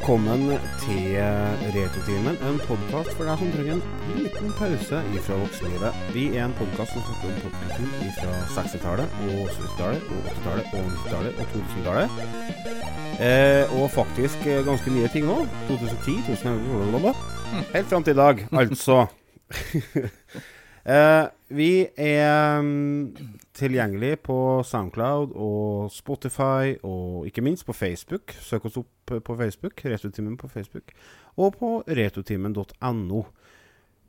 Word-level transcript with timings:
Velkommen 0.00 0.46
til 0.80 1.10
Retrotimen, 1.74 2.38
en 2.48 2.60
podkast 2.64 3.10
for 3.18 3.28
deg 3.28 3.36
som 3.36 3.50
trenger 3.52 3.74
en 3.74 4.14
liten 4.16 4.54
pause 4.56 5.00
ifra 5.12 5.36
voksenlivet. 5.42 5.98
Vi 6.14 6.22
er 6.38 6.46
en 6.46 6.54
podkast 6.56 6.94
som 6.94 7.02
snakker 7.04 7.28
om 7.28 7.42
popkultur 7.42 8.06
fra 8.16 8.38
60-tallet 8.54 9.18
og 9.26 9.50
70-tallet 9.58 10.06
og 10.08 10.30
80-tallet 10.30 10.72
og 10.72 10.86
90-tallet 10.94 11.34
og 11.36 11.52
2000-tallet. 11.52 12.08
Eh, 13.26 13.74
og 13.76 13.92
faktisk 13.92 14.48
eh, 14.48 14.62
ganske 14.70 14.94
nye 14.94 15.10
ting 15.12 15.28
òg. 15.28 15.44
2010, 15.68 16.16
2011 16.30 17.12
Helt 17.74 17.92
fram 17.92 18.08
til 18.08 18.16
i 18.16 18.20
dag, 18.22 18.42
altså. 18.64 19.02
eh, 20.96 21.24
vi 21.60 21.72
er 22.00 22.64
um, 22.64 23.12
tilgjengelig 23.60 24.16
på 24.26 24.36
Soundcloud 24.66 25.34
og 25.36 25.90
Spotify, 25.92 26.74
og 26.86 27.28
ikke 27.28 27.44
minst 27.44 27.66
på 27.68 27.76
Facebook. 27.76 28.34
Søk 28.40 28.66
oss 28.70 28.80
opp 28.80 29.14
på 29.26 29.36
Facebook, 29.36 29.84
Retrotimen 29.84 30.38
på 30.40 30.48
Facebook, 30.48 30.94
og 31.36 31.58
på 31.60 31.72
retotimen.no. 31.86 33.22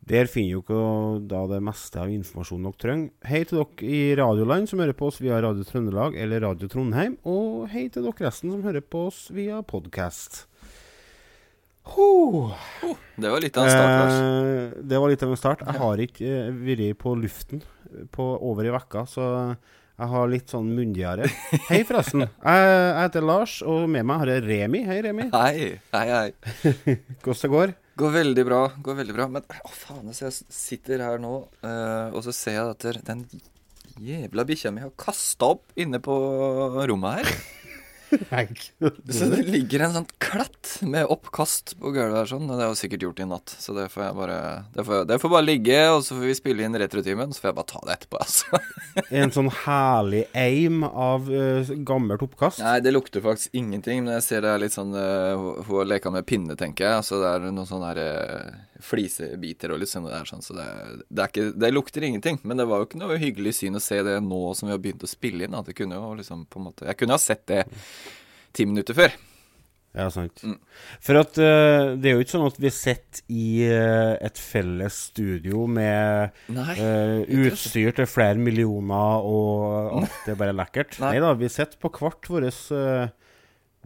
Der 0.10 0.26
finner 0.26 0.64
dere 0.66 1.20
da 1.30 1.42
det 1.52 1.60
meste 1.62 2.00
av 2.02 2.10
informasjonen 2.10 2.70
dere 2.72 2.82
trenger. 2.82 3.12
Hei 3.30 3.44
til 3.46 3.60
dere 3.62 3.90
i 3.90 4.00
Radioland 4.18 4.70
som 4.72 4.82
hører 4.82 4.98
på 4.98 5.12
oss 5.12 5.20
via 5.22 5.38
Radio 5.44 5.68
Trøndelag 5.68 6.18
eller 6.18 6.42
Radio 6.42 6.72
Trondheim, 6.72 7.20
og 7.22 7.68
hei 7.70 7.86
til 7.94 8.08
dere 8.08 8.30
resten 8.30 8.56
som 8.56 8.64
hører 8.66 8.82
på 8.82 9.06
oss 9.12 9.28
via 9.36 9.62
podkast. 9.62 10.48
Oh, 11.98 12.54
det 13.18 13.30
var 13.30 13.42
litt 13.42 13.58
av 13.58 13.66
en 13.66 13.72
start, 13.74 13.94
Lars. 14.00 14.18
Eh, 14.18 14.82
det 14.90 15.00
var 15.02 15.10
litt 15.12 15.24
av 15.26 15.32
en 15.34 15.40
start. 15.40 15.64
Jeg 15.66 15.82
har 15.82 16.04
ikke 16.06 16.34
eh, 16.40 16.60
vært 16.66 17.00
på 17.02 17.14
luften 17.18 17.64
på 18.14 18.26
over 18.48 18.68
i 18.68 18.74
vekka, 18.74 19.06
så 19.10 19.28
jeg 20.02 20.10
har 20.10 20.32
litt 20.32 20.50
sånn 20.50 20.72
munndiaré. 20.74 21.28
Hei, 21.70 21.84
forresten. 21.86 22.26
Jeg, 22.26 22.66
jeg 22.66 23.04
heter 23.04 23.28
Lars, 23.28 23.60
og 23.62 23.86
med 23.92 24.08
meg 24.10 24.24
har 24.24 24.34
jeg 24.34 24.46
Remi. 24.48 24.82
Hei, 24.88 24.98
Remi. 25.06 25.28
Hei, 25.36 25.78
hei, 25.94 26.08
hei. 26.10 26.66
Hvordan 27.22 27.42
det 27.44 27.52
går? 27.54 27.74
Går 28.02 28.14
veldig 28.16 28.46
bra. 28.48 28.62
går 28.82 28.98
veldig 29.02 29.14
bra 29.14 29.28
Men 29.30 29.44
å 29.68 29.72
faen, 29.76 30.14
så 30.16 30.30
jeg 30.30 30.38
sitter 30.56 31.04
her 31.06 31.22
nå, 31.22 31.36
uh, 31.62 32.08
og 32.16 32.24
så 32.26 32.34
ser 32.34 32.58
jeg 32.58 32.74
at 32.74 33.08
den 33.12 33.26
jævla 34.02 34.46
bikkja 34.48 34.72
mi 34.74 34.82
har 34.82 34.94
kasta 34.98 35.52
opp 35.54 35.76
inne 35.80 36.02
på 36.02 36.16
rommet 36.90 37.22
her. 37.22 37.36
Så 38.12 39.28
det 39.34 39.42
ligger 39.48 39.86
en 39.86 39.94
sånn 39.96 40.08
klatt 40.22 40.74
med 40.84 41.10
oppkast 41.12 41.76
på 41.80 41.94
gulvet 41.96 42.18
her 42.18 42.30
sånn, 42.30 42.48
og 42.50 42.58
det 42.58 42.66
har 42.66 42.74
jeg 42.74 42.82
sikkert 42.84 43.06
gjort 43.08 43.22
i 43.24 43.28
natt. 43.30 43.54
Så 43.62 43.76
det 43.78 43.88
får 43.94 44.04
jeg 44.06 44.18
bare 44.18 44.40
Det 44.76 44.86
får, 44.88 45.06
det 45.10 45.20
får 45.22 45.34
bare 45.36 45.48
ligge, 45.48 45.80
og 45.94 46.04
så 46.06 46.18
får 46.18 46.28
vi 46.28 46.38
spille 46.40 46.66
inn 46.66 46.80
retrotimen, 46.82 47.34
så 47.34 47.44
får 47.44 47.52
jeg 47.52 47.60
bare 47.60 47.72
ta 47.72 47.84
det 47.88 47.96
etterpå, 47.98 48.22
altså. 48.26 48.62
en 49.22 49.36
sånn 49.36 49.52
herlig 49.64 50.26
aim 50.38 50.84
av 50.88 51.30
uh, 51.32 51.72
gammelt 51.88 52.26
oppkast? 52.28 52.64
Nei, 52.64 52.80
det 52.84 52.96
lukter 52.96 53.24
faktisk 53.24 53.56
ingenting, 53.58 54.04
men 54.06 54.18
jeg 54.20 54.28
ser 54.28 54.46
det 54.46 54.56
er 54.56 54.66
litt 54.66 54.76
sånn 54.76 54.96
uh, 54.96 55.64
Hun 55.68 55.78
har 55.80 55.90
leka 55.94 56.12
med 56.14 56.28
pinne, 56.28 56.58
tenker 56.60 56.88
jeg. 56.88 57.04
Altså 57.04 57.22
det 57.22 57.32
er 57.32 57.48
noen 57.52 57.70
sånne 57.70 57.94
her 57.94 58.04
uh, 58.04 58.60
flisebiter 58.86 59.74
og 59.74 59.82
litt 59.82 59.92
sånn 59.92 60.08
der, 60.10 60.28
sånn, 60.28 60.44
så 60.46 60.56
det, 60.58 60.68
det, 61.08 61.28
ikke, 61.30 61.48
det, 61.56 61.74
lukter 61.74 62.06
ingenting. 62.08 62.42
Men 62.44 62.62
det 62.62 62.68
var 62.70 62.82
jo 62.82 62.90
ikke 62.90 63.02
noe 63.02 63.20
hyggelig 63.22 63.58
syn 63.62 63.80
å 63.80 63.84
se 63.84 64.02
det 64.06 64.20
nå 64.26 64.44
som 64.58 64.70
vi 64.70 64.76
har 64.76 64.82
begynt 64.84 65.06
å 65.06 65.10
spille 65.10 65.48
inn. 65.48 65.58
At 65.58 65.70
det 65.70 65.78
kunne 65.78 66.00
jo 66.00 66.14
liksom 66.20 66.48
på 66.52 66.62
en 66.62 66.70
måte 66.70 66.88
Jeg 66.90 67.00
kunne 67.00 67.18
ha 67.18 67.22
sett 67.22 67.46
det 67.52 67.66
ti 68.56 68.68
minutter 68.68 68.98
før. 68.98 69.20
Ja, 69.92 70.06
sant. 70.08 70.40
Mm. 70.48 70.56
For 71.04 71.20
at 71.20 71.36
uh, 71.36 71.98
det 72.00 72.12
er 72.12 72.16
jo 72.16 72.24
ikke 72.24 72.38
sånn 72.38 72.48
at 72.48 72.60
vi 72.64 72.70
sitter 72.72 73.24
i 73.36 73.48
uh, 73.68 74.14
et 74.24 74.40
felles 74.40 75.00
studio 75.10 75.66
med 75.68 76.38
uh, 76.48 77.18
utstyr 77.28 77.92
til 77.98 78.08
flere 78.08 78.40
millioner, 78.40 79.28
og 79.28 79.98
alt 80.00 80.22
det 80.24 80.36
er 80.36 80.40
bare 80.40 80.56
lekkert. 80.56 80.96
Nei. 81.04 81.18
Nei 81.18 81.26
da, 81.26 81.34
vi 81.36 81.52
sitter 81.52 81.82
på 81.82 81.92
hvert 81.98 82.32
vårt 82.32 82.56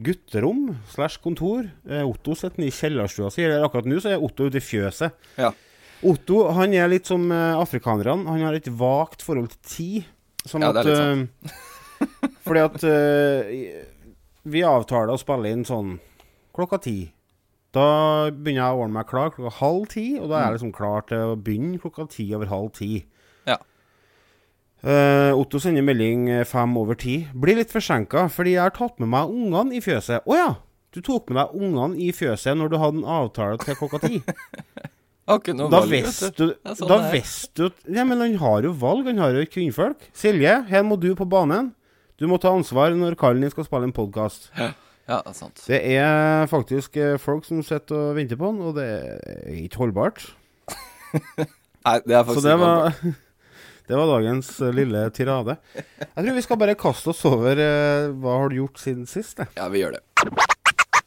gutterom 0.03 0.73
slash 0.91 1.21
kontor. 1.23 1.69
Otto 2.03 2.35
sitter 2.35 2.65
i 2.65 2.73
kjellerstua 2.73 3.31
si. 3.33 3.45
Eller 3.45 3.63
akkurat 3.65 3.87
nå 3.89 4.01
så 4.03 4.15
er 4.15 4.23
Otto 4.23 4.49
ute 4.49 4.59
i 4.59 4.65
fjøset. 4.65 5.15
Ja. 5.39 5.53
Otto 6.05 6.41
han 6.57 6.75
er 6.75 6.91
litt 6.91 7.07
som 7.09 7.29
afrikanerne. 7.31 8.27
Han 8.27 8.43
har 8.45 8.57
et 8.57 8.69
vagt 8.69 9.23
forhold 9.25 9.53
til 9.55 9.61
tid. 9.71 10.11
Sånn 10.45 10.65
ja, 10.65 10.73
det 10.75 10.83
er 10.83 10.89
litt 10.89 11.01
sånn. 11.01 12.33
fordi 12.45 12.65
at 12.65 12.83
vi 14.45 14.61
avtaler 14.67 15.15
å 15.15 15.21
spille 15.21 15.51
inn 15.55 15.65
sånn 15.65 15.95
klokka 16.55 16.79
ti. 16.85 16.99
Da 17.75 18.31
begynner 18.31 18.61
jeg 18.61 18.75
å 18.75 18.83
ordne 18.85 18.95
meg 18.95 19.09
klar 19.09 19.31
klokka 19.33 19.57
halv 19.57 19.87
ti, 19.91 20.05
og 20.19 20.29
da 20.29 20.37
er 20.37 20.45
jeg 20.45 20.51
mm. 20.51 20.57
liksom 20.57 20.75
klar 20.75 21.07
til 21.09 21.31
å 21.33 21.39
begynne 21.39 21.79
klokka 21.81 22.07
ti 22.13 22.27
over 22.37 22.51
halv 22.51 22.69
ti. 22.77 22.91
Ja. 23.49 23.57
Uh, 24.85 25.33
Otto 25.33 25.57
sender 25.57 25.81
melding 25.81 26.27
fem 26.45 26.75
over 26.77 26.97
ti. 27.01 27.23
Blir 27.33 27.57
litt 27.57 27.73
forsinka 27.73 28.27
fordi 28.29 28.53
jeg 28.53 28.67
har 28.67 28.75
tatt 28.75 28.99
med 29.01 29.09
meg 29.09 29.33
ungene 29.33 29.77
i 29.77 29.81
fjøset. 29.81 30.21
Å 30.21 30.29
oh, 30.29 30.37
ja! 30.37 30.51
Du 30.95 31.01
tok 31.03 31.27
med 31.27 31.41
deg 31.41 31.55
ungene 31.59 31.97
i 31.99 32.11
fjøset 32.15 32.55
når 32.55 32.69
du 32.71 32.77
hadde 32.79 33.01
en 33.01 33.09
avtale 33.17 33.57
til 33.59 33.75
klokka 33.75 33.99
ti. 34.05 34.21
da 35.25 35.81
visste 35.89 36.29
du, 36.37 36.45
sånn 36.77 36.89
Da 36.91 36.99
visste 37.09 37.65
du 37.71 37.95
Ja, 37.97 38.05
men 38.05 38.21
han 38.21 38.37
har 38.39 38.63
jo 38.63 38.71
valg. 38.77 39.09
Han 39.09 39.19
har 39.19 39.35
jo 39.35 39.43
kvinnfolk. 39.49 40.07
Silje, 40.15 40.59
her 40.69 40.85
må 40.85 40.99
du 41.01 41.09
på 41.17 41.27
banen. 41.27 41.73
Du 42.15 42.29
må 42.31 42.39
ta 42.39 42.53
ansvar 42.55 42.93
når 42.95 43.17
kallen 43.19 43.43
din 43.43 43.51
skal 43.51 43.67
spille 43.67 43.89
en 43.89 43.95
podkast. 43.95 44.51
Ja. 45.05 45.19
det 45.21 45.29
er 45.29 45.35
sant. 45.37 45.59
Det 45.69 45.77
er 45.85 46.47
faktisk 46.49 46.95
eh, 46.97 47.19
folk 47.21 47.43
som 47.45 47.59
sitter 47.61 47.93
og 47.93 48.15
venter 48.17 48.39
på 48.41 48.47
han, 48.49 48.57
og 48.57 48.71
det 48.73 48.85
er 48.89 49.59
ikke 49.59 49.83
holdbart. 49.83 50.23
Nei, 51.85 51.99
det 52.01 52.15
er 52.17 52.23
faktisk 52.25 52.47
ikke 52.47 52.55
var, 52.63 52.97
det 53.87 53.99
var 53.99 54.09
dagens 54.09 54.49
uh, 54.61 54.71
lille 54.73 55.05
tirade. 55.13 55.57
Jeg 55.75 56.17
tror 56.17 56.35
vi 56.39 56.45
skal 56.45 56.61
bare 56.61 56.77
kaste 56.79 57.13
oss 57.13 57.21
over 57.29 57.61
uh, 57.61 58.11
hva 58.17 58.39
har 58.41 58.51
du 58.51 58.59
gjort 58.63 58.81
siden 58.81 59.05
sist. 59.09 59.43
Ja, 59.57 59.69
vi 59.69 59.83
gjør 59.83 59.99
det. 59.99 60.54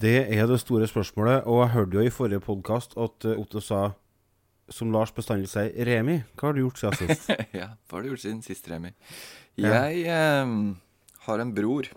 Det 0.00 0.20
er 0.32 0.46
det 0.48 0.60
store 0.62 0.86
spørsmålet. 0.88 1.44
Og 1.50 1.64
jeg 1.64 1.72
hørte 1.74 1.98
jo 1.98 2.04
i 2.06 2.12
forrige 2.14 2.44
podkast 2.44 2.96
at 3.00 3.26
eh, 3.28 3.40
Otto 3.40 3.60
sa, 3.64 3.90
som 4.72 4.92
Lars 4.94 5.12
bestandig 5.12 5.50
sier, 5.50 5.74
Remi, 5.86 6.20
hva 6.38 6.48
har 6.48 6.56
du 6.56 6.62
gjort 6.62 6.80
siden 6.80 7.10
sist? 7.10 7.28
ja, 7.60 7.72
hva 7.74 7.98
har 7.98 8.06
du 8.06 8.12
gjort 8.12 8.24
siden 8.24 8.40
sist, 8.46 8.70
Remi? 8.70 8.94
Jeg 9.60 10.06
eh, 10.06 10.54
har 11.26 11.44
en 11.44 11.52
bror. 11.56 11.90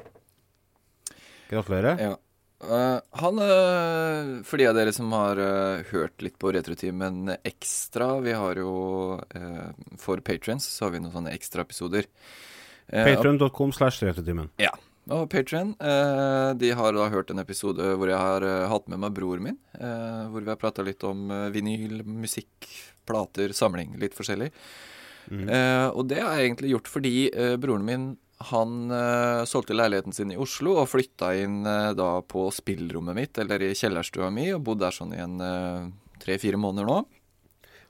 Gratulerer. 1.51 2.01
Ja. 2.09 2.13
Uh, 2.63 2.99
han, 3.19 3.39
uh, 3.43 4.39
for 4.47 4.61
de 4.61 4.69
av 4.69 4.77
dere 4.77 4.93
som 4.95 5.11
har 5.11 5.35
uh, 5.35 5.83
hørt 5.89 6.23
litt 6.23 6.37
på 6.39 6.53
Retrotimen 6.55 7.33
ekstra 7.43 8.21
Vi 8.23 8.31
har 8.39 8.55
jo 8.55 8.71
For 9.99 10.23
patrions 10.23 10.69
så 10.71 10.85
har 10.85 10.93
vi 10.93 11.01
noen 11.03 11.11
sånne 11.11 11.33
ekstraepisoder. 11.35 12.07
Uh, 12.87 13.03
Patron.com 13.03 13.75
slash 13.75 13.99
Retrotimen. 14.07 14.47
Ja. 14.63 14.71
Og 15.11 15.27
Patrion, 15.27 15.73
eh, 15.83 16.53
de 16.55 16.69
har 16.71 16.95
da 16.95 17.09
hørt 17.11 17.31
en 17.31 17.41
episode 17.41 17.83
hvor 17.99 18.07
jeg 18.07 18.19
har 18.19 18.45
eh, 18.47 18.67
hatt 18.71 18.87
med 18.87 19.01
meg 19.03 19.15
broren 19.17 19.43
min. 19.49 19.57
Eh, 19.75 20.29
hvor 20.31 20.45
vi 20.45 20.51
har 20.51 20.59
prata 20.59 20.85
litt 20.85 21.03
om 21.03 21.27
vinyl, 21.51 22.05
musikk, 22.07 22.69
plater, 23.07 23.51
samling. 23.51 23.97
Litt 23.99 24.15
forskjellig. 24.15 24.51
Mm. 25.27 25.47
Eh, 25.49 25.87
og 25.91 26.07
det 26.07 26.21
har 26.21 26.37
jeg 26.37 26.51
egentlig 26.51 26.71
gjort 26.75 26.91
fordi 26.91 27.15
broren 27.59 27.87
min 27.87 28.13
han 28.43 28.91
solgte 29.47 29.75
leiligheten 29.77 30.11
sin 30.11 30.33
i 30.33 30.37
Oslo 30.41 30.73
og 30.81 30.89
flytta 30.91 31.29
inn 31.39 31.61
da 31.95 32.07
på 32.27 32.49
spillrommet 32.51 33.15
mitt, 33.15 33.39
eller 33.39 33.61
i 33.63 33.69
kjellerstua 33.77 34.27
mi, 34.35 34.49
og 34.51 34.65
bodde 34.67 34.83
der 34.83 34.95
sånn 34.97 35.13
i 35.15 35.21
en 35.23 35.37
tre-fire 36.19 36.59
måneder 36.59 36.89
nå. 36.89 36.97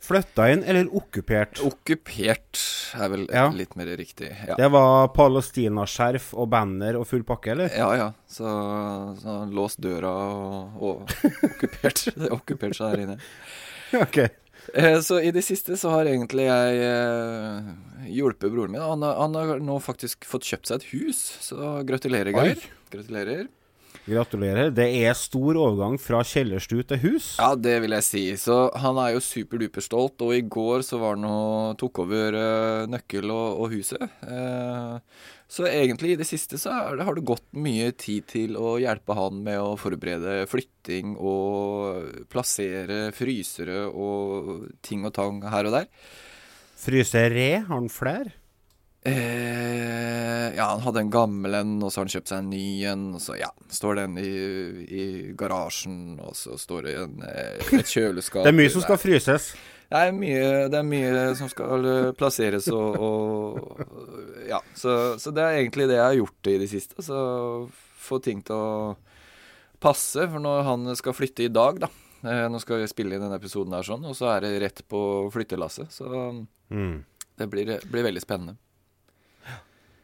Flytta 0.04 0.50
inn 0.52 0.66
eller 0.68 0.90
okkupert? 0.92 1.62
Okkupert 1.64 2.60
er 3.00 3.12
vel 3.14 3.22
ja. 3.32 3.46
litt 3.56 3.78
mer 3.80 3.88
riktig. 3.96 4.34
Ja. 4.50 4.58
Det 4.60 4.68
var 4.74 5.14
palestinaskjerf 5.16 6.34
og 6.36 6.50
banner 6.52 7.00
og 7.00 7.08
full 7.08 7.24
pakke, 7.28 7.54
eller? 7.54 7.72
Ja, 7.72 7.88
ja. 7.96 8.10
Så, 8.28 8.44
så 9.22 9.38
låst 9.48 9.80
døra 9.84 10.12
og, 10.12 10.76
og 10.84 11.16
okkupert. 11.48 12.10
okkupert 12.38 12.76
seg 12.76 12.98
her 12.98 13.06
inne. 13.06 13.18
ok. 14.04 14.20
Eh, 14.74 15.00
så 15.08 15.22
i 15.24 15.32
det 15.36 15.46
siste 15.48 15.80
så 15.80 15.96
har 15.96 16.12
egentlig 16.12 16.50
jeg 16.50 16.84
eh, 16.84 17.74
hjulpet 18.12 18.52
broren 18.52 18.76
min. 18.76 18.84
Han 18.84 19.08
har, 19.08 19.18
han 19.24 19.40
har 19.40 19.64
nå 19.64 19.80
faktisk 19.84 20.28
fått 20.28 20.52
kjøpt 20.52 20.68
seg 20.68 20.84
et 20.84 20.92
hus, 20.92 21.24
så 21.48 21.78
gratulerer, 21.88 22.36
Geir. 22.36 22.68
Gratulerer. 22.92 23.48
Gratulerer. 24.04 24.72
Det 24.76 24.86
er 25.00 25.16
stor 25.16 25.56
overgang 25.56 25.96
fra 26.02 26.20
kjellerstue 26.28 26.84
til 26.90 27.00
hus. 27.06 27.28
Ja, 27.40 27.54
det 27.56 27.78
vil 27.86 27.96
jeg 27.96 28.04
si. 28.04 28.24
Så 28.40 28.58
han 28.84 29.00
er 29.00 29.14
jo 29.14 29.24
superduper 29.24 29.86
stolt. 29.86 30.20
Og 30.26 30.34
i 30.36 30.42
går 30.44 30.84
så 30.84 31.00
var 31.00 31.16
han 31.16 31.30
og 31.30 31.78
tok 31.80 32.04
over 32.04 32.36
uh, 32.36 32.90
nøkkel 32.92 33.32
og, 33.32 33.64
og 33.64 33.78
huset. 33.78 34.04
Uh, 34.28 35.00
så 35.48 35.70
egentlig 35.70 36.14
i 36.14 36.20
det 36.20 36.28
siste 36.28 36.60
så 36.60 36.74
det, 36.98 37.08
har 37.08 37.16
det 37.16 37.26
gått 37.30 37.46
mye 37.56 37.94
tid 37.96 38.28
til 38.32 38.60
å 38.60 38.76
hjelpe 38.82 39.16
han 39.16 39.40
med 39.46 39.62
å 39.62 39.74
forberede 39.80 40.44
flytting 40.52 41.16
og 41.16 42.28
plassere 42.34 43.06
frysere 43.16 43.86
og 43.88 44.70
ting 44.84 45.08
og 45.08 45.16
tang 45.16 45.44
her 45.48 45.70
og 45.70 45.78
der. 45.80 45.92
Frysere? 46.84 47.52
Har 47.70 47.78
han 47.78 47.92
flere? 47.94 48.34
Eh, 49.06 50.56
ja, 50.56 50.66
han 50.70 50.82
hadde 50.86 51.00
en 51.04 51.12
gammel 51.12 51.54
en, 51.58 51.76
og 51.84 51.92
så 51.92 52.00
har 52.02 52.06
han 52.08 52.14
kjøpt 52.14 52.32
seg 52.32 52.42
en 52.44 52.50
ny 52.54 52.66
en. 52.92 53.06
Og 53.18 53.22
så 53.24 53.36
ja, 53.40 53.50
står 53.74 54.00
den 54.04 54.18
i, 54.22 54.32
i 54.88 55.06
garasjen, 55.40 56.18
og 56.24 56.36
så 56.40 56.58
står 56.60 56.88
det 56.88 56.96
en, 57.02 57.16
eh, 57.28 57.78
et 57.80 57.90
kjøleskap 57.92 58.44
Det 58.48 58.54
er 58.54 58.60
mye 58.62 58.74
som 58.74 58.84
skal 58.86 59.00
fryses. 59.02 59.52
Det 59.94 60.00
er 60.08 60.14
mye, 60.18 60.46
det 60.74 60.78
er 60.80 60.86
mye 60.88 61.24
som 61.38 61.50
skal 61.52 61.84
eh, 61.90 62.12
plasseres 62.18 62.70
og, 62.74 62.96
og 62.98 64.48
Ja. 64.50 64.60
Så, 64.76 64.96
så, 65.22 65.32
det 65.36 65.44
er 65.44 65.60
egentlig 65.62 65.86
det 65.92 66.00
jeg 66.00 66.08
har 66.08 66.18
gjort 66.18 66.50
i 66.52 66.58
det 66.64 66.70
siste. 66.72 67.04
Så 67.06 67.20
få 68.04 68.20
ting 68.24 68.42
til 68.46 68.56
å 68.58 68.96
passe. 69.84 70.26
For 70.32 70.42
når 70.44 70.64
han 70.68 70.90
skal 71.00 71.16
flytte 71.18 71.46
i 71.46 71.52
dag, 71.54 71.78
da 71.84 71.92
eh, 72.26 72.46
Nå 72.52 72.60
skal 72.64 72.82
vi 72.82 72.90
spille 72.92 73.16
inn 73.18 73.24
denne 73.28 73.38
episoden 73.40 73.76
her 73.78 73.86
sånn, 73.88 74.04
og 74.10 74.16
så 74.18 74.32
er 74.34 74.48
det 74.48 74.54
rett 74.64 74.82
på 74.90 75.04
flyttelasset. 75.34 75.92
Så 75.94 76.10
Mm. 76.74 77.04
det 77.38 77.46
blir, 77.52 77.68
blir 77.92 78.06
veldig 78.08 78.22
spennende. 78.24 78.56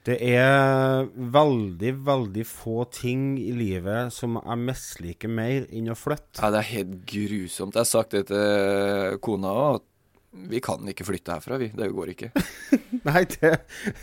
Det 0.07 0.15
er 0.23 1.09
veldig, 1.11 1.91
veldig 2.07 2.45
få 2.47 2.85
ting 2.95 3.33
i 3.41 3.51
livet 3.53 4.13
som 4.15 4.37
jeg 4.39 4.61
misliker 4.63 5.31
mer 5.31 5.67
enn 5.75 5.91
å 5.91 5.97
flytte. 5.99 6.39
Ja, 6.39 6.49
det 6.55 6.61
er 6.61 6.69
helt 6.71 6.93
grusomt. 7.09 7.75
Jeg 7.75 7.83
har 7.83 7.89
sagt 7.89 8.15
det 8.15 8.25
til 8.31 9.19
kona 9.25 9.51
òg, 9.51 9.79
at 9.81 9.85
vi 10.49 10.61
kan 10.63 10.85
ikke 10.87 11.07
flytte 11.07 11.35
herfra, 11.35 11.57
vi. 11.59 11.71
Det 11.75 11.89
går 11.93 12.13
ikke. 12.13 12.29
Nei, 13.09 13.23
det 13.33 13.51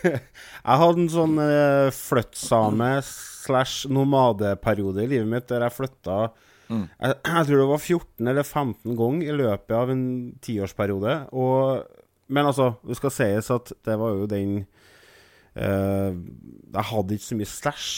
Jeg 0.02 0.80
hadde 0.82 1.04
en 1.04 1.12
sånn 1.12 1.38
uh, 1.40 1.88
flyttsame 1.94 2.90
slash 3.06 3.86
nomadeperiode 3.92 5.04
i 5.06 5.10
livet 5.14 5.30
mitt 5.30 5.48
der 5.52 5.66
jeg 5.68 5.78
flytta 5.80 6.26
Mm. 6.66 6.88
jeg, 6.98 7.14
jeg 7.22 7.46
tror 7.46 7.60
det 7.60 7.66
var 7.70 7.78
14 7.78 8.28
eller 8.32 8.42
15 8.42 8.96
ganger 8.98 9.28
i 9.30 9.34
løpet 9.38 9.70
av 9.70 9.90
en 9.92 10.00
tiårsperiode. 10.42 11.12
Og, 11.38 12.00
men 12.34 12.48
altså, 12.50 12.72
det 12.82 12.96
skal 12.98 13.12
sies 13.14 13.50
at 13.54 13.70
det 13.86 13.94
var 14.00 14.16
jo 14.16 14.26
den 14.26 14.56
eh, 14.64 14.75
Jeg 15.56 16.84
hadde 16.90 17.16
ikke 17.16 17.28
så 17.30 17.38
mye 17.38 17.48
stæsj. 17.48 17.88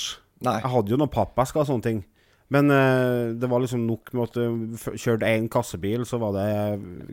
Jeg 0.46 0.70
hadde 0.70 0.92
jo 0.94 0.98
noen 1.00 1.10
pappesker 1.10 1.64
og 1.64 1.68
sånne 1.70 1.86
ting. 1.88 2.00
Men 2.48 2.70
uh, 2.72 3.34
det 3.36 3.48
var 3.50 3.60
liksom 3.60 3.82
nok 3.84 4.08
med 4.16 4.22
at 4.30 4.36
du 4.38 4.94
kjørte 4.96 5.28
én 5.28 5.50
kassebil, 5.52 6.06
så 6.08 6.16
var 6.22 6.32
det 6.32 6.46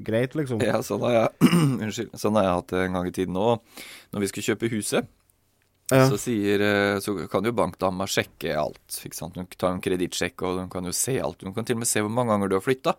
greit, 0.07 0.37
liksom. 0.39 0.61
Ja, 0.63 0.77
sånn 0.85 1.03
har 1.03 1.15
jeg 1.17 1.49
Unnskyld. 1.83 2.13
Sånn 2.21 2.37
har 2.39 2.45
jeg 2.47 2.53
hatt 2.61 2.71
det 2.71 2.83
en 2.85 2.95
gang 2.95 3.09
i 3.09 3.15
tiden 3.17 3.39
òg. 3.41 3.83
Når 4.15 4.23
vi 4.23 4.29
skulle 4.31 4.47
kjøpe 4.53 4.71
huset, 4.71 5.09
Ja. 5.91 6.05
så, 6.09 6.17
sier, 6.17 6.61
eh, 6.65 6.95
så 7.03 7.13
kan 7.29 7.45
jo 7.45 7.51
bankdama 7.53 8.07
sjekke 8.09 8.55
alt. 8.57 9.01
Ikke 9.05 9.17
sant? 9.19 9.35
Hun 9.37 9.45
tar 9.53 9.75
en 9.75 9.83
kredittsjekk, 9.83 10.41
og 10.47 10.61
hun 10.63 10.71
kan 10.71 10.87
jo 10.87 10.93
se 10.95 11.17
alt. 11.21 11.43
Hun 11.45 11.53
kan 11.53 11.67
til 11.67 11.75
og 11.75 11.83
med 11.83 11.91
se 11.91 12.01
hvor 12.01 12.09
mange 12.15 12.31
ganger 12.31 12.49
du 12.49 12.55
har 12.57 12.63
flytta. 12.65 12.95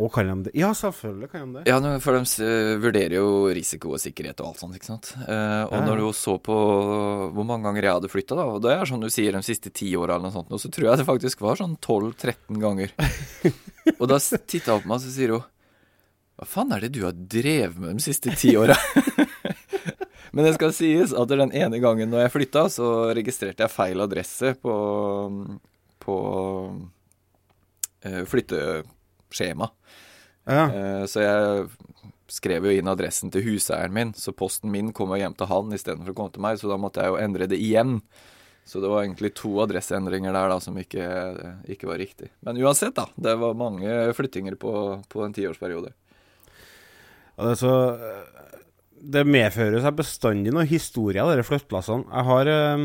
Og 0.00 0.12
kan 0.14 0.28
de 0.30 0.48
det? 0.48 0.52
Ja, 0.56 0.70
selvfølgelig 0.76 1.28
kan 1.32 1.52
de 1.52 1.60
det. 1.60 1.70
Ja, 1.70 1.78
for 2.02 2.16
de 2.16 2.48
vurderer 2.80 3.16
jo 3.18 3.28
risiko 3.54 3.94
og 3.94 4.00
sikkerhet 4.02 4.40
og 4.40 4.50
alt 4.50 4.62
sånt, 4.62 4.76
ikke 4.78 4.88
sant. 4.88 5.12
Eh, 5.26 5.62
og 5.68 5.84
når 5.86 6.00
du 6.00 6.08
så 6.16 6.36
på 6.40 6.56
hvor 7.34 7.46
mange 7.46 7.68
ganger 7.68 7.86
jeg 7.86 7.98
hadde 7.98 8.12
flytta, 8.12 8.38
da, 8.38 8.46
og 8.48 8.62
det 8.64 8.74
er 8.74 8.88
sånn 8.88 9.04
du 9.04 9.10
sier 9.12 9.36
de 9.36 9.42
siste 9.46 9.72
ti 9.74 9.92
åra 9.98 10.16
eller 10.16 10.30
noe 10.30 10.36
sånt, 10.38 10.52
og 10.54 10.62
så 10.62 10.72
tror 10.72 10.90
jeg 10.90 11.02
det 11.02 11.08
faktisk 11.08 11.44
var 11.44 11.60
sånn 11.60 11.76
12-13 11.78 12.60
ganger. 12.62 12.94
og 14.00 14.06
da 14.10 14.20
titta 14.20 14.78
hun 14.78 14.84
på 14.84 14.92
meg, 14.92 14.96
og 14.98 15.04
så 15.04 15.14
sier 15.14 15.36
hun 15.36 15.48
Hva 16.40 16.48
faen 16.48 16.76
er 16.76 16.86
det 16.86 16.94
du 16.96 17.02
har 17.04 17.16
drevet 17.16 17.80
med 17.80 18.00
de 18.00 18.06
siste 18.08 18.32
ti 18.40 18.56
åra? 18.56 18.78
Men 20.32 20.46
det 20.46 20.54
skal 20.54 20.72
sies 20.74 21.12
at 21.16 21.30
den 21.32 21.50
ene 21.50 21.80
gangen 21.82 22.12
når 22.12 22.24
jeg 22.24 22.34
flytta, 22.36 22.68
så 22.70 22.86
registrerte 23.16 23.64
jeg 23.64 23.74
feil 23.74 24.02
adresse 24.04 24.54
på, 24.62 24.74
på 26.04 26.16
eh, 28.06 28.22
flytteskjema. 28.30 29.70
Ja. 30.48 30.64
Uh, 30.72 31.04
Så 31.10 31.24
jeg 31.24 31.68
skrev 32.30 32.68
jo 32.68 32.74
inn 32.78 32.90
adressen 32.90 33.32
til 33.34 33.42
huseieren 33.42 33.94
min, 33.94 34.12
så 34.14 34.32
posten 34.36 34.70
min 34.70 34.92
kom 34.94 35.10
jo 35.10 35.18
hjem 35.18 35.34
til 35.38 35.50
han 35.50 35.74
istedenfor 35.74 36.12
å 36.12 36.18
komme 36.18 36.34
til 36.34 36.44
meg, 36.44 36.60
så 36.60 36.70
da 36.70 36.78
måtte 36.78 37.02
jeg 37.02 37.10
jo 37.10 37.18
endre 37.18 37.48
det 37.50 37.58
igjen. 37.58 37.98
Så 38.70 38.78
det 38.78 38.90
var 38.92 39.02
egentlig 39.02 39.32
to 39.34 39.50
adresseendringer 39.64 40.34
der 40.36 40.52
da 40.52 40.60
som 40.62 40.76
ikke, 40.78 41.06
ikke 41.74 41.88
var 41.90 41.98
riktig. 41.98 42.28
Men 42.46 42.60
uansett, 42.62 42.94
da. 42.94 43.08
Det 43.18 43.32
var 43.40 43.56
mange 43.58 44.12
flyttinger 44.14 44.54
på, 44.60 44.72
på 45.10 45.24
en 45.24 45.34
tiårsperiode. 45.34 45.90
Ja, 47.40 47.54
det, 49.00 49.24
medfører 49.24 49.80
seg 49.82 49.96
bestandig 49.98 50.52
noen 50.54 50.68
historier, 50.70 51.26
disse 51.32 51.48
flytteplassene. 51.48 52.06
Jeg 52.12 52.28
har 52.28 52.50
eh, 52.52 52.84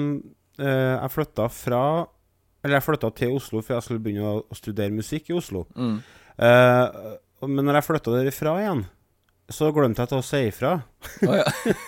Jeg 0.63 1.11
flytta 1.11 1.49
fra 1.51 1.81
Eller 2.63 2.77
jeg 2.79 2.85
flytta 2.87 3.11
til 3.19 3.35
Oslo 3.35 3.61
for 3.61 3.75
jeg 3.75 3.85
skulle 3.85 4.03
begynne 4.05 4.37
å, 4.39 4.57
studere 4.57 4.95
musikk 4.95 5.29
i 5.29 5.35
Oslo. 5.37 5.67
Mm. 5.75 5.99
Uh, 6.35 7.15
men 7.43 7.67
når 7.67 7.79
jeg 7.79 7.87
flytta 7.89 8.15
derifra 8.15 8.55
igjen, 8.61 8.85
så 9.51 9.69
glemte 9.73 10.01
jeg 10.01 10.09
til 10.09 10.21
å 10.21 10.25
si 10.25 10.41
ifra. 10.47 10.73
Oh, 11.27 11.35
ja. 11.37 11.45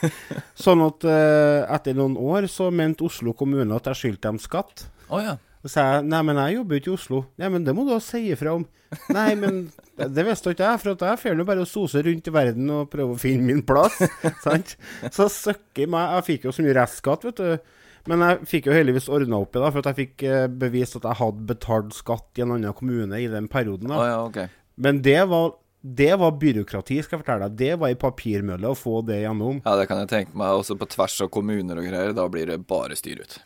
Sånn 0.68 0.84
at 0.86 1.06
eh, 1.10 1.64
etter 1.74 1.98
noen 1.98 2.18
år 2.20 2.46
så 2.52 2.70
mente 2.70 3.08
Oslo 3.08 3.34
kommune 3.38 3.74
at 3.74 3.90
jeg 3.90 4.02
skyldte 4.02 4.30
dem 4.30 4.42
skatt. 4.42 4.86
Oh, 5.10 5.22
ja. 5.24 5.38
Så 5.64 5.72
sa 5.74 5.86
jeg 5.88 6.06
nei, 6.12 6.20
men 6.28 6.38
jeg 6.44 6.60
jobber 6.60 6.78
ikke 6.78 6.92
i 6.92 6.98
Oslo. 7.00 7.24
Nei, 7.42 7.50
men 7.54 7.66
det 7.66 7.74
må 7.74 7.88
du 7.88 7.96
da 7.96 8.02
si 8.04 8.28
ifra 8.30 8.54
om. 8.60 8.68
Nei, 9.12 9.32
men 9.40 9.64
det, 9.98 10.24
visste 10.28 10.54
ikke 10.54 10.68
jeg, 10.68 10.82
for 10.84 10.94
at 10.94 11.02
jeg 11.04 11.22
drar 11.24 11.40
nå 11.40 11.48
bare 11.48 11.66
å 11.66 11.70
sose 11.70 12.04
rundt 12.06 12.30
i 12.30 12.34
verden 12.36 12.70
og 12.76 12.92
prøve 12.94 13.16
å 13.16 13.20
finne 13.20 13.50
min 13.50 13.64
plass. 13.66 13.98
sant? 14.46 14.78
Så 15.10 15.28
søkker 15.34 15.90
meg 15.92 16.14
Jeg 16.20 16.28
fikk 16.30 16.48
jo 16.48 16.54
så 16.56 16.66
mye 16.66 16.78
restskatt, 16.78 17.26
vet 17.28 17.42
du. 17.42 17.74
Men 18.08 18.24
jeg 18.24 18.48
fikk 18.48 18.70
jo 18.70 18.78
heldigvis 18.78 19.10
ordna 19.12 19.42
opp 19.44 19.58
i 19.58 19.64
det, 19.64 19.74
for 19.74 19.82
at 19.82 19.90
jeg 19.92 19.98
fikk 19.98 20.28
eh, 20.30 20.46
bevist 20.62 20.96
at 21.02 21.10
jeg 21.10 21.20
hadde 21.20 21.50
betalt 21.50 21.98
skatt 21.98 22.40
i 22.40 22.46
en 22.46 22.54
annen 22.56 22.78
kommune 22.78 23.20
i 23.20 23.28
den 23.32 23.50
perioden. 23.52 23.90
da. 23.90 23.98
da. 23.98 24.08
ja, 24.14 24.22
ok. 24.30 24.40
Men 24.78 25.02
det 25.02 25.20
var, 25.30 25.56
det 25.82 26.12
var 26.22 26.38
byråkrati, 26.38 27.00
skal 27.04 27.18
jeg 27.18 27.24
fortelle 27.24 27.50
deg. 27.50 27.58
Det 27.58 27.80
var 27.82 27.94
i 27.94 28.00
papirmølle 28.00 28.72
å 28.72 28.78
få 28.78 29.02
det 29.08 29.24
gjennom. 29.24 29.62
Ja, 29.66 29.76
det 29.80 29.88
kan 29.90 30.04
jeg 30.04 30.12
tenke 30.12 30.38
meg. 30.38 30.60
Også 30.62 30.78
på 30.78 30.90
tvers 30.94 31.18
av 31.26 31.32
kommuner 31.34 31.82
og 31.82 31.90
greier. 31.90 32.14
Da 32.18 32.28
blir 32.32 32.50
det 32.52 32.60
bare 32.70 32.98
styr 33.00 33.24
ut. 33.26 33.40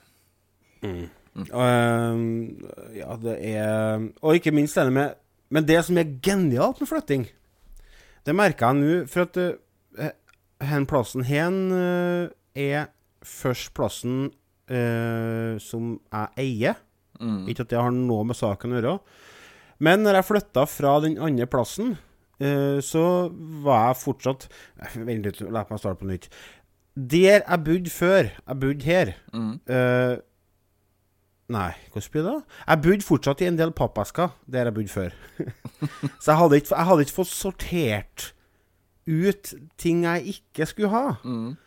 Ehm, 0.84 2.24
ja, 2.98 3.16
det 3.22 3.38
er 3.40 4.02
Og 4.20 4.36
ikke 4.36 4.52
minst 4.52 4.76
denne 4.76 4.92
med 4.92 5.14
Men 5.54 5.68
det 5.68 5.78
som 5.86 6.00
er 6.00 6.10
genialt 6.24 6.80
med 6.82 6.90
flytting, 6.90 7.26
det 8.26 8.36
merker 8.36 8.72
jeg 8.72 8.80
nå, 8.80 8.92
for 9.12 9.26
at 9.26 9.38
uh, 9.38 10.12
hen 10.64 10.86
plassen 10.88 11.26
hen 11.28 11.58
uh, 11.74 12.30
er 12.56 12.86
først 13.26 13.74
plassen 13.76 14.30
uh, 14.72 15.60
som 15.60 15.98
jeg 16.00 16.30
eier. 16.46 16.80
Mm. 17.20 17.50
Ikke 17.52 17.66
at 17.66 17.74
det 17.74 17.82
har 17.82 17.92
noe 17.92 18.24
med 18.30 18.40
saken 18.40 18.72
å 18.72 18.80
gjøre. 18.80 18.96
Men 19.82 20.04
når 20.06 20.20
jeg 20.20 20.28
flytta 20.30 20.64
fra 20.70 20.96
den 21.04 21.18
andre 21.22 21.48
plassen, 21.50 21.96
eh, 22.42 22.78
så 22.86 23.04
var 23.66 23.88
jeg 23.92 24.02
fortsatt 24.04 24.48
Vent 25.08 25.26
litt, 25.26 25.40
la 25.42 25.64
meg 25.70 25.82
starte 25.82 26.02
på 26.04 26.10
nytt. 26.12 26.28
Der 26.96 27.40
jeg 27.42 27.64
bodde 27.66 27.90
før, 27.94 28.30
jeg 28.30 28.60
bodde 28.62 28.86
her 28.86 29.14
Mm. 29.34 29.56
uh, 29.72 30.18
Nei, 31.52 31.72
hvordan 31.92 32.12
blir 32.14 32.24
det? 32.24 32.36
Jeg 32.68 32.82
bodde 32.86 33.04
fortsatt 33.04 33.42
i 33.44 33.48
en 33.50 33.58
del 33.60 33.72
pappesker 33.76 34.30
der 34.48 34.70
jeg 34.70 34.74
bodde 34.78 34.88
før. 34.94 35.10
så 36.24 36.32
jeg 36.32 36.38
hadde, 36.40 36.56
ikke, 36.62 36.76
jeg 36.78 36.86
hadde 36.88 37.02
ikke 37.08 37.16
fått 37.18 37.28
sortert 37.34 38.28
ut 39.10 39.52
ting 39.82 40.06
jeg 40.06 40.36
ikke 40.38 40.66
skulle 40.70 40.90
ha. 40.94 41.02
Mm. 41.26 41.58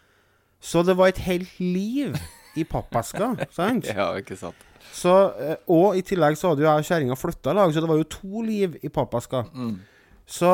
Så 0.64 0.82
det 0.88 0.94
var 0.96 1.12
et 1.12 1.20
helt 1.26 1.58
liv 1.60 2.16
i 2.56 2.64
pappesker, 2.64 3.44
sant? 3.58 3.90
Ja, 3.92 4.14
ikke 4.16 4.36
sant. 4.40 4.56
Så, 4.92 5.14
eh, 5.40 5.56
og 5.72 5.96
i 5.98 6.04
tillegg 6.06 6.36
så 6.38 6.52
hadde 6.52 6.64
jo 6.64 6.68
jeg 6.68 6.84
og 6.84 6.88
kjerringa 6.90 7.18
flytta 7.18 7.54
lag, 7.56 7.72
så 7.72 7.82
det 7.82 7.90
var 7.90 7.98
jo 8.00 8.12
to 8.12 8.44
liv 8.46 8.78
i 8.82 8.92
pappeska. 8.92 9.44
Mm. 9.54 9.74
Så 10.24 10.50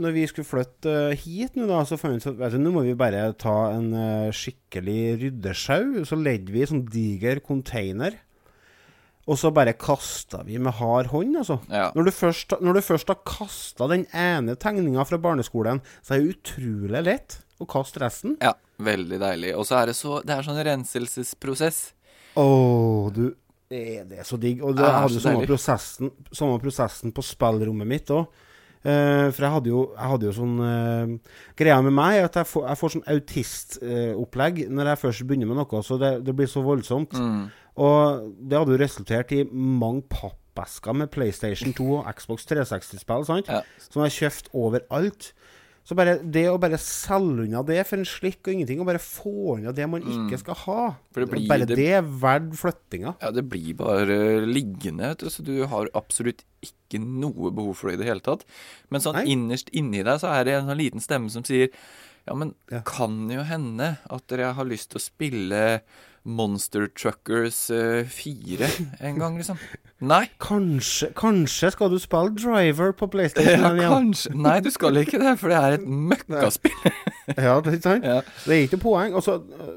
når 0.00 0.14
vi 0.16 0.24
skulle 0.30 0.48
flytte 0.48 0.92
eh, 1.10 1.18
hit 1.20 1.58
nå, 1.58 1.66
da, 1.68 1.82
så 1.84 1.98
fant 2.00 2.16
vi 2.16 2.32
ut 2.32 2.40
at 2.46 2.56
nå 2.56 2.72
må 2.72 2.86
vi 2.86 2.96
bare 2.96 3.26
ta 3.40 3.72
en 3.74 3.92
eh, 3.92 4.32
skikkelig 4.32 5.02
ryddesjau. 5.20 6.00
Så 6.08 6.16
ledde 6.16 6.54
vi 6.54 6.62
i 6.64 6.68
sånn 6.68 6.86
diger 6.88 7.42
container. 7.44 8.16
Og 9.30 9.36
så 9.38 9.50
bare 9.54 9.76
kasta 9.78 10.40
vi 10.46 10.56
med 10.58 10.74
hard 10.80 11.10
hånd, 11.12 11.36
altså. 11.42 11.60
Ja. 11.70 11.90
Når 11.94 12.08
du 12.08 12.12
først, 12.16 12.56
når 12.64 12.78
du 12.78 12.82
først 12.82 13.12
har 13.12 13.20
kasta 13.28 13.86
den 13.92 14.06
ene 14.16 14.56
tegninga 14.58 15.04
fra 15.06 15.20
barneskolen, 15.22 15.82
så 16.00 16.16
er 16.16 16.24
det 16.24 16.38
utrolig 16.38 17.04
lett 17.06 17.38
å 17.60 17.68
kaste 17.68 18.02
resten. 18.02 18.40
ja. 18.42 18.56
Veldig 18.80 19.18
deilig. 19.20 19.50
Og 19.60 19.66
så 19.68 19.76
er 19.76 19.90
det 19.90 19.94
så 19.98 20.22
Det 20.24 20.32
er 20.32 20.46
sånn 20.46 20.56
renselsesprosess. 20.64 21.80
Å, 22.40 22.44
du 23.12 23.26
er 23.70 24.06
det 24.08 24.26
så 24.26 24.38
digg. 24.40 24.62
Og 24.66 24.76
det, 24.76 24.84
jeg 24.84 25.02
hadde 25.04 25.18
jo 25.18 25.24
samme 25.24 25.48
prosessen, 25.48 26.12
samme 26.34 26.60
prosessen 26.62 27.14
på 27.14 27.24
spillrommet 27.24 27.88
mitt 27.88 28.10
òg. 28.14 28.26
for 28.82 29.44
jeg 29.44 29.52
hadde 29.52 29.68
jo, 29.68 29.80
jeg 29.92 30.10
hadde 30.10 30.24
jo 30.24 30.30
sånn 30.32 30.54
uh, 30.64 31.34
Greia 31.52 31.82
med 31.84 31.92
meg 31.92 32.14
er 32.16 32.28
at 32.30 32.38
jeg 32.40 32.48
får, 32.48 32.62
jeg 32.70 32.80
får 32.80 32.92
sånn 32.94 33.08
autistopplegg 33.14 34.62
når 34.72 34.88
jeg 34.88 35.00
først 35.02 35.26
begynner 35.28 35.50
med 35.50 35.60
noe. 35.60 35.82
Så 35.86 35.98
det, 36.00 36.12
det 36.26 36.36
blir 36.36 36.48
så 36.50 36.64
voldsomt. 36.64 37.14
Mm. 37.14 37.44
Og 37.80 38.30
det 38.40 38.58
hadde 38.58 38.74
jo 38.74 38.80
resultert 38.80 39.34
i 39.36 39.44
mange 39.52 40.02
pappesker 40.10 40.96
med 40.96 41.12
PlayStation 41.14 41.76
2 41.76 41.90
og 42.00 42.08
Xbox 42.18 42.48
360-spill, 42.50 43.28
sant? 43.28 43.52
Ja. 43.52 43.62
Som 43.86 44.02
jeg 44.06 44.16
kjøpte 44.18 44.56
overalt. 44.56 45.30
Så 45.90 45.96
bare 45.98 46.20
det 46.22 46.44
å 46.46 46.54
bare 46.62 46.78
selge 46.78 47.48
unna 47.48 47.64
det 47.66 47.80
for 47.88 47.98
en 47.98 48.06
slikk 48.06 48.46
og 48.46 48.52
ingenting, 48.54 48.78
og 48.78 48.86
bare 48.86 49.00
få 49.02 49.56
unna 49.56 49.72
det 49.74 49.88
man 49.90 50.04
ikke 50.06 50.38
skal 50.38 50.54
ha 50.54 50.80
Mm. 51.10 51.14
Det 51.18 51.28
blir- 51.32 51.48
Bare 51.48 51.66
det- 51.66 51.76
det 51.76 51.88
er 51.98 52.02
verdt 52.02 52.52
flyttinga. 52.54 53.16
Ja, 53.20 53.30
det 53.32 53.48
blir 53.50 53.74
bare 53.74 54.46
liggende, 54.46 55.08
vet 55.10 55.18
du, 55.18 55.26
så 55.26 55.42
du 55.42 55.66
har 55.66 55.88
absolutt 55.92 56.44
ikke 56.62 57.00
noe 57.02 57.50
behov 57.50 57.74
for 57.76 57.90
det 57.90 57.94
i 57.98 58.04
det 58.04 58.06
hele 58.06 58.20
tatt. 58.20 58.44
Men 58.88 59.00
sånn 59.00 59.14
Nei. 59.14 59.24
innerst 59.26 59.68
inni 59.74 60.04
deg 60.04 60.20
så 60.20 60.30
er 60.30 60.44
det 60.44 60.54
en 60.54 60.68
sånn 60.68 60.78
liten 60.78 61.00
stemme 61.00 61.28
som 61.30 61.42
sier 61.42 61.70
Ja, 62.28 62.34
men 62.34 62.54
Ja. 62.70 62.82
kan 62.84 63.28
jo 63.30 63.42
hende 63.42 63.98
at 64.08 64.26
dere 64.28 64.52
har 64.52 64.64
lyst 64.64 64.90
til 64.90 65.00
å 65.00 65.10
spille 65.10 65.80
Monster 66.24 66.88
Truckers 66.92 67.70
eh, 67.72 68.04
4 68.04 68.68
en 69.00 69.18
gang, 69.18 69.38
liksom. 69.40 69.58
Nei. 70.12 70.26
Kanskje, 70.40 71.10
kanskje 71.16 71.70
skal 71.74 71.90
du 71.92 71.98
spille 72.00 72.32
Driver 72.36 72.92
på 72.96 73.08
PlayStation 73.12 73.78
Ja, 73.80 73.88
kanskje. 73.92 74.32
Nei, 74.36 74.58
du 74.64 74.70
skal 74.72 74.96
ikke 75.02 75.20
det, 75.20 75.34
for 75.40 75.52
det 75.52 75.58
er 75.60 75.78
et 75.78 75.86
møkkaspill. 75.86 76.76
Ja, 77.30 77.60
det 77.62 77.76
er 77.76 77.82
sant? 77.84 78.04
Ja. 78.04 78.20
Det 78.42 78.56
er 78.56 78.64
ikke 78.66 78.80
poeng. 78.82 79.14
Altså, 79.14 79.36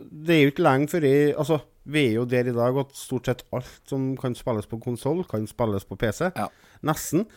det 0.09 0.35
er 0.35 0.39
jo 0.41 0.53
ikke 0.53 0.63
lenge 0.65 0.88
før 0.89 1.05
jeg 1.05 1.35
Altså, 1.38 1.59
vi 1.85 2.05
er 2.07 2.15
jo 2.15 2.23
der 2.25 2.47
i 2.50 2.55
dag 2.55 2.79
at 2.81 2.95
stort 2.97 3.27
sett 3.29 3.43
alt 3.53 3.69
som 3.85 4.13
kan 4.17 4.33
spilles 4.35 4.65
på 4.71 4.79
konsoll, 4.81 5.21
kan 5.29 5.45
spilles 5.47 5.85
på 5.85 6.00
PC. 6.00 6.31
Ja. 6.33 6.47
Nesten. 6.88 7.27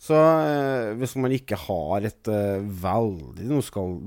Så 0.00 0.16
eh, 0.16 0.92
hvis 1.00 1.14
man 1.16 1.32
ikke 1.32 1.58
har 1.64 2.04
et 2.04 2.28
eh, 2.30 2.64
veldig 2.84 3.46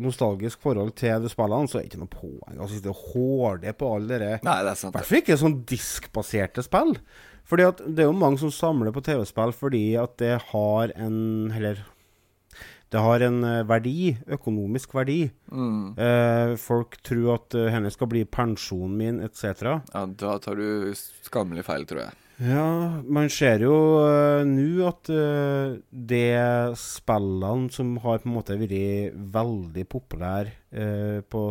nostalgisk 0.04 0.62
forhold 0.62 0.94
til 1.00 1.24
de 1.24 1.32
spillene, 1.32 1.70
så 1.70 1.80
er 1.80 1.86
det 1.86 1.92
ikke 1.92 2.04
noe 2.04 2.14
poeng 2.14 2.62
å 2.62 2.70
sitte 2.70 2.94
og 2.94 3.04
håle 3.16 3.74
på 3.74 3.94
alle 3.96 4.12
dere 4.12 4.32
er 4.36 4.42
I 4.68 4.68
hvert 4.68 5.10
fall 5.10 5.22
ikke 5.24 5.40
sånn 5.42 5.62
diskbaserte 5.68 6.66
spill. 6.66 6.96
Fordi 7.48 7.64
at 7.64 7.84
det 7.86 8.04
er 8.04 8.10
jo 8.10 8.18
mange 8.18 8.42
som 8.42 8.52
samler 8.52 8.94
på 8.96 9.06
TV-spill 9.08 9.54
fordi 9.56 9.86
at 10.00 10.18
det 10.20 10.36
har 10.50 10.92
en 11.00 11.54
Eller 11.56 11.80
det 12.94 13.02
har 13.04 13.24
en 13.26 13.42
eh, 13.44 13.66
verdi, 13.68 14.14
økonomisk 14.32 14.94
verdi. 14.96 15.26
Mm. 15.52 15.98
Eh, 16.00 16.54
folk 16.62 16.96
tror 17.04 17.34
at 17.34 17.58
uh, 17.60 17.66
henne 17.74 17.92
skal 17.92 18.08
bli 18.12 18.22
pensjonen 18.24 18.94
min, 18.96 19.18
etc. 19.26 19.74
Ja, 19.92 20.06
da 20.08 20.38
tar 20.40 20.56
du 20.56 20.94
skammelig 20.96 21.66
feil, 21.68 21.84
tror 21.90 22.06
jeg. 22.06 22.16
Ja, 22.38 23.02
man 23.02 23.32
ser 23.34 23.64
jo 23.66 23.74
uh, 24.04 24.44
nå 24.46 24.86
at 24.86 25.10
uh, 25.10 25.78
det 25.90 26.78
spillene 26.78 27.72
som 27.74 27.96
har 28.04 28.22
på 28.22 28.30
en 28.30 28.36
måte 28.36 28.60
vært 28.60 29.16
veldig 29.34 29.88
populære 29.90 30.54
uh, 30.78 31.26
på 31.26 31.48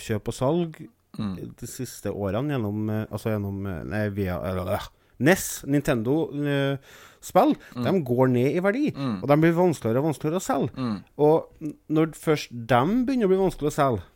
kjøp 0.00 0.32
og 0.32 0.36
salg 0.38 0.80
Mm. 1.18 1.34
de 1.58 1.66
siste 1.68 2.10
årene 2.12 2.54
gjennom 2.54 2.90
eh, 2.90 3.06
Altså 3.10 3.32
gjennom 3.32 3.64
eh, 3.66 3.80
Nei, 3.90 4.04
via 4.14 4.36
eller, 4.46 4.84
NES, 5.20 5.46
Nintendo-spill, 5.68 7.50
de 7.76 7.90
går 8.08 8.30
ned 8.32 8.54
i 8.56 8.62
verdi. 8.64 8.86
Mm. 8.96 9.18
Og 9.20 9.26
de 9.28 9.36
blir 9.42 9.52
vanskeligere 9.52 10.00
og 10.00 10.06
vanskeligere 10.06 10.40
å 10.40 10.44
selge. 10.46 10.70
Mm. 10.80 10.94
Og 11.20 11.74
når 11.92 12.14
først 12.16 12.54
de 12.54 12.78
begynner 13.04 13.28
å 13.28 13.32
bli 13.34 13.40
vanskelig 13.42 13.68
å 13.68 13.74
selge 13.74 14.06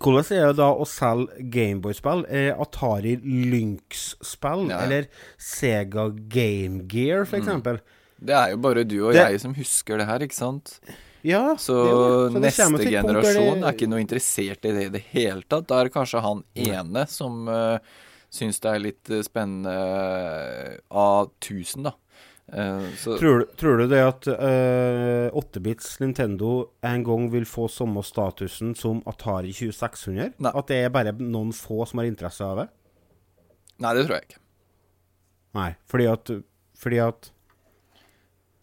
Hvordan 0.00 0.30
er 0.34 0.46
det 0.50 0.56
da 0.58 0.70
å 0.74 0.84
selge 0.88 1.44
Gameboy-spill? 1.54 2.24
Eh, 2.28 2.50
Atari 2.60 3.16
Lynx-spill? 3.22 4.68
Ja, 4.68 4.80
ja. 4.80 4.82
Eller 4.86 5.06
Sega 5.38 6.08
Game 6.28 6.86
Gear, 6.90 7.24
Mm. 7.24 7.26
for 7.30 7.38
eksempel? 7.38 7.80
Det 8.24 8.34
er 8.34 8.50
jo 8.50 8.56
bare 8.56 8.84
du 8.84 9.06
og 9.06 9.12
Det- 9.12 9.30
jeg 9.30 9.40
som 9.40 9.54
husker 9.54 9.98
det 9.98 10.06
her, 10.06 10.18
ikke 10.20 10.34
sant? 10.34 10.80
Ja, 11.22 11.54
Så. 11.56 12.30
Så 12.30 12.38
neste 12.38 12.84
generasjon 12.84 13.64
er 13.64 13.72
ikke 13.72 13.88
noe 13.88 14.00
interessert 14.04 14.64
i 14.64 14.72
det 14.72 14.84
i 14.86 14.88
det 14.90 15.02
hele 15.12 15.42
tatt. 15.48 15.66
Da 15.66 15.80
er 15.80 15.84
det 15.84 15.94
kanskje 15.94 16.20
han 16.20 16.44
ene 16.54 17.08
som 17.08 17.48
uh, 17.48 17.78
syns 18.30 18.60
det 18.60 18.70
er 18.74 18.78
litt 18.80 19.10
eh, 19.10 19.22
spennende 19.22 19.72
uh, 19.72 20.76
av 20.90 21.30
1000, 21.40 21.82
da. 21.84 21.92
Eh, 22.54 22.84
så 23.00 23.16
Tror, 23.18 23.38
du- 23.42 23.54
tror 23.58 23.80
du 23.82 23.88
det 23.90 24.00
at 24.06 24.26
uh, 24.30 25.26
8-bits 25.34 25.96
Nintendo 26.00 26.70
en 26.86 27.02
gang 27.06 27.28
vil 27.32 27.44
få 27.50 27.66
samme 27.72 28.02
statusen 28.06 28.76
som 28.78 29.00
Atari 29.10 29.50
2600? 29.52 30.36
Nei. 30.38 30.52
At 30.54 30.70
det 30.70 30.78
er 30.84 30.92
bare 30.94 31.12
noen 31.18 31.50
få 31.56 31.82
som 31.90 31.98
har 31.98 32.06
interesse 32.06 32.46
av 32.46 32.60
det? 32.62 32.68
Nei, 33.82 33.94
det 33.98 34.04
tror 34.06 34.20
jeg 34.20 34.28
ikke. 34.28 34.40
Nei, 35.58 35.70
fordi 35.90 36.06
at, 36.10 36.30
fordi 36.78 37.00
at 37.02 37.30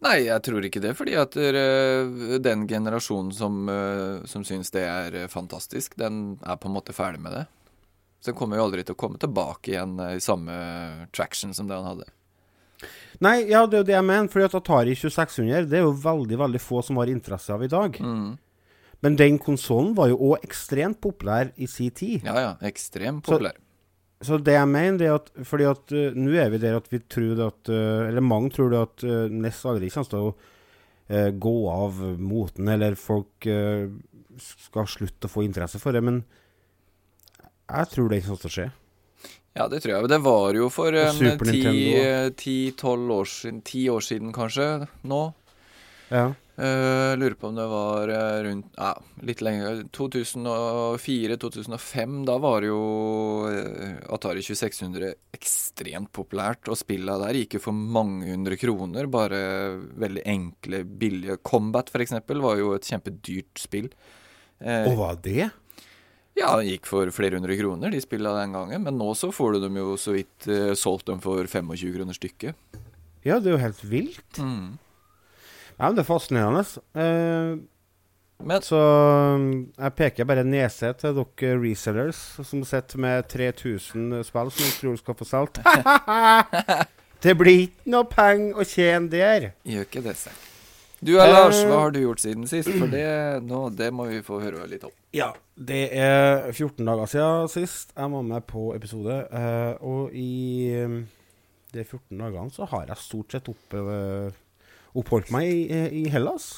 Nei, 0.01 0.15
jeg 0.25 0.41
tror 0.41 0.65
ikke 0.65 0.81
det, 0.81 0.95
fordi 0.97 1.13
at 1.19 1.35
uh, 1.37 2.37
den 2.41 2.63
generasjonen 2.71 3.29
som, 3.37 3.59
uh, 3.69 4.23
som 4.25 4.41
syns 4.47 4.71
det 4.73 4.81
er 4.87 5.13
eh, 5.19 5.27
fantastisk, 5.29 5.93
den 5.99 6.39
er 6.41 6.57
på 6.57 6.71
en 6.71 6.73
måte 6.73 6.95
ferdig 6.95 7.21
med 7.21 7.35
det. 7.37 7.43
Så 8.17 8.31
den 8.31 8.37
kommer 8.39 8.57
jo 8.57 8.63
aldri 8.65 8.81
til 8.87 8.95
å 8.95 9.01
komme 9.03 9.19
tilbake 9.21 9.75
igjen 9.75 9.93
eh, 10.01 10.15
i 10.17 10.23
samme 10.23 10.55
traction 11.13 11.53
som 11.53 11.69
det 11.69 11.77
han 11.77 11.85
hadde. 11.91 12.07
Nei, 13.21 13.35
ja, 13.51 13.65
det 13.69 13.77
er 13.77 13.83
jo 13.83 13.87
det 13.89 13.97
jeg 13.97 14.07
mener. 14.07 14.29
Fordi 14.33 14.47
at 14.47 14.55
Atari 14.57 14.95
2600 14.97 15.67
Det 15.69 15.77
er 15.79 15.85
jo 15.85 15.97
veldig 16.03 16.39
veldig 16.41 16.61
få 16.61 16.81
som 16.85 16.97
har 17.01 17.11
interesse 17.11 17.53
av 17.53 17.63
i 17.65 17.69
dag. 17.71 17.99
Mm. 18.01 18.31
Men 19.01 19.17
den 19.17 19.37
konsollen 19.41 19.93
var 19.97 20.11
jo 20.11 20.19
òg 20.31 20.45
ekstremt 20.45 21.01
populær 21.01 21.51
i 21.57 21.69
sin 21.69 21.93
tid. 21.93 22.25
Ja 22.25 22.37
ja, 22.37 22.55
ekstremt 22.65 23.25
populær. 23.25 23.57
Så 24.21 24.37
det 24.37 24.53
jeg 24.53 24.69
mener, 24.69 24.97
det 24.99 25.07
er 25.09 25.15
at 25.17 25.31
Fordi 25.49 25.65
at 25.65 25.93
uh, 25.97 26.17
nå 26.17 26.35
er 26.37 26.51
vi 26.53 26.59
der 26.61 26.77
at 26.77 26.89
vi 26.91 26.99
tror 27.09 27.31
det 27.37 27.45
at 27.47 27.71
uh, 27.73 28.05
Eller 28.05 28.21
mange 28.21 28.51
tror 28.53 28.69
det 28.69 28.81
at 28.81 29.05
uh, 29.07 29.33
NES 29.33 29.63
aldri 29.65 29.89
kommer 29.89 30.11
til 30.11 30.27
å 30.27 30.33
uh, 30.35 31.31
gå 31.33 31.55
av 31.71 32.03
moten, 32.21 32.69
eller 32.69 32.93
folk 32.95 33.49
skal 34.41 34.85
slutte 34.87 35.27
å 35.27 35.31
få 35.31 35.43
interesse 35.43 35.81
for 35.81 35.93
det. 35.93 35.99
Men 36.05 36.21
jeg 37.41 37.89
tror 37.91 38.07
det 38.09 38.21
kommer 38.23 38.41
til 38.41 38.49
å 38.49 38.53
skje. 38.53 38.67
Ja, 39.53 39.67
det 39.67 39.81
tror 39.83 39.97
jeg. 39.97 40.09
Det 40.11 40.21
var 40.23 40.55
jo 40.55 40.69
for 40.71 40.95
ti-tolv 42.39 43.11
år 43.17 43.25
siden, 43.27 43.59
ti 43.67 43.89
år 43.91 44.01
siden 44.05 44.31
kanskje, 44.35 44.87
nå. 45.03 45.33
Ja. 46.11 46.31
Uh, 46.61 47.17
lurer 47.17 47.33
på 47.39 47.47
om 47.47 47.55
det 47.55 47.65
var 47.71 48.09
eh, 48.11 48.43
rundt 48.45 48.75
ja, 48.75 48.91
litt 49.25 49.39
lenger 49.41 49.79
2004-2005. 49.95 52.25
Da 52.27 52.35
var 52.43 52.61
jo 52.67 52.81
eh, 53.49 53.95
Atari 54.13 54.43
2600 54.43 55.13
ekstremt 55.33 56.11
populært, 56.13 56.67
og 56.69 56.77
spilla 56.77 57.15
der 57.23 57.33
gikk 57.39 57.53
jo 57.57 57.61
for 57.63 57.73
mange 57.73 58.29
hundre 58.29 58.57
kroner. 58.61 59.09
Bare 59.09 59.39
veldig 60.03 60.21
enkle, 60.35 60.83
billige 60.85 61.37
Combat, 61.41 61.89
eksempel, 62.03 62.37
var 62.43 62.59
jo 62.61 62.75
et 62.75 62.85
kjempedyrt 62.91 63.57
spill. 63.63 63.89
Uh, 64.61 64.85
Og 64.91 64.95
hva 64.99 65.07
er 65.15 65.19
det? 65.25 65.49
Ja, 66.39 66.51
det 66.57 66.69
gikk 66.69 66.87
for 66.89 67.09
flere 67.13 67.37
hundre 67.37 67.57
kroner, 67.59 67.91
de 67.91 67.99
spilla 68.01 68.31
den 68.39 68.53
gangen. 68.55 68.85
Men 68.87 68.97
nå 68.97 69.11
så 69.19 69.31
får 69.35 69.57
du 69.57 69.59
dem 69.65 69.75
jo 69.81 69.97
så 69.99 70.13
vidt 70.15 70.47
eh, 70.47 70.71
solgt 70.79 71.09
dem 71.11 71.19
for 71.23 71.43
25 71.45 71.91
kroner 71.97 72.17
stykket. 72.17 72.55
Ja, 73.27 73.37
det 73.37 73.51
er 73.51 73.57
jo 73.57 73.61
helt 73.61 73.83
vilt. 73.85 74.39
Mm. 74.39 74.77
Ja, 75.77 75.87
men 75.89 75.95
Det 75.99 76.03
er 76.05 76.09
fascinerende. 76.09 76.63
Eh, 76.95 77.59
Men 78.41 78.61
så 78.65 78.77
um, 79.37 79.43
jeg 79.77 79.93
peker 79.93 80.25
bare 80.25 80.41
nese 80.43 80.89
til 80.97 81.13
dere 81.13 81.59
resellers 81.61 82.17
som 82.41 82.63
sitter 82.65 82.97
med 82.97 83.27
3000 83.29 84.23
spill 84.25 84.49
som 84.55 84.71
tror 84.79 84.97
skal 84.97 85.17
få 85.19 85.27
solgt. 85.29 85.59
det 87.23 87.35
blir 87.37 87.67
ikke 87.67 87.93
noe 87.93 88.09
penger 88.09 88.57
å 88.57 88.65
tjene 88.65 89.11
der. 89.13 89.51
gjør 89.61 89.85
ikke 89.85 90.01
det, 90.07 90.15
Stein. 90.17 90.39
Du 91.01 91.15
er 91.17 91.31
Lars, 91.33 91.57
hva 91.65 91.79
har 91.81 91.93
du 91.95 91.97
gjort 92.03 92.21
siden 92.21 92.45
sist? 92.49 92.69
For 92.77 92.85
det, 92.91 93.05
nå, 93.49 93.61
det 93.73 93.87
må 93.95 94.05
vi 94.11 94.19
få 94.25 94.37
høre 94.43 94.67
litt 94.69 94.83
om. 94.85 94.91
Ja, 95.17 95.31
det 95.57 95.79
er 95.97 96.51
14 96.53 96.85
dager 96.85 97.09
siden 97.09 97.49
sist 97.49 97.95
jeg 97.97 98.11
var 98.13 98.27
med 98.27 98.45
på 98.49 98.67
episode. 98.77 99.15
eh, 99.33 99.81
og 99.81 100.13
i 100.13 100.69
de 101.73 101.85
14 101.87 102.19
dagene 102.21 102.53
så 102.53 102.67
har 102.69 102.85
jeg 102.91 103.01
stort 103.01 103.33
sett 103.33 103.49
opp, 103.49 103.73
eh, 103.73 104.29
oppholdt 105.01 105.31
meg 105.33 105.49
i, 105.49 105.81
i 106.03 106.05
Hellas. 106.13 106.51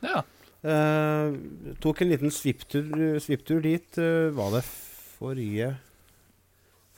Ja. 0.00 0.22
Eh, 0.64 1.36
tok 1.84 2.00
en 2.04 2.12
liten 2.14 2.32
svipptur, 2.32 2.88
svipptur 3.20 3.60
dit. 3.64 4.00
eh, 4.00 4.30
var 4.36 4.56
det 4.56 4.64
forrige 5.20 5.74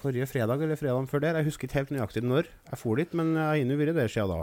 Forrige 0.03 0.27
fredag 0.27 0.59
eller 0.65 0.75
fredagen 0.79 1.07
før 1.07 1.21
der? 1.23 1.37
Jeg 1.39 1.47
husker 1.47 1.69
ikke 1.69 1.79
helt 1.79 1.91
nøyaktig 1.95 2.23
når 2.27 2.47
jeg 2.49 2.79
for 2.81 2.99
dit, 2.99 3.13
men 3.15 3.37
jeg 3.39 3.67
har 3.69 3.79
vært 3.79 3.95
der 4.01 4.11
siden 4.11 4.33
da. 4.33 4.41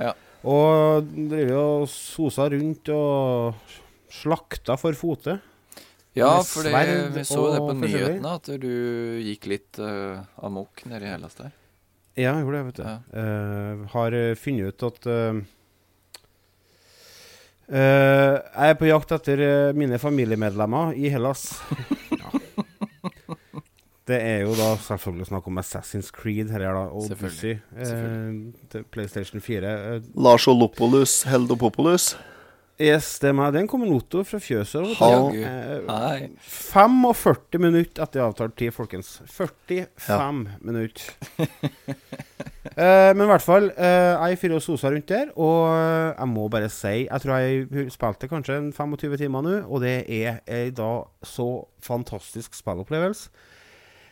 Ja. 0.00 0.10
Og 0.48 1.04
driver 1.04 1.56
og 1.60 1.88
sosa 1.92 2.48
rundt 2.48 2.88
og 2.94 3.78
slakta 4.10 4.76
for 4.80 4.96
fote. 4.96 5.36
Ja, 6.16 6.40
for 6.42 6.66
vi 6.66 7.24
så 7.24 7.44
det 7.52 7.60
på 7.62 7.74
nyhetene, 7.78 8.34
at 8.34 8.50
du 8.58 8.72
gikk 9.22 9.46
litt 9.52 9.78
uh, 9.78 10.18
amok 10.42 10.82
nede 10.90 11.06
i 11.06 11.12
Hellas 11.12 11.38
der. 11.38 11.52
Ja, 12.18 12.34
jeg 12.34 12.42
gjorde 12.42 12.58
det, 12.58 12.66
vet 12.70 12.80
du. 12.80 12.84
Ja. 12.88 12.96
Uh, 13.14 13.84
har 13.92 14.16
eh, 14.18 14.34
funnet 14.36 14.74
ut 14.74 14.86
at 14.88 15.06
uh, 15.06 15.38
Jeg 17.70 18.72
er 18.72 18.80
på 18.80 18.88
jakt 18.88 19.14
etter 19.14 19.44
mine 19.78 20.00
familiemedlemmer 20.02 20.96
i 20.98 21.12
Hellas. 21.14 21.52
ja. 24.10 24.16
Det 24.16 24.20
er 24.26 24.40
jo 24.42 24.56
da 24.58 24.72
selvfølgelig 24.86 25.26
snakk 25.30 25.46
om 25.46 25.58
Assassin's 25.62 26.10
Creed 26.14 26.50
her, 26.50 26.66
da. 26.66 26.86
Odyssey. 26.90 27.60
Selvfølgelig. 27.78 28.50
Eh, 28.56 28.66
til 28.72 28.84
PlayStation 28.90 29.40
4. 29.40 29.72
Eh, 29.96 30.02
Lars 30.16 30.48
Olopoulos 30.48 31.22
Heldopopolus. 31.30 32.16
yes, 32.80 33.18
det 33.20 33.28
er 33.28 33.34
meg. 33.36 33.52
Det 33.52 33.58
er 33.60 33.64
en 33.66 33.68
kommunoto 33.68 34.22
fra 34.24 34.38
fjøset. 34.40 34.94
Eh, 35.00 35.90
Hei. 35.90 36.30
45 36.40 37.60
minutter 37.60 38.02
etter 38.06 38.24
avtalt 38.24 38.56
tid, 38.56 38.72
folkens. 38.72 39.20
45 39.28 40.46
minutter. 40.60 41.10
Eh, 42.70 43.10
men 43.16 43.24
i 43.24 43.28
hvert 43.30 43.42
fall, 43.42 43.70
eh, 43.72 44.28
jeg 44.30 44.38
fyrer 44.38 44.54
og 44.58 44.62
soser 44.62 44.92
rundt 44.94 45.08
der, 45.08 45.30
og 45.40 45.70
eh, 45.72 46.10
jeg 46.12 46.28
må 46.28 46.44
bare 46.52 46.68
si 46.70 47.06
Jeg 47.06 47.22
tror 47.22 47.40
jeg 47.40 47.90
spilte 47.92 48.28
kanskje 48.30 48.58
25 48.76 49.16
timer 49.18 49.42
nå, 49.42 49.54
og 49.66 49.80
det 49.82 50.04
er 50.06 50.38
ei 50.46 50.68
da 50.70 50.90
så 51.26 51.48
fantastisk 51.82 52.54
spillopplevelse. 52.54 53.30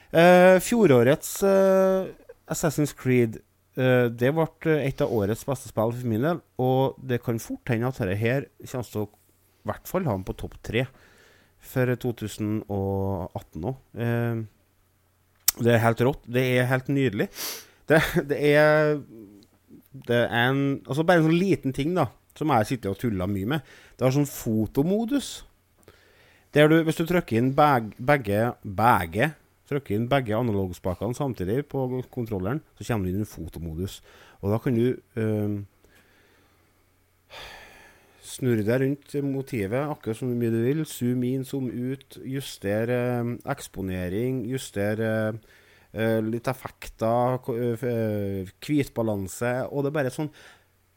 Eh, 0.09 0.57
fjorårets 0.65 1.43
uh, 1.45 2.09
Assassin's 2.49 2.95
Creed 2.97 3.35
uh, 3.77 4.09
Det 4.09 4.31
ble 4.33 4.77
et 4.81 5.03
av 5.05 5.13
årets 5.13 5.45
beste 5.45 5.69
spill 5.69 5.93
for 5.93 6.09
min 6.09 6.25
del, 6.25 6.39
og 6.57 6.97
det 7.05 7.21
kan 7.21 7.41
fort 7.43 7.69
hende 7.69 7.91
at 7.91 7.99
dette 8.01 8.17
her 8.17 8.47
kommer 8.63 8.89
til 8.89 9.03
å 9.05 9.09
i 9.09 9.69
hvert 9.69 9.91
fall 9.91 10.07
ha 10.09 10.15
den 10.17 10.25
på 10.25 10.37
topp 10.41 10.55
tre 10.65 10.87
for 11.61 11.91
2018 12.01 13.67
òg. 13.69 13.81
Det 15.59 15.73
er 15.75 15.83
helt 15.83 16.05
rått. 16.07 16.23
Det 16.25 16.45
er 16.55 16.69
helt 16.71 16.89
nydelig. 16.89 17.27
Det, 17.91 17.99
det 18.31 18.39
er 18.55 18.95
Det 19.93 20.23
er 20.23 20.47
en 20.47 20.63
Altså 20.87 21.05
bare 21.05 21.21
en 21.21 21.27
sånn 21.27 21.37
liten 21.43 21.75
ting, 21.77 21.93
da, 21.99 22.07
som 22.39 22.55
jeg 22.55 22.71
sitter 22.71 22.95
og 22.95 23.01
tuller 23.03 23.29
mye 23.29 23.51
med. 23.53 23.69
Det 23.99 24.07
har 24.07 24.15
sånn 24.15 24.31
fotomodus. 24.31 25.43
Du, 26.55 26.79
hvis 26.87 26.97
du 26.97 27.05
trykker 27.05 27.43
inn 27.43 27.53
beg, 27.53 27.93
begge 28.01 28.55
Begge 28.65 29.35
Trykker 29.69 29.95
inn 29.99 30.07
begge 30.09 30.33
analogspakene 30.39 31.15
samtidig 31.17 31.63
på 31.69 31.83
kontrolleren, 32.15 32.63
så 32.79 32.87
kommer 32.89 33.05
du 33.11 33.13
inn 33.19 33.27
i 33.27 33.29
fotomodus. 33.29 33.99
Og 34.41 34.55
da 34.55 34.59
kan 34.65 34.75
du 34.79 34.87
eh, 35.21 35.59
snurre 38.29 38.65
deg 38.67 38.83
rundt 38.83 39.15
motivet 39.27 39.89
akkurat 39.93 40.19
så 40.21 40.29
mye 40.29 40.53
du 40.53 40.61
vil. 40.65 40.83
Zoom 40.89 41.25
inn, 41.29 41.45
zoom 41.49 41.69
ut. 41.73 42.19
Justere 42.29 42.99
eh, 43.21 43.33
eksponering. 43.55 44.43
Justere 44.51 45.11
eh, 45.93 46.19
litt 46.25 46.49
effekter. 46.51 47.39
ko- 47.45 47.57
eh, 47.59 48.49
Hvitbalanse. 48.65 49.53
Og 49.73 49.85
det 49.85 49.93
er 49.93 49.99
bare 50.01 50.15
sånn 50.15 50.31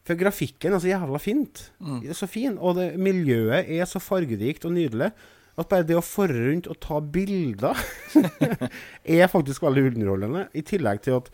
For 0.02 0.18
grafikken 0.18 0.74
er 0.74 0.82
så 0.82 0.90
jævla 0.90 1.20
fint. 1.22 1.68
Det 2.02 2.10
er 2.10 2.18
så 2.18 2.26
fin. 2.30 2.56
Og 2.58 2.74
det, 2.80 2.88
miljøet 2.98 3.68
er 3.70 3.86
så 3.86 4.00
fargerikt 4.02 4.66
og 4.66 4.74
nydelig. 4.74 5.12
At 5.62 5.70
bare 5.72 5.86
det 5.88 5.98
å 6.00 6.04
forre 6.06 6.48
rundt 6.50 6.68
og 6.72 6.80
ta 6.82 6.98
bilder 7.14 7.78
er 9.18 9.30
faktisk 9.32 9.64
veldig 9.66 9.88
underholdende. 9.92 10.48
I 10.58 10.64
tillegg 10.66 11.04
til 11.06 11.20
at 11.20 11.28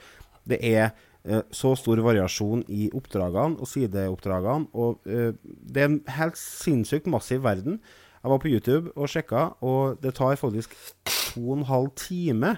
det 0.48 0.60
er 0.68 0.90
eh, 1.28 1.44
så 1.56 1.74
stor 1.80 2.00
variasjon 2.06 2.66
i 2.72 2.90
oppdragene 2.96 3.60
og 3.62 3.70
sideoppdragene. 3.72 4.68
Og 4.76 5.08
eh, 5.08 5.32
det 5.44 5.84
er 5.86 5.90
en 5.92 6.02
helt 6.18 6.40
sinnssykt 6.40 7.08
massiv 7.12 7.44
verden. 7.48 7.80
Jeg 8.18 8.34
var 8.34 8.42
på 8.44 8.50
YouTube 8.52 8.92
og 8.98 9.08
sjekka, 9.12 9.44
og 9.64 10.02
det 10.04 10.16
tar 10.18 10.36
faktisk 10.42 10.74
to 11.08 11.44
og 11.46 11.60
en 11.62 11.68
halv 11.70 11.94
time 12.02 12.58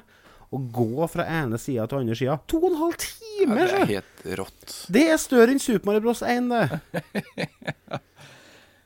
å 0.49 0.57
gå 0.73 1.05
fra 1.13 1.27
ene 1.29 1.59
sida 1.61 1.83
til 1.91 1.99
andre 2.01 2.15
sida. 2.17 2.39
To 2.49 2.61
og 2.63 2.71
en 2.71 2.79
halv 2.79 2.95
Ja, 2.95 3.03
time! 3.05 3.57
det 3.59 3.65
er 3.69 3.91
helt 3.91 4.23
rått. 4.39 4.77
Det 4.91 5.03
er 5.13 5.19
større 5.21 5.53
enn 5.53 5.61
Super 5.61 5.91
Mario 5.91 6.07
Bros. 6.07 6.23
1, 6.25 6.49
det. 6.49 7.99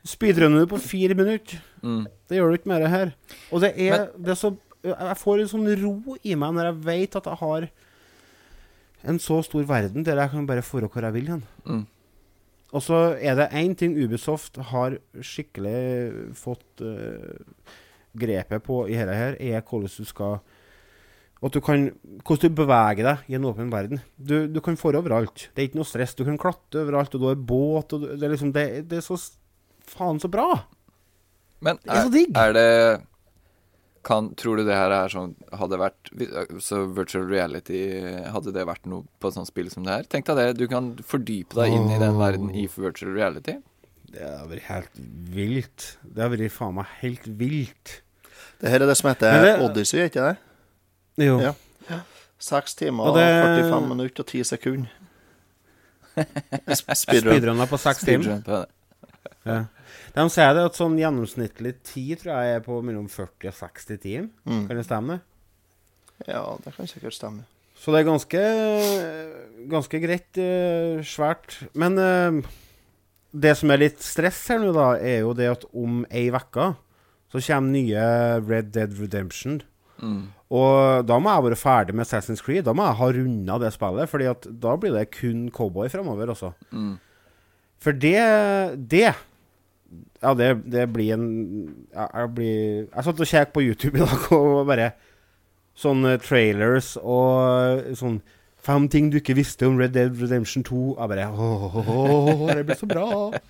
Speedrunner 0.04 0.66
du 0.66 0.72
på 0.74 0.82
fire 0.84 1.16
minutter. 1.16 1.62
Mm. 1.84 2.04
Det 2.28 2.38
gjør 2.38 2.52
du 2.52 2.60
ikke 2.60 2.72
mer 2.74 2.88
her. 2.92 3.14
Og 3.52 3.64
det 3.64 3.74
er, 3.80 4.10
det 4.18 4.36
er 4.36 4.40
så 4.40 4.56
Jeg 4.84 5.16
får 5.16 5.40
en 5.40 5.48
sånn 5.48 5.70
ro 5.80 6.18
i 6.28 6.36
meg 6.36 6.56
når 6.58 6.66
jeg 6.68 6.80
vet 6.84 7.16
at 7.16 7.28
jeg 7.32 7.40
har 7.40 7.68
en 9.04 9.20
så 9.20 9.38
stor 9.44 9.64
verden 9.68 10.04
der 10.04 10.20
jeg 10.20 10.32
kan 10.32 10.48
bare 10.48 10.64
dra 10.64 10.90
hvor 10.92 11.08
jeg 11.08 11.16
vil 11.16 11.30
hen. 11.32 11.44
Mm. 11.64 11.86
Og 12.74 12.82
så 12.82 13.00
er 13.22 13.38
det 13.38 13.52
én 13.54 13.76
ting 13.78 13.96
Ubisoft 13.96 14.58
har 14.72 14.98
skikkelig 15.22 16.34
fått 16.36 16.82
uh, 16.82 17.64
grepet 18.18 18.64
på 18.66 18.84
i 18.90 18.98
dette 18.98 19.16
her, 19.16 19.38
er 19.40 19.62
hvordan 19.62 19.92
du 19.94 20.10
skal 20.10 20.40
at 21.44 21.52
du 21.52 21.60
kan, 21.60 21.90
Hvordan 22.24 22.52
du 22.52 22.56
beveger 22.56 23.04
deg 23.04 23.24
i 23.28 23.36
en 23.36 23.46
åpen 23.50 23.72
verden. 23.72 24.00
Du, 24.16 24.48
du 24.48 24.62
kan 24.64 24.78
få 24.80 24.94
overalt. 24.96 25.50
Det 25.52 25.60
er 25.60 25.68
ikke 25.68 25.82
noe 25.82 25.90
stress. 25.90 26.16
Du 26.16 26.24
kan 26.24 26.38
klatre 26.40 26.86
overalt, 26.86 27.16
og 27.18 27.20
du 27.20 27.28
har 27.28 27.36
båt 27.36 27.96
og 27.98 28.06
du, 28.06 28.14
Det 28.16 28.24
er 28.24 28.32
liksom 28.32 28.54
Det, 28.56 28.64
det 28.88 29.02
er 29.02 29.04
så 29.04 29.18
faen 29.88 30.20
så 30.22 30.30
bra. 30.32 30.64
Men 31.64 31.78
Det 31.84 31.92
er 31.92 31.96
er, 31.98 32.04
så 32.08 32.12
digg. 32.12 32.38
er 32.38 32.54
det 32.54 33.02
kan, 34.04 34.30
Tror 34.36 34.58
du 34.60 34.66
det 34.68 34.76
her 34.76 34.92
er 34.92 35.08
sånn 35.08 35.30
Hadde 35.56 35.78
vært 35.80 36.10
Så 36.60 36.82
virtual 36.92 37.24
reality 37.30 37.78
Hadde 38.28 38.52
det 38.52 38.66
vært 38.68 38.86
noe 38.92 39.06
på 39.24 39.30
et 39.30 39.38
sånt 39.38 39.48
spill 39.48 39.70
som 39.72 39.86
det 39.88 39.94
her? 39.96 40.04
Tenk 40.12 40.26
deg 40.28 40.36
det. 40.42 40.48
Du 40.60 40.66
kan 40.68 40.90
fordype 41.08 41.56
deg 41.56 41.72
inn 41.78 41.88
i 41.88 42.00
den 42.02 42.18
verden 42.20 42.50
i 42.52 42.66
virtual 42.68 43.14
reality. 43.16 43.56
Det 44.12 44.22
har 44.28 44.44
vært 44.52 44.68
helt 44.68 45.00
vilt. 45.34 45.86
Det 46.04 46.22
har 46.22 46.30
vært 46.36 46.52
faen 46.52 46.76
meg 46.76 46.86
helt 47.00 47.24
vilt. 47.40 48.02
Det 48.60 48.70
her 48.70 48.84
er 48.84 48.92
det 48.92 48.98
som 49.00 49.10
heter 49.14 49.40
det- 49.42 49.56
Odyssey, 49.64 50.00
er 50.04 50.10
ikke 50.12 50.28
det? 50.28 50.38
Jo. 51.26 51.40
Ja. 51.40 51.54
Seks 52.40 52.76
timer, 52.76 53.08
Og 53.08 53.16
det- 53.16 53.24
45 53.72 53.88
minutter 53.88 54.20
og 54.24 54.28
10 54.28 54.44
sekunder. 54.44 54.92
Sp- 56.76 56.94
Speedrun. 56.96 57.32
Speedrunner 57.40 57.66
på 57.72 57.80
seks 57.80 58.04
timer. 58.04 58.44
Ja. 59.44 59.66
De 60.16 60.26
sier 60.32 60.54
det 60.56 60.66
at 60.70 60.78
sånn 60.78 61.00
gjennomsnittlig 61.00 61.76
tid 61.86 62.22
tror 62.22 62.38
jeg 62.38 62.58
er 62.58 62.64
på 62.66 62.80
mellom 62.86 63.10
40 63.12 63.50
og 63.52 63.58
60 63.60 64.04
timer. 64.04 64.30
Mm. 64.48 64.68
Kan 64.70 64.80
det 64.80 64.86
stemme? 64.88 65.20
Ja, 66.28 66.44
det 66.64 66.76
kan 66.76 66.88
sikkert 66.88 67.18
stemme. 67.18 67.44
Så 67.76 67.92
det 67.92 68.04
er 68.04 68.08
ganske, 68.08 68.42
ganske 69.72 70.00
greit 70.00 70.40
eh, 70.40 71.02
svært. 71.04 71.58
Men 71.76 71.98
eh, 72.00 72.40
det 73.34 73.56
som 73.60 73.74
er 73.74 73.82
litt 73.82 74.04
stress 74.06 74.46
her 74.54 74.62
nå, 74.62 74.72
da, 74.76 74.94
er 75.02 75.26
jo 75.26 75.34
det 75.36 75.50
at 75.52 75.68
om 75.74 76.04
ei 76.14 76.30
uke 76.32 76.74
så 77.34 77.42
kommer 77.42 77.74
nye 77.74 78.02
Red 78.46 78.70
Dead 78.76 78.94
Redemption. 79.00 79.58
Mm. 79.98 80.28
Og 80.54 81.06
da 81.10 81.18
må 81.18 81.34
jeg 81.34 81.46
være 81.48 81.58
ferdig 81.58 81.96
med 81.98 82.06
Assassin's 82.06 82.44
Creed. 82.46 82.68
Da 82.68 82.76
må 82.78 82.86
jeg 82.86 83.00
ha 83.00 83.08
runda 83.18 83.58
det 83.62 83.72
spillet, 83.74 84.10
Fordi 84.10 84.28
at 84.30 84.46
da 84.62 84.76
blir 84.78 84.94
det 84.94 85.10
kun 85.16 85.48
cowboy 85.50 85.90
framover, 85.90 86.30
også. 86.30 86.54
Mm. 86.72 87.00
For 87.82 87.92
det 87.92 88.20
Det 88.90 89.16
Ja, 90.24 90.34
det, 90.38 90.52
det 90.72 90.86
blir 90.94 91.16
en 91.16 91.26
jeg, 91.94 92.30
blir 92.38 92.86
Jeg 92.86 93.06
satt 93.08 93.20
og 93.26 93.30
kjekk 93.30 93.52
på 93.56 93.66
YouTube 93.66 94.00
i 94.00 94.06
dag 94.06 94.30
og 94.38 94.64
bare 94.70 94.94
Sånne 95.74 96.20
trailers 96.22 96.94
og 97.02 97.94
sånn 97.98 98.22
Fem 98.64 98.86
ting 98.88 99.10
du 99.12 99.18
ikke 99.20 99.36
visste 99.36 99.68
om 99.68 99.76
Red 99.76 99.92
Dead 99.92 100.14
Redemption 100.16 100.64
2. 100.64 100.84
Jeg 100.96 101.10
bare 101.12 101.26
åh, 101.36 101.64
åh, 101.68 101.88
åh, 101.92 102.44
det 102.56 102.62
blir 102.70 102.78
så 102.80 102.88
bra. 102.88 103.08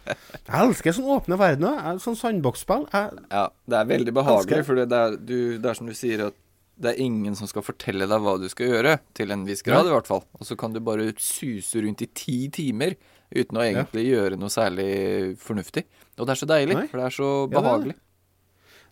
Jeg 0.09 0.55
elsker 0.57 0.95
sånn 0.97 1.11
åpne 1.13 1.37
verdener. 1.37 1.99
Sånn 2.01 2.17
sandbox-spill. 2.17 2.87
Ja, 2.89 3.43
det 3.69 3.77
er 3.77 3.91
veldig 3.91 4.15
behagelig, 4.17 4.63
for 4.65 4.81
det 4.81 4.87
er, 4.89 5.19
du, 5.21 5.35
det 5.61 5.69
er 5.69 5.77
som 5.77 5.91
du 5.91 5.93
sier, 5.93 6.31
at 6.31 6.39
det 6.81 6.95
er 6.95 7.03
ingen 7.05 7.37
som 7.37 7.45
skal 7.45 7.61
fortelle 7.61 8.07
deg 8.09 8.25
hva 8.25 8.39
du 8.41 8.47
skal 8.49 8.71
gjøre, 8.71 8.95
til 9.13 9.35
en 9.35 9.45
viss 9.45 9.61
grad 9.65 9.85
i 9.85 9.93
hvert 9.93 10.09
fall. 10.09 10.25
Og 10.39 10.49
så 10.49 10.57
kan 10.57 10.73
du 10.73 10.81
bare 10.81 11.11
suse 11.21 11.85
rundt 11.85 12.01
i 12.01 12.09
ti 12.17 12.39
timer 12.53 12.97
uten 13.35 13.57
å 13.59 13.65
egentlig 13.65 14.05
gjøre 14.11 14.37
noe 14.39 14.49
særlig 14.53 15.37
fornuftig. 15.41 15.83
Og 16.19 16.27
det 16.27 16.35
er 16.35 16.41
så 16.43 16.47
deilig, 16.49 16.75
Nei. 16.77 16.87
for 16.87 16.97
det 17.01 17.05
er 17.09 17.15
så 17.17 17.29
Ja, 17.29 17.47
det 17.47 17.57
er 17.57 17.61
det. 17.61 17.67
behagelig. 17.67 17.95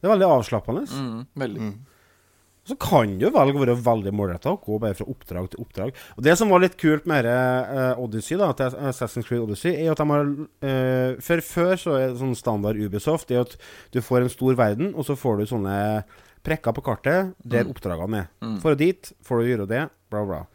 Er 0.01 0.10
veldig 0.15 0.30
avslappende. 0.34 0.84
Mm, 0.89 1.25
veldig. 1.38 1.62
Mm. 1.62 1.80
Så 2.63 2.75
kan 2.77 3.17
du 3.17 3.25
velge 3.34 3.58
å 3.58 3.62
være 3.65 3.75
veldig 3.82 4.12
målretta 4.13 4.51
og 4.54 4.62
gå 4.67 4.75
bare 4.80 4.93
fra 4.93 5.06
oppdrag 5.10 5.47
til 5.49 5.62
oppdrag. 5.63 5.93
Og 6.17 6.23
Det 6.23 6.36
som 6.38 6.49
var 6.54 6.62
litt 6.62 6.77
kult 6.77 7.08
med 7.10 7.25
uh, 7.25 7.97
Odyssey, 8.01 8.38
da, 8.38 8.51
til 8.54 8.69
Assassin's 8.89 9.25
Creed 9.25 9.41
Odyssey, 9.41 9.73
er 9.82 9.91
at 9.91 9.97
de 9.97 10.06
har 10.12 10.25
uh, 10.30 11.19
For 11.25 11.41
før 11.41 11.73
så 11.82 11.95
er 11.97 12.12
det 12.13 12.19
sånn 12.21 12.36
standard 12.38 12.77
Ubisoft 12.77 13.27
det 13.30 13.38
er 13.39 13.47
at 13.47 13.56
du 13.91 13.99
får 14.06 14.21
en 14.27 14.30
stor 14.34 14.54
verden, 14.62 14.93
og 14.93 15.06
så 15.10 15.17
får 15.17 15.41
du 15.41 15.45
sånne 15.49 15.77
prekker 16.45 16.73
på 16.77 16.82
kartet 16.86 17.34
der 17.45 17.65
Mm. 17.65 17.73
oppdragene 17.73 18.17
er. 18.23 18.30
Mm. 18.41 18.60
For 18.62 18.75
dit 18.77 19.12
får 19.25 19.41
du 19.41 19.49
gjøre 19.49 19.67
det, 19.69 19.84
bla, 20.10 20.23
bla. 20.25 20.45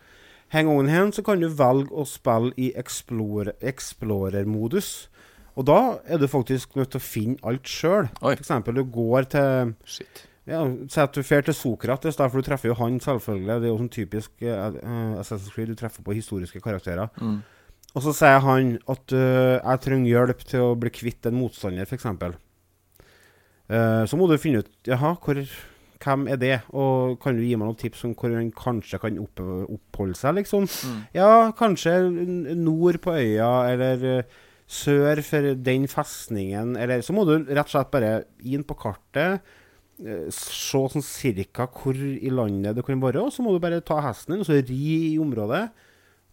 Hang 0.54 0.68
on 0.70 0.88
hen 0.88 1.10
så 1.12 1.24
kan 1.26 1.40
du 1.42 1.48
velge 1.48 1.90
å 1.90 2.04
spille 2.06 2.52
i 2.56 2.72
Explorer- 2.78 3.56
Explorer-modus. 3.60 5.08
og 5.56 5.64
da 5.66 5.98
er 6.06 6.18
du 6.18 6.26
faktisk 6.28 6.76
nødt 6.76 6.90
til 6.92 7.00
å 7.00 7.02
finne 7.02 7.36
alt 7.42 7.64
sjøl. 7.66 8.08
F.eks. 8.22 8.48
du 8.64 8.84
går 8.84 9.22
til 9.32 9.74
Shit. 9.84 10.26
ja, 10.46 10.60
Si 10.88 11.00
at 11.00 11.12
du 11.14 11.22
drar 11.22 11.42
til 11.42 11.54
Sokrates, 11.54 12.16
derfor 12.16 12.30
for 12.36 12.40
du 12.42 12.48
treffer 12.50 12.68
jo 12.68 12.74
han, 12.74 13.00
selvfølgelig. 13.00 13.60
Det 13.60 13.66
er 13.66 13.72
jo 13.72 13.78
sånn 13.80 13.92
typisk 13.96 14.30
uh, 14.42 15.18
Assassin's 15.18 15.52
Creed. 15.54 15.68
Du 15.68 15.74
treffer 15.74 16.02
på 16.04 16.14
historiske 16.14 16.60
karakterer. 16.60 17.08
Mm. 17.20 17.42
Og 17.96 18.02
så 18.04 18.12
sier 18.12 18.38
han 18.44 18.74
at 18.86 19.12
uh, 19.16 19.56
jeg 19.56 19.80
trenger 19.80 20.10
hjelp 20.12 20.44
til 20.44 20.60
å 20.60 20.74
bli 20.76 20.90
kvitt 20.92 21.26
en 21.26 21.40
motstander, 21.40 21.88
f.eks. 21.88 22.04
Uh, 23.66 24.04
så 24.06 24.14
må 24.20 24.28
du 24.30 24.36
finne 24.38 24.60
ut 24.62 24.70
Jaha, 24.86 25.16
hvor, 25.24 25.40
hvem 26.02 26.26
er 26.32 26.40
det? 26.40 26.56
Og 26.76 27.16
kan 27.22 27.36
du 27.36 27.42
gi 27.44 27.54
meg 27.56 27.68
noen 27.68 27.78
tips 27.80 28.04
om 28.08 28.14
hvor 28.18 28.34
han 28.34 28.50
kanskje 28.54 29.00
kan 29.02 29.20
opp, 29.22 29.40
oppholde 29.72 30.18
seg, 30.18 30.36
liksom? 30.40 30.66
Mm. 30.66 30.98
Ja, 31.16 31.30
kanskje 31.56 31.94
nord 32.58 33.00
på 33.04 33.14
øya, 33.16 33.50
eller 33.72 34.04
eh, 34.10 34.34
sør 34.66 35.22
for 35.22 35.52
den 35.68 35.86
festningen, 35.90 36.74
eller 36.76 37.04
Så 37.06 37.14
må 37.14 37.24
du 37.24 37.38
rett 37.38 37.66
og 37.68 37.72
slett 37.72 37.94
bare 37.94 38.12
inn 38.44 38.66
på 38.66 38.76
kartet, 38.78 39.40
eh, 40.02 40.26
se 40.34 40.84
sånn 40.92 41.06
cirka 41.06 41.68
hvor 41.70 41.96
i 41.96 42.32
landet 42.32 42.76
det 42.76 42.84
kan 42.86 43.00
være, 43.00 43.22
og 43.22 43.32
så 43.32 43.46
må 43.46 43.54
du 43.54 43.62
bare 43.62 43.80
ta 43.80 44.00
hesten 44.04 44.34
din 44.34 44.44
og 44.44 44.50
så 44.50 44.60
ri 44.60 45.14
i 45.14 45.18
området. 45.22 45.68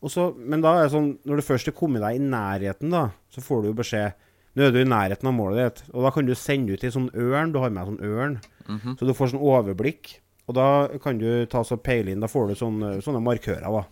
Og 0.03 0.11
så, 0.11 0.33
men 0.35 0.63
da 0.63 0.75
er 0.75 0.87
det 0.87 0.95
sånn, 0.97 1.13
når 1.23 1.39
du 1.39 1.47
først 1.47 1.69
er 1.71 1.77
kommet 1.77 2.03
deg 2.03 2.17
i 2.17 2.25
nærheten, 2.25 2.91
da, 2.91 3.07
så 3.31 3.43
får 3.43 3.63
du 3.63 3.71
jo 3.71 3.79
beskjed 3.79 4.19
Nå 4.53 4.67
er 4.67 4.69
du 4.69 4.83
i 4.83 4.85
nærheten 4.85 5.25
av 5.25 5.33
målet 5.33 5.63
ditt, 5.63 5.87
og 5.97 6.03
da 6.05 6.11
kan 6.13 6.27
du 6.27 6.35
sende 6.37 6.75
ut 6.75 6.83
ei 6.85 6.91
sånn 6.93 7.07
ørn. 7.17 7.49
Du 7.49 7.55
har 7.57 7.71
med 7.73 7.79
deg 7.79 7.87
sånn 7.89 8.03
ørn. 8.05 8.35
Mhm. 8.67 8.97
Så 8.99 9.07
du 9.07 9.13
får 9.17 9.33
sånn 9.33 9.43
overblikk. 9.43 10.19
Og 10.47 10.55
da 10.57 10.67
kan 11.03 11.17
du 11.17 11.45
ta 11.47 11.61
så 11.63 11.77
peile 11.79 12.11
inn 12.11 12.19
Da 12.19 12.27
får 12.27 12.49
du 12.49 12.55
sånne, 12.59 12.97
sånne 13.03 13.21
markører, 13.23 13.63
da. 13.63 13.85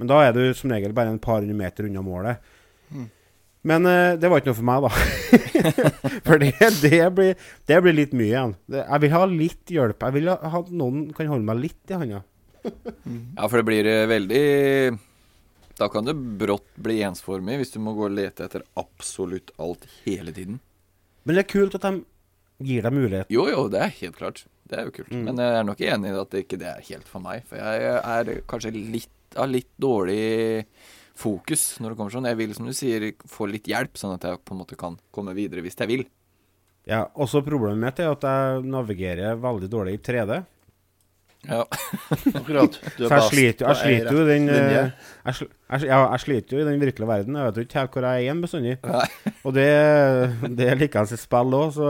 Men 0.00 0.10
da 0.10 0.18
er 0.24 0.34
du 0.36 0.42
som 0.56 0.72
regel 0.72 0.92
bare 0.96 1.12
en 1.12 1.20
par 1.20 1.40
hundre 1.40 1.56
meter 1.56 1.88
unna 1.88 2.02
målet. 2.04 2.40
Men 3.60 3.84
uh, 3.84 4.16
det 4.16 4.30
var 4.32 4.40
ikke 4.40 4.54
noe 4.54 4.56
for 4.56 4.68
meg, 4.68 4.86
da. 4.86 4.90
for 6.26 6.40
det, 6.40 6.54
det, 6.80 7.00
blir, 7.16 7.34
det 7.68 7.80
blir 7.84 7.96
litt 7.96 8.14
mye 8.16 8.30
igjen. 8.30 8.54
Det, 8.64 8.80
jeg 8.86 9.02
vil 9.04 9.12
ha 9.12 9.20
litt 9.28 9.72
hjelp. 9.76 10.06
Jeg 10.06 10.16
vil 10.16 10.30
ha, 10.32 10.38
at 10.60 10.70
noen 10.72 11.02
kan 11.16 11.28
holde 11.28 11.48
meg 11.48 11.60
litt 11.66 11.92
i 11.92 11.98
handa. 12.00 12.22
Ja, 12.64 13.44
for 13.44 13.60
det 13.60 13.66
blir 13.68 13.86
eh, 13.88 14.02
veldig 14.04 14.40
Da 15.78 15.86
kan 15.88 16.04
det 16.04 16.12
brått 16.12 16.74
bli 16.76 16.98
ensformig 17.06 17.54
hvis 17.56 17.72
du 17.72 17.78
må 17.80 17.94
gå 17.96 18.04
og 18.04 18.12
lete 18.18 18.44
etter 18.44 18.66
absolutt 18.80 19.52
alt 19.60 19.86
hele 20.02 20.34
tiden. 20.36 20.58
Men 21.24 21.36
det 21.36 21.46
er 21.46 21.52
kult 21.52 21.76
at 21.76 21.84
de 21.84 22.02
gir 22.60 22.84
deg 22.86 22.94
mulighet. 22.96 23.30
Jo, 23.32 23.46
jo, 23.50 23.66
det 23.72 23.80
er 23.86 23.94
helt 24.00 24.18
klart. 24.18 24.44
Det 24.70 24.78
er 24.78 24.86
jo 24.86 24.94
kult. 25.00 25.10
Mm. 25.10 25.24
Men 25.26 25.40
jeg 25.42 25.56
er 25.58 25.66
nok 25.66 25.80
enig 25.82 26.12
i 26.12 26.20
at 26.20 26.30
det 26.34 26.44
ikke 26.44 26.60
det 26.60 26.68
er 26.70 26.84
helt 26.90 27.08
for 27.10 27.24
meg. 27.24 27.42
For 27.48 27.58
jeg 27.58 27.90
er 27.98 28.32
kanskje 28.50 28.72
litt 28.76 29.38
av 29.38 29.50
litt 29.50 29.68
dårlig 29.78 30.22
fokus 31.20 31.64
når 31.80 31.92
det 31.92 31.98
kommer 31.98 32.14
sånn. 32.14 32.28
Jeg 32.30 32.38
vil, 32.40 32.54
som 32.56 32.66
du 32.70 32.74
sier, 32.76 33.10
få 33.30 33.46
litt 33.50 33.68
hjelp, 33.70 33.98
sånn 33.98 34.16
at 34.16 34.24
jeg 34.26 34.40
på 34.46 34.54
en 34.56 34.62
måte 34.62 34.78
kan 34.78 34.96
komme 35.14 35.34
videre 35.36 35.62
hvis 35.64 35.78
jeg 35.78 35.90
vil. 35.90 36.06
Ja, 36.88 37.04
Også 37.14 37.42
problemet 37.46 37.82
mitt 37.82 38.00
er 38.02 38.10
at 38.14 38.24
jeg 38.24 38.64
navigerer 38.70 39.36
veldig 39.38 39.68
dårlig 39.70 39.98
i 39.98 40.02
3D. 40.02 40.40
Ja. 41.48 41.62
Akkurat. 42.38 42.74
Du 42.96 43.04
Så 43.06 43.06
jeg 43.06 43.12
best 43.14 43.30
sliter, 43.32 43.68
jeg 43.70 43.78
sliter 43.80 44.16
jo 44.16 44.24
i 44.24 44.28
den 44.28 44.48
rett 44.50 44.58
linje. 44.60 44.80
eh, 44.82 45.30
jeg, 45.30 45.50
jeg, 45.70 45.88
jeg 45.92 46.22
sliter 46.24 46.56
jo 46.56 46.60
i 46.60 46.66
den 46.68 46.82
virkelige 46.82 47.08
verden. 47.08 47.38
Jeg 47.38 47.46
vet 47.48 47.60
jo 47.60 47.64
ikke 47.66 47.78
helt 47.80 47.94
hvor 47.96 48.06
jeg 48.08 48.18
er 48.18 48.26
igjen 48.26 48.42
bestandig. 48.44 48.74
Og 49.44 49.56
det, 49.56 49.68
det 50.58 50.68
er 50.72 50.80
likeens 50.82 51.14
i 51.16 51.20
spill 51.20 51.56
òg, 51.60 51.72
så 51.78 51.88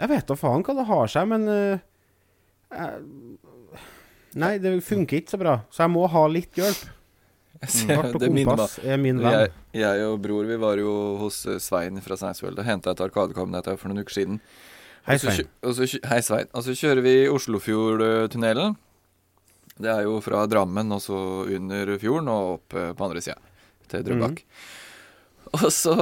Jeg 0.00 0.08
vet 0.08 0.30
da 0.30 0.36
faen 0.38 0.64
hva 0.64 0.76
det 0.78 0.86
har 0.88 1.12
seg, 1.12 1.28
men 1.28 1.44
eh, 1.52 1.82
jeg, 2.72 3.02
Nei, 4.40 4.54
det 4.62 4.76
funker 4.86 5.18
ikke 5.18 5.34
så 5.34 5.40
bra. 5.40 5.54
Så 5.74 5.82
jeg 5.84 5.92
må 5.92 6.06
ha 6.08 6.24
litt 6.30 6.56
hjelp. 6.58 6.88
Kart 7.90 8.14
og 8.14 8.22
kompass 8.22 8.78
er 8.80 8.96
min 8.96 9.18
venn. 9.20 9.34
jeg, 9.34 9.50
jeg 9.82 10.04
og 10.06 10.20
bror 10.24 10.46
vi 10.48 10.56
var 10.62 10.80
jo 10.80 10.92
hos 11.20 11.42
eh, 11.50 11.58
Svein 11.60 12.00
fra 12.04 12.16
Steinsvoll 12.16 12.56
og 12.56 12.64
henta 12.64 12.94
et 12.94 13.02
arkadekabinett 13.04 13.68
her 13.68 13.76
for 13.80 13.90
noen 13.90 14.06
uker 14.06 14.16
siden. 14.16 14.38
Hei, 15.08 15.18
Svein. 15.20 15.50
og 15.66 15.74
så 15.76 15.88
Hei, 16.08 16.20
Svein. 16.24 16.48
Og 16.56 16.64
så 16.64 16.76
kjører 16.78 17.04
vi 17.04 17.14
Oslofjordtunnelen. 17.32 18.78
Det 19.80 19.90
er 19.92 20.06
jo 20.06 20.18
fra 20.24 20.44
Drammen 20.48 20.92
og 20.92 21.02
så 21.04 21.18
under 21.48 21.94
fjorden 22.00 22.30
og 22.32 22.54
opp 22.56 22.76
eh, 22.78 22.92
på 22.96 23.08
andre 23.08 23.24
sida, 23.24 23.36
til 23.92 24.06
Drøbak. 24.08 24.44
Og 25.50 25.66
så, 25.74 25.94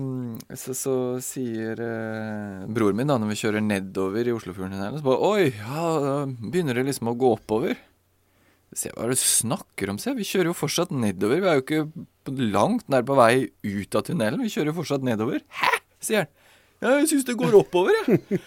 mm, 0.00 0.56
så, 0.56 0.74
så 0.76 0.94
sier 1.24 1.82
eh, 1.84 2.62
broren 2.72 2.96
min, 2.96 3.10
da, 3.10 3.18
når 3.20 3.34
vi 3.34 3.38
kjører 3.42 3.64
nedover 3.64 4.30
i 4.30 4.32
Oslofjorden 4.32 4.80
her, 4.80 4.96
så 4.96 5.04
bare 5.04 5.28
Oi, 5.28 5.50
ja, 5.52 5.84
da 6.00 6.14
begynner 6.30 6.80
det 6.80 6.86
liksom 6.88 7.12
å 7.12 7.16
gå 7.20 7.34
oppover. 7.36 7.76
Se 8.72 8.92
hva 8.94 9.04
er 9.04 9.12
det 9.12 9.18
du 9.18 9.26
snakker 9.26 9.92
om, 9.92 9.98
se? 10.00 10.14
Vi 10.16 10.24
kjører 10.24 10.52
jo 10.52 10.56
fortsatt 10.56 10.94
nedover. 10.94 11.42
Vi 11.42 11.50
er 11.50 11.58
jo 11.58 11.66
ikke 11.66 12.40
langt 12.54 12.88
nær 12.92 13.04
på 13.04 13.18
vei 13.18 13.50
ut 13.66 13.98
av 13.98 14.06
tunnelen. 14.06 14.40
Vi 14.46 14.52
kjører 14.54 14.70
jo 14.70 14.78
fortsatt 14.78 15.04
nedover. 15.06 15.42
Hæ? 15.60 15.72
sier 16.00 16.24
han. 16.24 16.34
Ja, 16.80 16.96
jeg 17.02 17.10
syns 17.10 17.26
det 17.28 17.36
går 17.36 17.56
oppover, 17.58 17.92
jeg. 18.08 18.40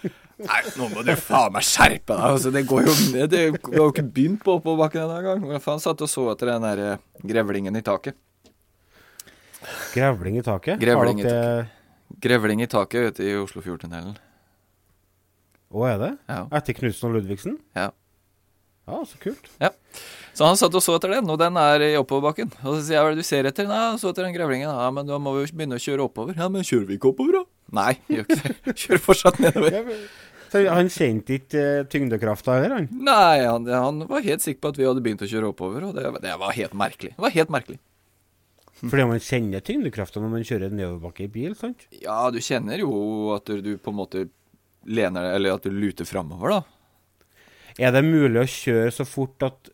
Nei, 0.44 0.62
nå 0.80 0.88
må 0.90 1.04
du 1.06 1.12
faen 1.20 1.54
meg 1.54 1.66
skjerpe 1.68 2.16
deg. 2.16 2.24
Altså, 2.26 2.50
det 2.56 2.64
går 2.66 2.88
jo 2.88 2.94
ned. 3.14 3.28
Det, 3.30 3.42
har 3.68 3.78
jo 3.78 3.92
ikke 3.92 4.08
begynt 4.16 4.42
på 4.42 4.56
oppoverbakken 4.58 5.12
gang. 5.28 5.44
Hva 5.46 5.60
faen 5.62 5.84
satt 5.84 6.02
og 6.02 6.10
så 6.10 6.26
etter 6.32 6.50
den 6.50 6.66
der 6.66 6.82
eh, 6.84 7.04
grevlingen 7.22 7.78
i 7.78 7.84
taket. 7.86 8.18
Grevling 9.94 10.38
i 10.40 10.46
taket. 10.46 10.80
Grevling 10.82 11.24
i 11.24 11.26
taket. 11.28 11.82
Grevling 12.24 12.62
i 12.64 12.70
taket 12.70 13.18
du, 13.18 13.26
i 13.26 13.34
Oslofjordtunnelen. 13.42 14.16
Å, 15.74 15.84
er 15.90 16.00
det? 16.02 16.14
Ja. 16.30 16.42
Etter 16.60 16.78
Knutsen 16.78 17.10
og 17.10 17.18
Ludvigsen? 17.18 17.58
Ja. 17.78 17.90
Ja, 18.84 19.00
så 19.08 19.18
kult. 19.22 19.48
Ja. 19.64 19.72
Så 20.36 20.44
han 20.46 20.58
satt 20.60 20.76
og 20.76 20.84
så 20.84 20.98
etter 20.98 21.14
den, 21.16 21.30
og 21.32 21.40
den 21.40 21.56
er 21.62 21.86
i 21.86 21.94
oppoverbakken. 21.96 22.52
Og 22.66 22.76
så 22.76 22.82
sier 22.84 22.98
jeg 22.98 23.06
hva 23.06 23.14
er 23.14 23.16
det 23.16 23.24
du 23.24 23.28
ser 23.28 23.48
etter? 23.48 23.68
Nei, 23.70 23.96
så 24.02 24.12
etter 24.12 24.28
den 24.28 24.36
grevlingen. 24.36 24.68
Ja, 24.68 24.90
men 24.94 25.08
da 25.08 25.20
må 25.22 25.38
vi 25.38 25.46
jo 25.46 25.56
begynne 25.56 25.80
å 25.80 25.84
kjøre 25.84 26.08
oppover. 26.10 26.36
Ja, 26.38 26.50
men 26.52 26.68
kjører 26.68 26.90
vi 26.90 27.00
ikke 27.00 27.14
oppover, 27.14 27.40
da? 27.40 27.44
Nei, 27.80 27.94
gjør 28.14 28.28
ikke 28.28 28.40
det. 28.42 28.76
Kjører 28.84 29.04
fortsatt 29.08 29.40
nedover. 29.42 30.04
Så 30.54 30.62
han 30.70 30.92
kjente 30.94 31.38
ikke 31.40 31.64
uh, 31.64 31.86
tyngdekrafta 31.90 32.60
heller, 32.60 32.76
han? 32.82 32.90
Nei, 33.08 33.40
han, 33.48 33.72
han 33.72 34.04
var 34.10 34.28
helt 34.28 34.44
sikker 34.44 34.62
på 34.62 34.74
at 34.74 34.82
vi 34.82 34.86
hadde 34.86 35.02
begynt 35.06 35.24
å 35.26 35.30
kjøre 35.32 35.50
oppover, 35.50 35.88
og 35.88 35.96
det, 35.98 36.12
det 36.22 36.36
var 36.44 36.54
helt 36.60 36.76
merkelig. 36.78 37.16
Det 37.16 37.24
var 37.24 37.34
helt 37.34 37.56
merkelig. 37.56 37.80
Fordi 38.84 39.06
man 39.08 39.22
kjenner 39.24 39.62
tyngdekrafta 39.64 40.20
når 40.20 40.32
man 40.34 40.44
kjører 40.48 40.74
nedoverbakke 40.76 41.26
i 41.28 41.32
bil, 41.32 41.54
sant? 41.56 41.86
Ja, 42.04 42.26
du 42.34 42.40
kjenner 42.44 42.82
jo 42.84 42.92
at 43.36 43.48
du 43.48 43.70
på 43.80 43.94
en 43.94 44.00
måte 44.00 44.26
lener 44.84 45.24
deg, 45.30 45.36
eller 45.38 45.56
at 45.56 45.64
du 45.64 45.72
luter 45.72 46.08
framover, 46.08 46.58
da. 46.58 46.64
Er 47.80 47.94
det 47.96 48.04
mulig 48.06 48.42
å 48.42 48.50
kjøre 48.50 48.92
så 48.94 49.06
fort 49.08 49.46
at 49.48 49.70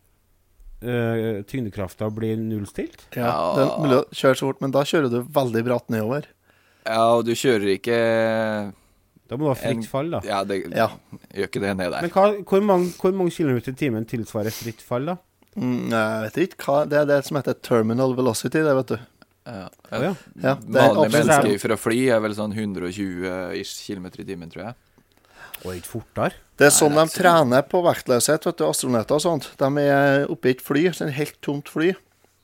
uh, 0.86 1.40
tyngdekrafta 1.50 2.08
blir 2.14 2.38
nullstilt? 2.40 3.08
Ja, 3.18 3.32
det 3.56 3.64
er 3.66 3.72
mulig 3.82 3.98
å 3.98 4.04
kjøre 4.14 4.38
så 4.38 4.46
fort, 4.48 4.60
men 4.64 4.72
da 4.76 4.84
kjører 4.86 5.10
du 5.12 5.18
veldig 5.26 5.64
bratt 5.66 5.90
nedover. 5.92 6.28
Ja, 6.86 7.02
og 7.18 7.26
du 7.28 7.34
kjører 7.36 7.74
ikke 7.74 7.96
Da 9.28 9.36
må 9.36 9.44
du 9.44 9.50
ha 9.50 9.56
fritt 9.58 9.84
fall, 9.90 10.08
da. 10.14 10.22
Ja, 10.26 10.38
det 10.48 10.62
Ja. 10.72 10.88
gjør 11.34 11.50
ikke 11.50 11.60
det 11.62 11.74
ned 11.76 11.92
der. 11.92 12.00
Men 12.06 12.14
hva, 12.14 12.24
hvor, 12.40 12.62
mange, 12.64 12.88
hvor 12.98 13.12
mange 13.12 13.34
kilometer 13.34 13.74
i 13.74 13.78
timen 13.82 14.06
tilsvarer 14.08 14.54
fritt 14.54 14.80
fall, 14.82 15.10
da? 15.12 15.18
Mm, 15.58 15.90
jeg 15.90 16.20
vet 16.24 16.36
ikke 16.44 16.66
hva 16.68 16.82
Det 16.86 16.98
er 17.00 17.08
det 17.08 17.16
som 17.26 17.36
heter 17.40 17.56
terminal 17.58 18.14
velocity, 18.14 18.62
det, 18.62 18.74
vet 18.78 18.92
du. 18.92 18.98
Ja. 19.50 19.64
Å 19.90 20.02
ja. 20.04 20.12
Ja, 20.44 20.54
fra 21.58 21.78
fly 21.80 21.98
er 22.14 22.20
vel 22.22 22.36
sånn 22.36 22.54
120 22.54 23.26
km 23.88 24.06
i 24.12 24.26
timen, 24.28 24.52
tror 24.52 24.68
jeg. 24.68 24.78
Og 25.64 25.74
ikke 25.76 25.90
fortere? 25.96 26.38
Det 26.60 26.68
er 26.68 26.74
sånn 26.74 26.94
Nei, 26.94 27.06
de 27.06 27.10
det 27.10 27.16
er 27.18 27.22
trener 27.24 27.66
på 27.68 27.80
vektløshet, 27.84 28.46
vet 28.46 28.60
du, 28.60 28.64
astronauter 28.68 29.18
og 29.18 29.24
sånt. 29.24 29.50
De 29.60 29.70
er 29.82 30.26
oppe 30.30 30.52
i 30.52 30.54
et 30.54 30.62
fly, 30.64 30.86
så 30.94 31.06
er 31.06 31.16
helt 31.18 31.40
tomt 31.44 31.72
fly. 31.72 31.92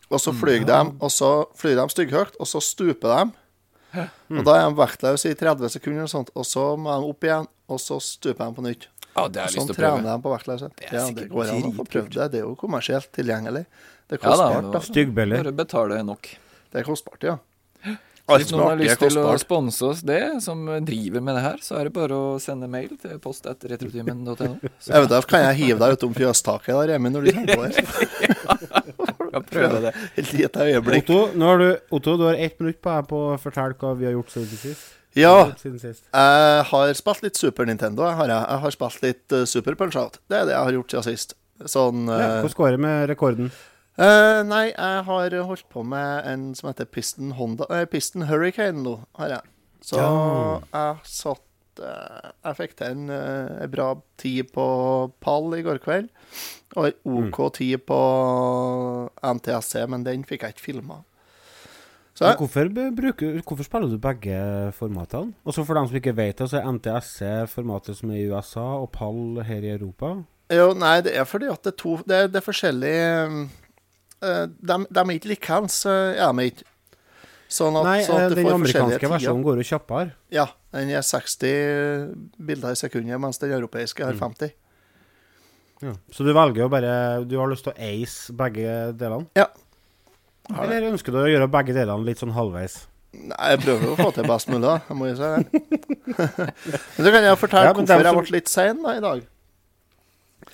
Og 0.06 0.22
så 0.22 0.32
flyr 0.36 0.66
de, 0.68 0.80
og 1.02 1.10
så 1.10 1.30
flyr 1.58 1.80
de 1.80 1.86
stygghøyt, 1.90 2.36
og 2.38 2.48
så 2.48 2.62
stuper 2.62 3.12
de. 3.12 4.06
Og 4.36 4.42
da 4.46 4.58
er 4.60 4.68
de 4.68 4.78
vektløse 4.78 5.32
i 5.32 5.38
30 5.38 5.72
sekunder, 5.76 6.04
og 6.06 6.12
sånt, 6.12 6.30
og 6.36 6.46
så 6.46 6.68
må 6.78 6.92
de 6.92 7.10
opp 7.10 7.26
igjen, 7.26 7.48
og 7.72 7.80
så 7.82 7.98
stuper 8.02 8.44
de 8.44 8.56
på 8.58 8.66
nytt. 8.66 8.86
Ja, 9.16 9.26
det 9.28 9.40
har 9.40 9.48
jeg 9.48 9.56
Sånn 9.56 9.64
lyst 9.64 9.72
til 9.72 9.74
å 9.74 9.80
trener 9.80 10.02
prøve. 10.02 10.12
de 10.12 10.22
på 10.26 10.32
vektløshet. 10.36 10.72
Det 10.76 10.86
er 10.86 10.92
Ja, 10.92 11.00
det 11.00 11.08
sikkert 11.14 11.30
går 11.32 11.52
an 11.56 11.62
å 11.70 11.74
få 11.80 11.84
prøvd 11.88 12.14
det. 12.20 12.30
Det 12.32 12.40
er 12.40 12.44
jo 12.46 12.54
kommersielt 12.60 13.08
tilgjengelig. 13.16 13.64
Det 14.06 14.18
er 14.18 14.22
Ja 14.22 14.36
da, 14.36 14.48
kostbart, 14.52 14.72
da. 14.72 14.80
Styggbeller. 14.92 15.42
Bare 15.42 15.52
betale 15.64 16.02
nok. 16.04 16.28
Det 16.72 16.80
er 16.82 16.84
kostbart, 16.84 17.22
ja. 17.24 17.38
Hvis 18.26 18.50
Alt 18.50 18.50
noen 18.50 18.60
har 18.60 18.70
som 18.72 18.80
er 18.80 18.82
lyst 18.82 18.98
til 18.98 19.06
å 19.06 19.22
kostbart. 19.22 19.40
sponse 19.44 19.82
oss 19.86 20.00
det, 20.02 20.42
som 20.42 20.64
driver 20.82 21.20
med 21.22 21.36
det 21.38 21.42
her, 21.44 21.58
så 21.62 21.76
er 21.78 21.84
det 21.86 21.92
bare 21.94 22.10
å 22.18 22.40
sende 22.42 22.66
mail 22.68 22.88
til 22.98 23.20
post.retrotimen.no. 23.22 24.34
Så 24.82 24.90
Eventuelt 24.98 25.28
kan 25.30 25.44
jeg 25.46 25.60
hive 25.60 25.78
deg 25.78 25.94
utom 25.94 26.12
fjøstaket 26.16 26.74
der, 26.74 26.94
Emil, 26.96 27.12
når 27.14 27.22
du 27.22 27.32
kommer 27.36 27.54
på 27.54 27.62
her. 27.62 27.72
skal 28.66 29.30
jeg 29.32 29.46
prøve 29.52 29.80
det. 29.86 29.92
Et 30.18 30.32
lite 30.34 30.66
øyeblikk. 30.66 31.06
Otto, 31.06 31.20
nå 31.38 31.50
har 31.52 31.58
du, 31.62 31.68
Otto, 31.94 32.16
du 32.18 32.24
har 32.26 32.34
ett 32.34 32.58
minutt 32.60 32.80
på 32.82 32.90
deg 32.96 33.08
på 33.10 33.22
å 33.30 33.38
fortelle 33.40 33.78
hva 33.80 33.94
vi 33.98 34.08
har 34.08 34.16
gjort 34.18 34.34
siden 34.34 34.58
sist. 34.60 34.92
Ja, 35.16 35.36
jeg 35.56 36.64
har 36.70 36.92
spilt 36.98 37.22
litt 37.24 37.38
Super 37.40 37.64
Nintendo. 37.68 38.04
Jeg 38.04 38.18
har, 38.18 38.32
jeg 38.34 38.60
har 38.66 38.74
spilt 38.74 39.02
litt 39.04 39.32
eh, 39.32 39.46
Super 39.48 39.76
Punch-Out. 39.78 40.20
Det 40.28 40.36
er 40.42 40.44
det 40.50 40.54
jeg 40.56 40.68
har 40.68 40.76
gjort 40.76 40.92
siden 40.92 41.06
sist. 41.08 41.34
Sånn 41.64 42.04
Ja, 42.10 42.18
eh, 42.20 42.42
Hvordan 42.44 42.58
går 42.58 42.70
det 42.74 42.80
med 42.84 43.08
rekorden? 43.08 43.50
Uh, 43.96 44.42
Nei, 44.44 44.66
jeg 44.74 45.04
har 45.06 45.36
holdt 45.48 45.68
på 45.72 45.80
med 45.88 46.26
en 46.28 46.50
som 46.54 46.68
heter 46.68 46.84
Piston 46.84 47.30
Honda 47.38 47.64
uh, 47.72 47.86
Piston 47.88 48.26
Hurricane 48.28 48.82
nå, 48.84 48.98
har 49.16 49.38
jeg. 49.38 49.52
Så 49.80 49.96
Ja. 49.96 50.10
jeg 50.74 51.08
satt 51.08 51.80
uh, 51.80 52.28
Jeg 52.44 52.58
fikk 52.60 52.76
til 52.76 52.92
en, 52.92 53.08
en 53.08 53.72
bra 53.72 53.94
tid 54.20 54.52
på 54.52 54.66
pall 55.24 55.48
i 55.56 55.62
går 55.64 55.80
kveld. 55.80 56.12
Og 56.76 56.90
en 56.90 57.16
OK 57.24 57.40
tid 57.56 57.86
på 57.88 58.00
NTSC, 59.24 59.86
men 59.88 60.04
den 60.04 60.28
fikk 60.28 60.44
jeg 60.44 60.56
ikke 60.58 60.66
filma. 60.74 61.00
Men 62.20 62.38
hvorfor, 62.40 62.70
bruker, 62.96 63.40
hvorfor 63.44 63.66
spiller 63.66 63.90
du 63.92 63.98
begge 64.00 64.36
formatene? 64.72 65.34
Og 65.44 65.52
så 65.52 65.64
for 65.68 65.76
dem 65.76 65.88
som 65.90 65.98
ikke 65.98 66.14
vet 66.16 66.38
det, 66.40 66.48
så 66.48 66.60
er 66.62 66.70
NTSC 66.72 67.20
formatet 67.52 67.98
som 67.98 68.10
er 68.14 68.22
i 68.22 68.28
USA, 68.30 68.64
og 68.80 68.88
PAL 68.94 69.42
her 69.44 69.66
i 69.66 69.74
Europa. 69.74 70.14
Jo, 70.52 70.70
nei, 70.78 71.00
det 71.04 71.12
er 71.18 71.26
fordi 71.28 71.48
at 71.50 71.60
det 71.66 71.72
er 71.74 71.76
to 71.82 71.96
Det, 72.06 72.20
det 72.32 72.38
er 72.38 72.44
forskjellige 72.46 73.06
uh, 74.22 74.46
de, 74.46 74.76
de 74.86 75.02
er 75.02 75.12
ikke 75.18 75.32
likeens, 75.34 75.80
er 75.90 76.32
de 76.38 76.46
ikke. 76.52 76.64
Sånn 77.46 77.76
at, 77.78 77.84
Nei, 77.86 77.98
sånn 78.02 78.16
at 78.24 78.32
eh, 78.32 78.38
den 78.40 78.48
amerikanske 78.50 79.08
versjonen 79.10 79.42
går 79.46 79.60
jo 79.60 79.66
kjappere. 79.68 80.14
Ja, 80.34 80.48
den 80.74 80.88
er 80.90 81.04
60 81.06 82.14
bilder 82.42 82.74
i 82.74 82.78
sekundet, 82.80 83.20
mens 83.22 83.38
den 83.38 83.52
europeiske 83.54 84.02
Mm. 84.02 84.08
har 84.08 84.18
50. 84.18 84.54
Ja. 85.84 85.92
Så 86.10 86.24
du 86.24 86.32
velger 86.32 86.62
jo 86.64 86.68
bare 86.72 87.24
Du 87.28 87.36
har 87.36 87.50
lyst 87.52 87.66
til 87.66 87.74
å 87.74 87.76
ace 87.76 88.32
begge 88.32 88.92
delene? 88.96 89.28
Ja. 89.36 89.46
Eller 90.54 90.90
ønsker 90.90 91.14
du 91.14 91.22
å 91.22 91.30
gjøre 91.30 91.48
begge 91.50 91.74
delene 91.76 92.06
litt 92.06 92.22
sånn 92.22 92.34
halvveis? 92.36 92.84
Nei, 93.16 93.52
jeg 93.54 93.62
prøver 93.62 93.92
å 93.92 93.96
få 93.98 94.10
til 94.14 94.26
best 94.28 94.50
mulig, 94.50 94.62
da. 94.66 94.74
Jeg 94.88 94.98
må 94.98 95.08
jo 95.08 95.16
si 95.16 95.30
det. 95.32 95.62
men 96.96 97.06
så 97.06 97.12
kan 97.14 97.24
jeg 97.24 97.40
fortelle 97.40 97.64
Ja, 97.70 97.72
hvorfor 97.72 97.88
som... 97.88 98.04
jeg 98.04 98.18
ble 98.18 98.36
litt 98.36 98.52
sein 98.52 98.82
da, 98.84 98.94
i 98.98 99.02
dag. 99.04 99.24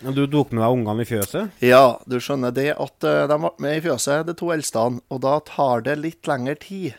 Du 0.03 0.25
tok 0.27 0.51
med 0.55 0.63
deg 0.65 0.75
ungene 0.75 1.05
i 1.05 1.07
fjøset? 1.07 1.63
Ja, 1.63 1.83
du 2.11 2.17
skjønner 2.23 2.55
det 2.55 2.73
at 2.75 3.07
eh, 3.07 3.25
de 3.31 3.39
ble 3.39 3.51
med 3.63 3.79
i 3.79 3.83
fjøset, 3.85 4.25
de 4.27 4.35
to 4.39 4.51
eldste, 4.55 4.83
og 4.83 5.21
da 5.23 5.37
tar 5.47 5.85
det 5.87 5.99
litt 6.01 6.31
lengre 6.31 6.57
tid. 6.63 6.97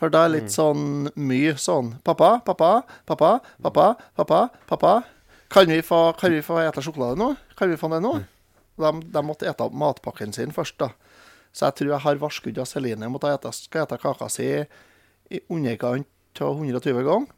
For 0.00 0.12
da 0.12 0.24
er 0.24 0.30
det 0.30 0.38
litt 0.38 0.54
sånn 0.54 1.10
mye 1.20 1.56
sånn 1.60 1.94
Pappa, 2.06 2.38
pappa, 2.46 2.70
pappa, 3.08 3.34
pappa, 3.60 3.88
pappa, 4.16 4.42
pappa. 4.70 4.92
Kan 5.52 5.68
vi 5.68 5.80
få, 5.84 6.12
kan 6.16 6.32
vi 6.32 6.40
få 6.44 6.60
ete 6.62 6.82
sjokolade 6.84 7.18
nå? 7.20 7.34
Kan 7.58 7.72
vi 7.72 7.76
få 7.80 7.90
det 7.92 8.00
nå? 8.04 8.14
De, 8.80 8.92
de 9.12 9.22
måtte 9.26 9.50
ete 9.50 9.66
opp 9.66 9.74
matpakken 9.76 10.32
sin 10.32 10.54
først, 10.56 10.78
da. 10.80 10.92
Så 11.52 11.66
jeg 11.66 11.78
tror 11.80 11.92
jeg 11.94 12.04
har 12.04 12.22
varskudd 12.22 12.62
av 12.62 12.68
Celine 12.70 13.08
om 13.08 13.18
at 13.18 13.26
jeg 13.26 13.40
skal 13.42 13.56
spise 13.58 14.00
kaka 14.04 14.30
si 14.30 14.48
i 15.30 15.42
underkant 15.50 16.42
av 16.46 16.56
120 16.56 17.04
ganger. 17.06 17.28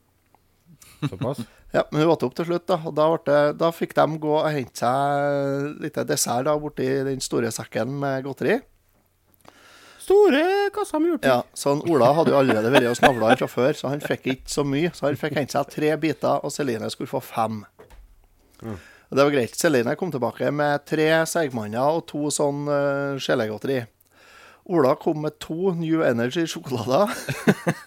Såpass. 1.09 1.43
Ja, 1.73 1.87
men 1.91 2.03
hun 2.03 2.11
åt 2.13 2.25
opp 2.27 2.35
til 2.37 2.45
slutt, 2.51 2.67
da. 2.69 2.77
Og 2.85 2.93
da, 2.93 3.07
ble 3.09 3.23
det, 3.25 3.55
da 3.63 3.71
fikk 3.73 3.95
de 3.97 4.05
gå 4.21 4.33
og 4.37 4.51
hente 4.53 4.83
seg 4.83 5.81
litt 5.81 5.97
dessert 6.09 6.45
da, 6.45 6.59
borti 6.61 6.89
den 7.09 7.25
store 7.25 7.49
sekken 7.55 7.95
med 8.03 8.27
godteri. 8.27 8.59
Store 10.03 10.43
kasser 10.75 11.01
med 11.01 11.15
hjorting. 11.15 11.31
Ja, 11.31 11.39
så 11.55 11.73
han 11.73 11.83
Ola 11.89 12.11
hadde 12.19 12.35
jo 12.35 12.41
allerede 12.43 12.73
vært 12.75 12.91
og 12.91 12.99
snavla 12.99 13.33
fra 13.39 13.49
før, 13.49 13.77
så 13.79 13.93
han 13.93 14.03
fikk 14.05 14.29
ikke 14.35 14.53
så 14.53 14.67
mye. 14.69 14.91
Så 14.93 15.07
han 15.07 15.17
fikk 15.17 15.39
hente 15.39 15.57
seg 15.57 15.73
tre 15.73 15.95
biter, 16.03 16.43
og 16.43 16.53
Celine 16.53 16.91
skulle 16.93 17.11
få 17.11 17.23
fem. 17.25 17.63
Og 18.63 19.17
det 19.17 19.25
var 19.25 19.33
greit. 19.33 19.57
Celine 19.57 19.97
kom 20.01 20.13
tilbake 20.13 20.51
med 20.53 20.85
tre 20.89 21.09
seigmanner 21.31 21.99
og 21.99 22.05
to 22.11 22.29
sånn 22.35 22.67
uh, 22.69 23.21
gelegodteri. 23.23 23.83
Ola 24.71 24.95
kom 24.95 25.25
med 25.25 25.39
to 25.43 25.73
New 25.75 26.05
Energy-sjokolader 26.07 27.11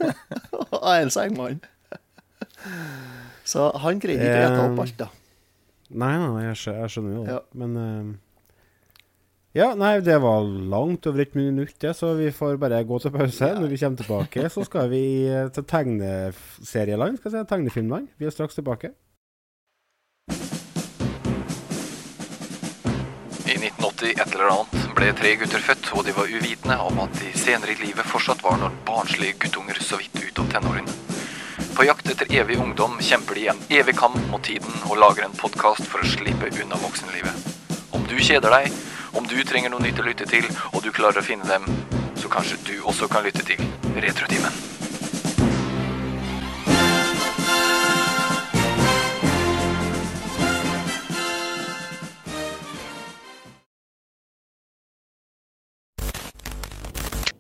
og 0.76 0.90
en 0.92 1.12
seigmann. 1.14 1.62
Så 3.48 3.70
han 3.80 4.02
greide 4.04 4.26
ikke 4.26 4.42
å 4.42 4.50
ete 4.50 4.66
opp 4.66 4.84
alt, 4.84 5.00
da. 5.00 5.10
Nei, 5.96 6.14
nei, 6.20 6.46
jeg 6.48 6.60
skjønner, 6.60 6.82
jeg 6.82 6.94
skjønner 6.96 7.16
jo 7.16 7.24
det. 7.24 7.36
Ja. 7.36 7.42
Men 7.62 7.76
uh, 7.78 8.14
Ja, 9.56 9.70
nei, 9.80 9.94
det 10.04 10.18
var 10.20 10.44
langt 10.44 11.08
over 11.08 11.24
et 11.24 11.38
minutt, 11.40 11.78
det, 11.80 11.94
så 11.96 12.12
vi 12.20 12.28
får 12.36 12.58
bare 12.60 12.82
gå 12.84 13.00
til 13.00 13.14
pause. 13.14 13.54
Når 13.56 13.72
vi 13.72 13.80
kommer 13.80 14.02
tilbake, 14.02 14.50
så 14.52 14.66
skal 14.68 14.92
vi 14.92 15.04
eh, 15.32 15.48
til 15.56 15.64
tegneserieland, 15.72 17.22
skal 17.22 17.32
jeg 17.32 17.46
si. 17.46 17.50
Tegnefilmland. 17.54 18.12
Vi 18.20 18.28
er 18.28 18.36
straks 18.36 18.60
tilbake. 18.60 18.92
I 24.06 24.12
et 24.12 24.36
eller 24.36 24.52
annet 24.54 24.90
ble 24.94 25.08
tre 25.18 25.32
gutter 25.42 25.64
født, 25.66 25.88
og 25.98 26.04
de 26.06 26.14
var 26.14 26.30
uvitende 26.30 26.76
om 26.86 27.00
at 27.02 27.16
de 27.18 27.32
senere 27.34 27.74
i 27.74 27.80
livet 27.80 28.06
fortsatt 28.06 28.44
var 28.46 28.60
noen 28.62 28.76
barnslige 28.86 29.40
guttunger 29.42 29.80
så 29.82 29.98
vidt 29.98 30.20
ut 30.22 30.42
av 30.44 30.52
tenårene. 30.52 30.94
På 31.74 31.88
jakt 31.88 32.12
etter 32.14 32.30
evig 32.38 32.60
ungdom 32.62 33.00
kjemper 33.02 33.40
de 33.40 33.48
en 33.50 33.64
evig 33.80 33.98
kamp 33.98 34.20
mot 34.30 34.46
tiden 34.46 34.78
og 34.92 35.00
lager 35.02 35.26
en 35.26 35.34
podkast 35.40 35.90
for 35.90 36.06
å 36.06 36.12
slippe 36.12 36.54
unna 36.54 36.78
voksenlivet. 36.86 37.50
Om 37.98 38.06
du 38.12 38.16
kjeder 38.20 38.54
deg, 38.60 38.70
om 39.18 39.26
du 39.26 39.40
trenger 39.42 39.74
noe 39.74 39.82
nytt 39.88 40.04
å 40.04 40.06
lytte 40.06 40.30
til, 40.30 40.46
og 40.76 40.86
du 40.86 40.94
klarer 40.94 41.24
å 41.24 41.26
finne 41.26 41.50
dem, 41.50 41.66
så 42.22 42.30
kanskje 42.30 42.62
du 42.70 42.76
også 42.86 43.10
kan 43.10 43.26
lytte 43.26 43.48
til 43.48 43.66
Retrotimen. 43.98 44.75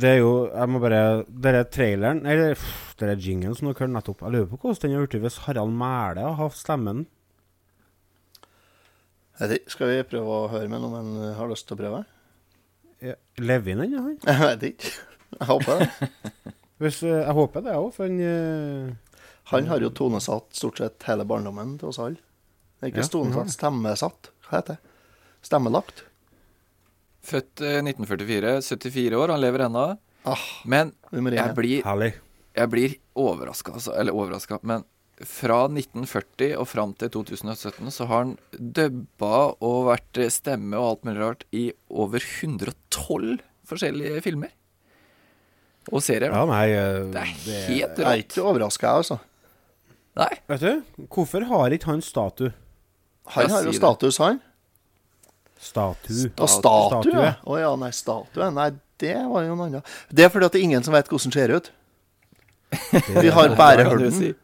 det 0.00 0.10
er 0.10 0.18
jo 0.20 0.32
Jeg 0.46 0.70
må 0.70 0.80
bare 0.82 1.02
Denne 1.28 1.64
traileren 1.72 2.24
Eller 2.26 2.54
pff, 2.58 2.94
er 3.02 3.14
jinglen 3.22 3.54
som 3.56 3.68
dere 3.68 3.78
hørte 3.78 3.94
nettopp 3.94 4.24
Jeg 4.26 4.34
lurer 4.34 4.50
på 4.50 4.58
hvordan 4.62 4.82
den 4.82 4.96
har 4.98 5.06
blitt 5.06 5.24
hvis 5.24 5.40
Harald 5.46 5.74
Mæle 5.74 6.24
har 6.26 6.36
hatt 6.40 6.58
stemmen. 6.58 7.06
Jeg 9.38 9.60
Skal 9.70 9.92
vi 9.92 9.98
prøve 10.10 10.38
å 10.40 10.48
høre 10.50 10.70
med 10.70 10.82
noen 10.82 10.96
han 10.98 11.34
har 11.38 11.50
lyst 11.50 11.68
til 11.68 11.76
å 11.76 11.80
prøve? 11.82 12.00
Ja, 13.04 13.14
Lever 13.38 13.76
han 13.76 13.84
ennå, 13.84 14.00
han? 14.02 14.16
Jeg 14.26 14.40
vet 14.42 14.64
ikke. 14.72 14.94
Jeg 15.38 15.46
håper 15.52 15.82
det. 15.84 16.08
Hvis, 16.82 16.98
eh, 17.06 17.20
jeg 17.20 17.34
håper 17.38 17.62
det 17.66 17.76
òg, 17.78 17.88
for 17.94 18.06
han 18.10 18.18
eh, 18.22 19.20
Han 19.52 19.70
har 19.70 19.82
jo 19.82 19.92
tonesatt 19.94 20.50
stort 20.58 20.82
sett 20.82 21.06
hele 21.08 21.26
barndommen 21.28 21.76
til 21.78 21.92
oss 21.92 22.00
alle. 22.02 22.18
Det 22.78 22.88
er 22.88 22.92
Ikke 22.92 23.04
Ja, 23.06 23.12
tonesatt, 23.14 23.54
stemmesatt. 23.54 24.30
Hva 24.48 24.58
heter 24.58 24.76
det? 24.78 24.96
Stemmelagt. 25.46 26.02
Født 27.24 27.60
eh, 27.66 27.80
1944, 27.82 28.60
74 28.62 29.16
år, 29.18 29.32
han 29.34 29.40
lever 29.42 29.64
ennå. 29.66 29.86
Ah, 30.28 30.44
Men 30.64 30.92
jeg 31.12 31.54
blir, 31.56 31.82
jeg 32.54 32.70
blir 32.70 32.94
overraska, 33.18 33.72
altså. 33.78 33.94
Eller 33.98 34.12
overraska, 34.14 34.58
men 34.62 34.84
fra 35.26 35.64
1940 35.66 36.52
og 36.60 36.68
fram 36.70 36.92
til 36.94 37.10
2017 37.10 37.90
så 37.90 38.06
har 38.06 38.20
han 38.22 38.36
dubba 38.54 39.54
og 39.58 39.88
vært 39.88 40.20
stemme 40.30 40.78
og 40.78 40.92
alt 40.92 41.08
mulig 41.08 41.18
rart 41.24 41.42
i 41.50 41.64
over 41.90 42.22
112 42.22 43.40
forskjellige 43.66 44.22
filmer. 44.22 44.52
Og 45.90 46.02
serier. 46.04 46.30
Ja, 46.30 46.44
nei 46.46 46.66
eh, 46.70 47.00
Det 47.10 47.22
er 47.22 47.34
det- 47.44 47.64
helt 47.66 47.98
Jeg 47.98 48.06
er 48.06 48.22
ikke 48.22 48.44
overraska, 48.44 48.94
altså. 49.00 49.18
Nei. 50.18 50.30
Vet 50.48 50.60
du, 50.60 50.82
hvorfor 51.08 51.44
har 51.46 51.70
ikke 51.70 51.86
han 51.90 52.02
statue? 52.02 52.52
Han 53.34 53.50
har 53.50 53.64
jo 53.64 53.72
status, 53.72 54.18
han. 54.18 54.40
Statue. 55.58 56.30
Og 56.38 56.48
statue? 56.48 57.10
Statue. 57.10 57.32
Å 57.46 57.58
ja, 57.60 57.70
nei, 57.80 57.90
statue. 57.94 58.50
Nei, 58.54 58.68
det 59.02 59.16
var 59.30 59.46
jo 59.46 59.56
noe 59.58 59.66
annet. 59.68 59.96
Det 60.10 60.26
er 60.26 60.30
fordi 60.34 60.46
at 60.48 60.54
det 60.54 60.60
er 60.60 60.66
ingen 60.68 60.86
som 60.86 60.94
vet 60.94 61.10
hvordan 61.10 61.30
den 61.30 61.34
ser 61.38 61.54
ut. 61.56 61.72
Vi 63.22 63.32
har 63.34 63.56
bare 63.58 63.88
hørt 63.88 64.04
den. 64.04 64.36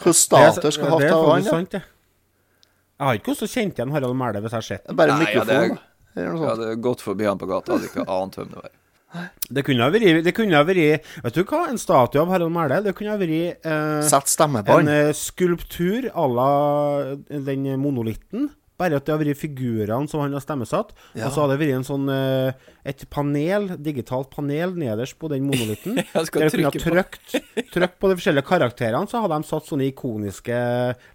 Hvordan 0.00 0.16
statuer 0.16 0.72
skal 0.72 0.90
ha 0.94 0.98
det 1.02 1.12
av 1.12 1.26
vann? 1.28 1.44
sant, 1.44 1.74
det. 1.76 1.82
Jeg 2.96 3.04
har 3.10 3.18
ikke 3.18 3.34
hvordan 3.34 3.52
kjent 3.52 3.76
igjen 3.76 3.92
Harald 3.92 4.16
Mæhle 4.16 4.40
hvis 4.40 4.54
jeg 4.54 4.56
har 4.62 4.64
sett 4.64 4.86
Det 4.88 4.94
Bare 4.96 5.18
Nei, 5.20 5.26
ja, 5.34 5.42
det 5.44 5.56
er- 5.56 5.68
mikrofon, 5.68 5.82
Jeg 6.16 6.48
hadde 6.48 6.76
gått 6.80 7.02
forbi 7.04 7.26
han 7.28 7.36
på 7.38 7.48
gata, 7.50 7.76
hadde 7.76 7.90
ikke 7.90 8.06
ant 8.08 8.38
hvem 8.38 8.54
det 8.54 8.62
var. 8.62 8.70
Det 9.52 9.64
kunne 9.64 9.84
ha 9.84 9.90
vært, 9.92 10.24
det 10.24 10.32
kunne 10.34 10.56
ha 10.56 10.64
vært 10.64 11.04
Vet 11.24 11.34
du 11.36 11.44
hva? 11.44 11.68
En 11.68 11.78
statue 11.78 12.20
av 12.22 12.32
Harald 12.32 12.52
Mæhle. 12.52 12.82
Det 12.84 12.94
kunne 12.96 13.12
ha 13.12 13.18
vært 13.20 13.66
eh, 13.68 14.72
en 14.78 14.88
eh, 14.88 15.12
skulptur 15.12 16.08
à 16.12 16.26
la 16.26 17.16
den 17.28 17.68
monolitten. 17.80 18.50
Bare 18.76 18.98
at 19.00 19.06
det 19.06 19.14
har 19.14 19.20
vært 19.22 19.40
figurene 19.40 20.10
som 20.10 20.20
han 20.20 20.36
har 20.36 20.44
stemmesatt. 20.44 20.92
Ja. 21.16 21.26
Og 21.28 21.34
så 21.34 21.42
har 21.42 21.52
det 21.52 21.58
vært 21.62 21.78
en 21.78 21.86
sånn 21.86 22.10
eh, 22.12 22.66
et 22.86 23.06
panel, 23.12 23.70
digitalt 23.82 24.28
panel 24.34 24.76
nederst 24.76 25.16
på 25.20 25.30
den 25.32 25.48
monolitten. 25.48 25.96
Der 26.12 26.28
du 26.28 26.32
kunne 26.34 26.68
ha 26.68 26.74
trykke 26.74 26.84
på. 26.84 27.40
trykt, 27.72 27.98
på 28.00 28.12
de 28.12 28.18
forskjellige 28.20 28.48
karakterene, 28.48 29.08
så 29.10 29.24
hadde 29.24 29.40
de 29.40 29.50
satt 29.50 29.68
sånne 29.70 29.88
ikoniske 29.88 30.60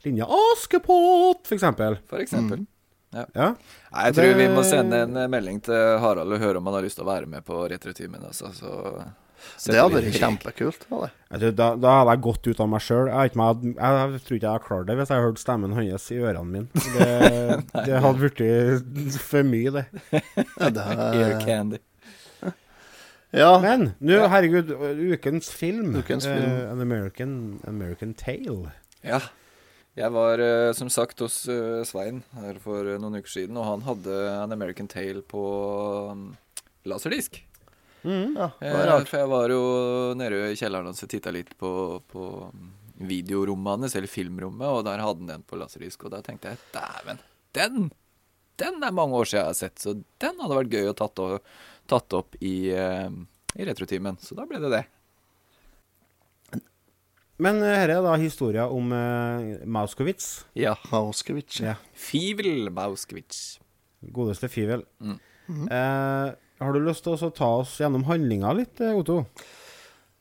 linjer. 0.08 0.36
Askepott, 0.52 1.46
for 1.48 1.58
eksempel. 1.58 2.02
For 2.10 2.24
eksempel. 2.24 2.66
Ja. 3.12 3.50
Nei, 3.92 4.04
jeg 4.08 4.16
tror 4.16 4.38
vi 4.40 4.46
må 4.54 4.62
sende 4.64 5.02
en 5.04 5.18
melding 5.32 5.60
til 5.66 5.98
Harald 6.00 6.32
og 6.32 6.40
høre 6.40 6.62
om 6.62 6.70
han 6.70 6.78
har 6.78 6.86
lyst 6.86 6.98
til 7.00 7.04
å 7.04 7.12
være 7.12 7.28
med 7.28 7.44
på 7.44 7.58
Retretimen. 7.68 8.24
Altså, 8.30 8.54
så 8.56 8.72
Det 9.66 9.78
hadde 9.78 9.98
vært 9.98 10.18
kjempekult. 10.18 10.86
hadde 10.90 11.10
det. 11.42 11.52
Da, 11.58 11.68
da 11.80 11.94
hadde 12.00 12.16
jeg 12.16 12.24
gått 12.28 12.50
ut 12.50 12.64
av 12.64 12.70
meg 12.72 12.84
sjøl. 12.86 13.10
Jeg, 13.12 13.34
vet 13.36 13.66
jeg, 13.68 13.76
jeg 13.78 14.24
tror 14.26 14.38
ikke 14.38 14.48
jeg 14.48 14.52
hadde 14.52 14.66
klart 14.68 14.90
det 14.90 14.98
hvis 15.00 15.12
jeg 15.12 15.18
hadde 15.18 15.28
hørt 15.30 15.44
stemmen 15.44 15.76
hans 15.78 16.08
i 16.12 16.20
ørene 16.22 16.46
mine. 16.56 16.84
Det, 16.96 17.88
det 17.88 18.02
hadde 18.04 18.32
blitt 18.38 19.20
for 19.22 19.48
mye, 19.48 19.76
det. 19.78 19.86
Ear 20.62 21.38
candy. 21.46 21.82
ja. 23.32 23.52
Men 23.64 23.92
nå, 24.00 24.24
herregud, 24.34 24.74
ukens 25.14 25.52
film. 25.56 25.94
Ukens 26.00 26.28
film. 26.30 26.50
Uh, 26.50 26.72
An 26.74 26.82
American, 26.84 27.36
American 27.68 28.16
Tale. 28.18 28.74
Ja. 29.06 29.22
Jeg 30.00 30.14
var 30.16 30.40
eh, 30.40 30.72
som 30.72 30.88
sagt 30.88 31.20
hos 31.20 31.44
eh, 31.52 31.82
Svein 31.84 32.22
her 32.38 32.56
for 32.64 32.88
eh, 32.88 33.00
noen 33.02 33.20
uker 33.20 33.34
siden, 33.34 33.58
og 33.60 33.66
han 33.68 33.82
hadde 33.84 34.20
An 34.40 34.56
American 34.56 34.88
Tale 34.88 35.20
på 35.28 35.42
um, 36.14 36.30
laserdisk. 36.88 37.42
Ja, 38.04 38.48
det 38.60 38.68
Eh, 38.68 38.74
var 38.78 38.88
rart. 38.88 39.08
for 39.10 39.18
jeg 39.22 39.30
var 39.30 39.50
jo 39.54 39.62
nede 40.18 40.40
i 40.52 40.56
kjelleren 40.60 40.86
hans 40.90 41.04
og 41.04 41.10
titta 41.10 41.32
litt 41.32 41.52
på, 41.60 41.72
på 42.12 42.28
videorommet 43.02 43.80
hans, 43.86 43.96
eller 43.96 44.08
filmrommet, 44.12 44.68
og 44.68 44.86
der 44.86 45.02
hadde 45.02 45.20
han 45.26 45.28
den 45.36 45.44
på 45.48 45.58
laserdisk. 45.60 46.06
Og 46.06 46.12
da 46.16 46.22
tenkte 46.26 46.54
jeg 46.54 46.58
dæven, 46.74 47.20
den! 47.58 47.92
Den 48.62 48.84
er 48.86 48.92
mange 48.94 49.18
år 49.18 49.26
siden 49.26 49.40
jeg 49.42 49.50
har 49.50 49.58
sett, 49.58 49.80
så 49.82 49.94
den 50.22 50.42
hadde 50.42 50.58
vært 50.60 50.74
gøy 50.76 50.90
å 50.92 50.98
tatt, 50.98 51.18
og, 51.24 51.40
tatt 51.90 52.14
opp 52.14 52.36
i, 52.46 52.70
eh, 52.70 53.10
i 53.58 53.66
retrotimen. 53.66 54.20
Så 54.22 54.36
da 54.38 54.46
ble 54.46 54.60
det 54.62 54.70
det. 54.76 54.84
Men 57.42 57.58
dette 57.58 57.80
her 57.80 57.90
er 57.96 58.04
da 58.06 58.12
historia 58.22 58.68
om 58.70 58.92
uh, 58.94 59.56
Mauskowitz. 59.66 60.44
Ja. 60.54 60.76
Mauskowitz. 60.92 61.58
Ja. 61.64 61.74
Fivel 61.98 62.70
Mauskowitz. 62.70 63.56
Godeste 64.14 64.50
Fivel. 64.50 64.84
Mm. 65.02 65.18
Eh, 65.66 66.28
har 66.62 66.76
du 66.76 66.84
lyst 66.86 67.06
til 67.06 67.18
å 67.18 67.32
ta 67.34 67.50
oss 67.64 67.78
gjennom 67.82 68.06
handlinga 68.10 68.54
litt, 68.58 68.82
eh, 68.82 68.94
Otto? 68.98 69.24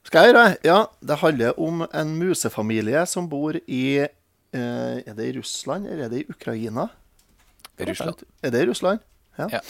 Skal 0.08 0.24
jeg 0.24 0.32
gjøre 0.32 0.44
det? 0.46 0.56
Ja, 0.64 0.78
det 1.04 1.20
handler 1.20 1.60
om 1.60 1.84
en 1.92 2.16
musefamilie 2.16 3.04
som 3.06 3.28
bor 3.28 3.58
i 3.60 3.84
eh, 4.00 4.96
Er 5.04 5.14
det 5.14 5.28
i 5.28 5.36
Russland, 5.36 5.86
eller 5.86 6.06
er 6.06 6.12
det 6.12 6.24
i 6.24 6.30
Ukraina? 6.32 6.88
Russland. 7.78 8.24
Er 8.42 8.50
det 8.50 8.62
i 8.64 8.70
Russland? 8.70 9.04
Ja. 9.38 9.46
Ja. 9.52 9.60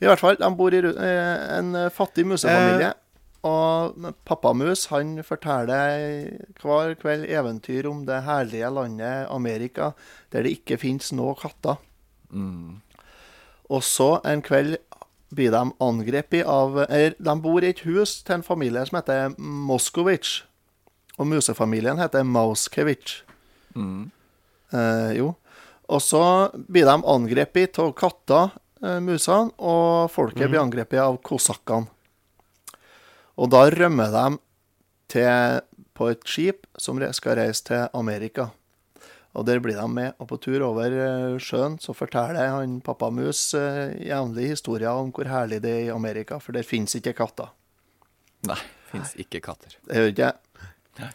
I 0.00 0.08
hvert 0.08 0.20
fall, 0.20 0.38
de 0.40 0.48
bor 0.56 0.74
i 0.74 0.80
eh, 0.80 1.58
en 1.58 1.74
eh, 1.76 1.92
fattig 1.92 2.24
musefamilie. 2.26 2.94
Og 3.46 3.96
pappa 3.96 4.12
pappamus 4.28 4.86
han 4.90 5.14
forteller 5.24 6.26
hver 6.60 6.92
kveld 7.00 7.24
eventyr 7.24 7.88
om 7.88 8.02
det 8.04 8.18
herlige 8.26 8.68
landet 8.68 9.30
Amerika, 9.32 9.92
der 10.32 10.44
det 10.44 10.58
ikke 10.58 10.80
fins 10.82 11.12
noen 11.16 11.38
katter. 11.40 11.80
Mm. 12.28 12.82
Og 13.70 13.84
så 13.86 14.18
en 14.28 14.42
kveld 14.44 14.76
blir 15.30 15.50
de 15.54 15.72
angrepet 15.78 16.46
av 16.46 16.78
eller, 16.88 17.14
De 17.18 17.34
bor 17.40 17.64
i 17.64 17.70
et 17.70 17.82
hus 17.86 18.20
til 18.26 18.38
en 18.38 18.46
familie 18.46 18.82
som 18.86 18.98
heter 18.98 19.34
Moskowitz. 19.38 20.42
Og 21.20 21.28
musefamilien 21.28 22.00
heter 22.00 22.24
Mauskevich. 22.24 23.20
Mm. 23.76 24.10
Eh, 24.72 25.10
jo. 25.18 25.34
Og 25.90 26.02
så 26.02 26.22
blir 26.54 26.86
de 26.88 26.96
angrepet 26.96 27.78
av 27.82 27.92
katter, 27.98 28.54
eh, 28.82 29.00
musene, 29.04 29.50
og 29.58 30.10
folket 30.10 30.48
blir 30.48 30.62
angrepet 30.62 31.02
av 31.02 31.18
kosakkene. 31.22 31.90
Og 33.36 33.50
da 33.50 33.66
rømmer 33.72 34.12
de 34.14 34.38
til, 35.08 35.60
på 35.94 36.10
et 36.12 36.24
skip 36.24 36.66
som 36.78 37.00
skal 37.12 37.36
reise 37.40 37.64
til 37.64 37.88
Amerika. 37.94 38.50
Og 39.38 39.46
der 39.46 39.60
blir 39.62 39.78
de 39.78 39.86
med. 39.86 40.14
Og 40.18 40.26
på 40.32 40.38
tur 40.42 40.62
over 40.66 40.90
eh, 40.90 41.38
sjøen 41.42 41.78
så 41.82 41.94
forteller 41.94 42.50
han 42.50 42.80
pappa 42.84 43.12
mus 43.14 43.52
eh, 43.54 43.94
jevnlig 44.08 44.50
historier 44.56 44.90
om 44.90 45.12
hvor 45.14 45.30
herlig 45.30 45.60
det 45.62 45.74
er 45.76 45.82
i 45.86 45.94
Amerika, 45.94 46.40
for 46.42 46.56
der 46.56 46.66
finnes 46.66 46.96
ikke 46.98 47.14
katter. 47.20 47.52
Nei, 48.48 48.58
fins 48.90 49.14
ikke 49.20 49.42
katter. 49.44 49.76
Det 49.86 50.00
gjør 50.00 50.14
ikke 50.14 50.30
det. 50.98 51.10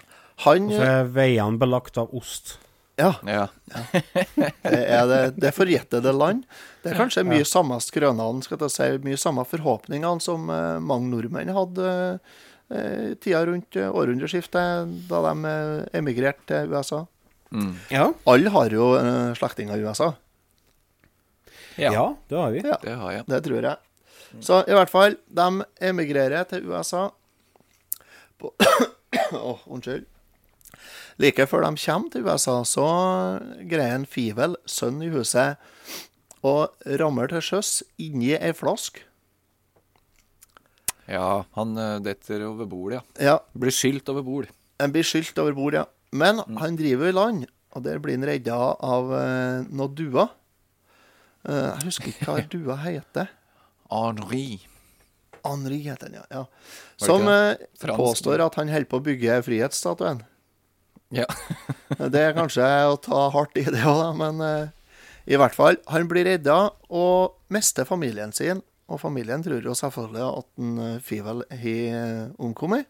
Han 0.45 0.69
Og 0.69 0.77
så 0.77 0.85
er 0.85 1.09
veiene 1.15 1.59
belagt 1.59 1.99
av 1.99 2.13
ost. 2.15 2.57
Ja, 2.95 3.11
Ja. 3.27 3.49
det 4.63 4.81
er 4.87 5.07
det, 5.09 5.21
det 5.35 5.51
forjettede 5.51 6.13
land. 6.15 6.45
Det 6.83 6.93
er 6.93 6.99
kanskje 7.01 7.25
mye 7.27 7.43
samme 7.47 7.81
skrønene, 7.83 8.43
skal 8.45 8.61
jeg 8.63 8.71
si, 8.71 8.87
mye 9.03 9.19
samme 9.19 9.43
forhåpningene 9.49 10.23
som 10.23 10.47
eh, 10.47 10.77
mange 10.79 11.11
nordmenn 11.11 11.51
hadde 11.51 11.89
eh, 12.71 13.11
tida 13.19 13.43
rundt 13.49 13.75
århundreskiftet, 13.75 14.95
da 15.11 15.21
de 15.27 15.57
emigrerte 15.99 16.47
til 16.53 16.71
USA. 16.71 17.01
Mm. 17.55 17.73
Ja. 17.93 18.09
Alle 18.27 18.51
har 18.51 18.73
jo 18.75 18.87
slektninger 19.39 19.79
i 19.79 19.85
USA. 19.87 20.09
Ja, 21.79 21.91
ja, 21.91 22.05
det 22.31 22.35
har 22.39 22.51
vi. 22.51 22.63
Ja. 22.67 22.77
det 22.83 22.95
har 22.99 23.11
jeg. 23.15 23.25
Det 23.31 23.39
tror 23.45 23.67
jeg. 23.69 23.77
Så 24.43 24.57
i 24.67 24.75
hvert 24.75 24.91
fall, 24.91 25.15
de 25.31 25.47
emigrerer 25.87 26.43
til 26.49 26.67
USA 26.67 27.05
på 28.39 28.51
Åh, 29.31 29.63
unnskyld. 29.71 30.03
Like 31.23 31.45
før 31.47 31.63
de 31.63 31.79
kommer 31.79 32.11
til 32.11 32.25
USA, 32.27 32.57
så 32.67 32.85
greier 33.71 33.95
en 33.95 34.05
Fivel, 34.05 34.57
sønn 34.67 34.99
i 35.05 35.07
huset, 35.13 35.55
å 36.45 36.67
ramle 36.99 37.29
til 37.31 37.41
sjøs 37.41 37.69
inni 38.03 38.33
ei 38.35 38.51
flask. 38.53 38.99
Ja, 41.07 41.45
han 41.55 41.77
eh, 41.79 41.99
detter 42.03 42.43
over 42.49 42.67
bord, 42.67 42.95
ja. 42.97 43.01
Ja, 43.21 43.37
Blir 43.55 43.71
skylt 43.73 44.09
over 44.11 44.25
bord. 44.25 44.51
en 44.81 44.91
blir 44.91 45.05
skylt 45.07 45.37
over 45.39 45.55
bord, 45.55 45.73
ja. 45.77 45.85
Men 46.15 46.41
han 46.61 46.77
driver 46.79 47.09
i 47.09 47.15
land, 47.15 47.47
og 47.75 47.83
der 47.85 47.99
blir 48.03 48.17
han 48.17 48.27
redda 48.27 48.59
av 48.85 49.11
eh, 49.17 49.65
noen 49.67 49.97
duer. 49.97 50.31
Eh, 51.45 51.71
jeg 51.73 51.89
husker 51.89 52.13
ikke 52.13 52.29
hva 52.29 52.45
dua 52.55 52.77
heter. 52.85 53.33
Henri. 53.91 54.45
Henri 55.45 55.81
heter 55.85 56.09
den, 56.09 56.21
ja. 56.21 56.25
ja. 56.31 56.45
Som 57.01 57.27
eh, 57.29 57.57
påstår 57.95 58.41
at 58.45 58.57
han 58.59 58.71
holder 58.71 58.89
på 58.89 59.01
å 59.01 59.05
bygge 59.05 59.41
frihetsstatuen. 59.45 60.23
Ja. 61.13 61.27
Det 62.11 62.21
er 62.21 62.33
kanskje 62.35 62.65
å 62.89 62.95
ta 62.99 63.27
hardt 63.31 63.59
i 63.61 63.65
det 63.69 63.83
òg, 63.87 64.15
men 64.17 64.41
eh, 64.43 64.95
i 65.29 65.37
hvert 65.39 65.55
fall. 65.57 65.77
Han 65.91 66.09
blir 66.09 66.25
redda 66.27 66.57
og 66.89 67.37
mister 67.53 67.87
familien 67.87 68.33
sin. 68.35 68.63
Og 68.85 68.99
familien 69.01 69.41
tror 69.41 69.65
jo 69.65 69.73
selvfølgelig 69.77 70.25
at 70.25 70.49
en, 70.61 70.73
eh, 70.81 70.97
Fivel 71.01 71.45
har 71.49 72.33
omkommet. 72.41 72.89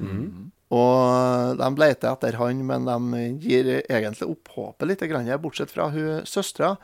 omkommet. 0.00 0.50
Og 0.70 1.58
de 1.58 1.68
leter 1.82 2.12
etter 2.12 2.38
han, 2.38 2.64
men 2.66 2.86
de 2.86 3.22
gir 3.42 3.70
egentlig 3.80 4.28
opp 4.30 4.52
håpet 4.54 4.86
litt, 4.86 5.06
bortsett 5.42 5.72
fra 5.74 5.88
hun 5.90 6.26
søstera. 6.28 6.76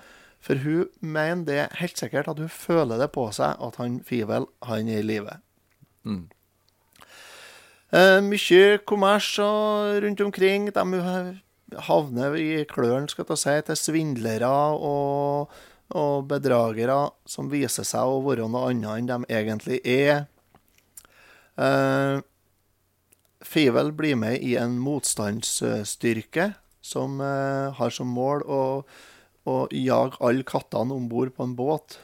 For 0.42 0.62
hun 0.62 0.87
mener 1.01 1.44
det 1.46 1.62
helt 1.81 1.99
sikkert 1.99 2.29
at 2.31 2.38
hun 2.42 2.51
føler 2.51 3.01
det 3.01 3.11
på 3.14 3.29
seg 3.35 3.59
at 3.62 3.79
han 3.81 4.01
Fivel 4.07 4.46
han 4.66 4.90
er 4.90 5.03
i 5.03 5.07
live. 5.07 5.38
Mm. 6.07 6.27
Eh, 7.94 8.20
mye 8.22 8.79
kommers 8.87 9.31
og 9.42 10.03
rundt 10.03 10.20
omkring. 10.20 10.68
De 10.75 10.85
havner 11.88 12.37
i 12.38 12.64
klørne 12.70 13.11
skal 13.11 13.27
jeg 13.31 13.42
si, 13.42 13.57
til 13.66 13.81
svindlere 13.81 14.53
og, 14.75 15.51
og 15.94 16.29
bedragere 16.31 16.99
som 17.27 17.51
viser 17.51 17.87
seg 17.87 18.07
å 18.07 18.22
være 18.27 18.46
noe 18.51 18.70
annet 18.70 18.99
enn 18.99 19.11
de 19.11 19.38
egentlig 19.38 19.81
er. 19.83 20.27
Eh, 21.57 22.22
Fivel 23.47 23.93
blir 23.95 24.17
med 24.19 24.43
i 24.43 24.57
en 24.59 24.79
motstandsstyrke 24.83 26.51
som 26.83 27.21
eh, 27.23 27.75
har 27.79 27.93
som 27.95 28.11
mål 28.11 28.43
å, 28.51 28.63
å 29.47 29.57
jage 29.71 30.19
alle 30.25 30.47
kattene 30.47 30.95
om 30.95 31.07
bord 31.11 31.33
på 31.37 31.47
en 31.47 31.55
båt 31.59 32.01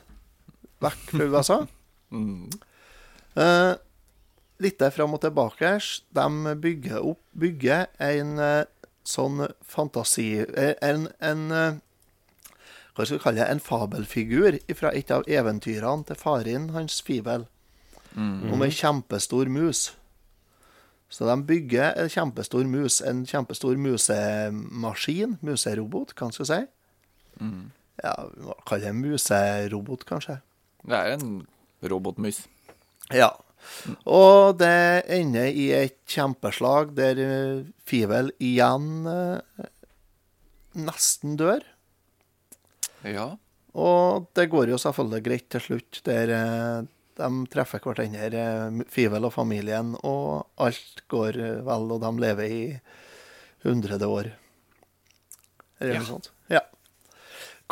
vekk 0.83 1.09
fra 1.15 1.31
USA. 1.37 1.63
Mm. 2.13 2.51
Eh, 3.41 3.71
litt 4.61 4.83
fram 4.93 5.15
og 5.17 5.23
tilbake. 5.23 5.71
De 6.13 6.57
bygger 6.61 6.99
opp 7.01 7.23
bygger 7.33 7.87
en 8.05 8.35
eh, 8.37 8.67
sånn 9.09 9.47
fantasi 9.65 10.43
eh, 10.45 10.75
En, 10.85 11.07
en 11.25 11.47
Hva 12.93 13.07
skal 13.07 13.17
vi 13.17 13.23
kalle 13.23 13.41
det? 13.41 13.47
En 13.49 13.65
fabelfigur 13.65 14.61
fra 14.77 14.93
et 14.93 15.09
av 15.09 15.25
eventyrene 15.25 16.05
til 16.05 16.21
faren 16.21 16.69
hans 16.77 17.01
Fivel. 17.01 17.49
Om 18.13 18.67
ei 18.69 18.69
kjempestor 18.77 19.49
mus. 19.49 19.87
Så 21.13 21.29
de 21.29 21.37
bygger 21.45 21.99
en 22.01 22.09
kjempestor 22.09 22.65
mus, 22.65 23.03
en 23.05 23.27
kjempestor 23.29 23.77
musemaskin, 23.77 25.37
muserobot, 25.45 26.15
hva 26.17 26.31
skal 26.33 26.47
vi 26.47 26.49
si. 26.49 26.61
Ja, 28.03 28.15
hva 28.17 28.47
må 28.49 28.57
kalle 28.69 28.89
det 28.89 28.97
muserobot, 28.97 30.07
kanskje. 30.09 30.39
Det 30.83 30.99
er 30.99 31.19
en 31.19 31.43
robotmus. 31.93 32.47
Ja. 33.13 33.31
Og 34.09 34.57
det 34.59 35.05
ender 35.13 35.53
i 35.53 35.69
et 35.77 36.01
kjempeslag 36.11 36.97
der 36.97 37.21
eh, 37.23 37.69
Fivel 37.87 38.33
igjen 38.43 39.07
eh, 39.07 39.69
nesten 40.83 41.37
dør. 41.39 41.63
Ja. 43.07 43.29
Og 43.79 44.27
det 44.37 44.49
går 44.53 44.73
jo 44.73 44.81
selvfølgelig 44.81 45.25
greit 45.29 45.49
til 45.53 45.65
slutt, 45.69 46.01
der 46.09 46.35
eh, 46.39 46.91
de 47.17 47.29
treffer 47.53 47.81
hverandre, 47.85 48.33
eh, 48.35 48.85
Fivel 48.89 49.25
og 49.29 49.33
familien, 49.35 49.95
og 50.05 50.47
alt 50.59 51.03
går 51.13 51.37
eh, 51.41 51.63
vel, 51.67 51.91
og 51.93 52.01
de 52.01 52.13
lever 52.25 52.51
i 52.51 52.63
hundrede 53.65 54.09
år. 54.09 54.33
Eller 55.81 55.99
noe 55.99 56.03
Ja. 56.03 56.09
sånt. 56.09 56.31
Ja. 56.51 56.61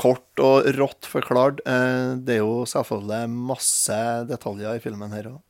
Kort 0.01 0.39
og 0.41 0.65
rått 0.79 1.07
forklart. 1.07 1.61
eh, 1.67 2.17
Det 2.17 2.37
er 2.37 2.43
jo 2.45 2.65
selvfølgelig 2.65 3.29
masse 3.31 4.01
detaljer 4.29 4.77
i 4.77 4.81
filmen 4.81 5.11
her 5.13 5.25
òg. 5.35 5.41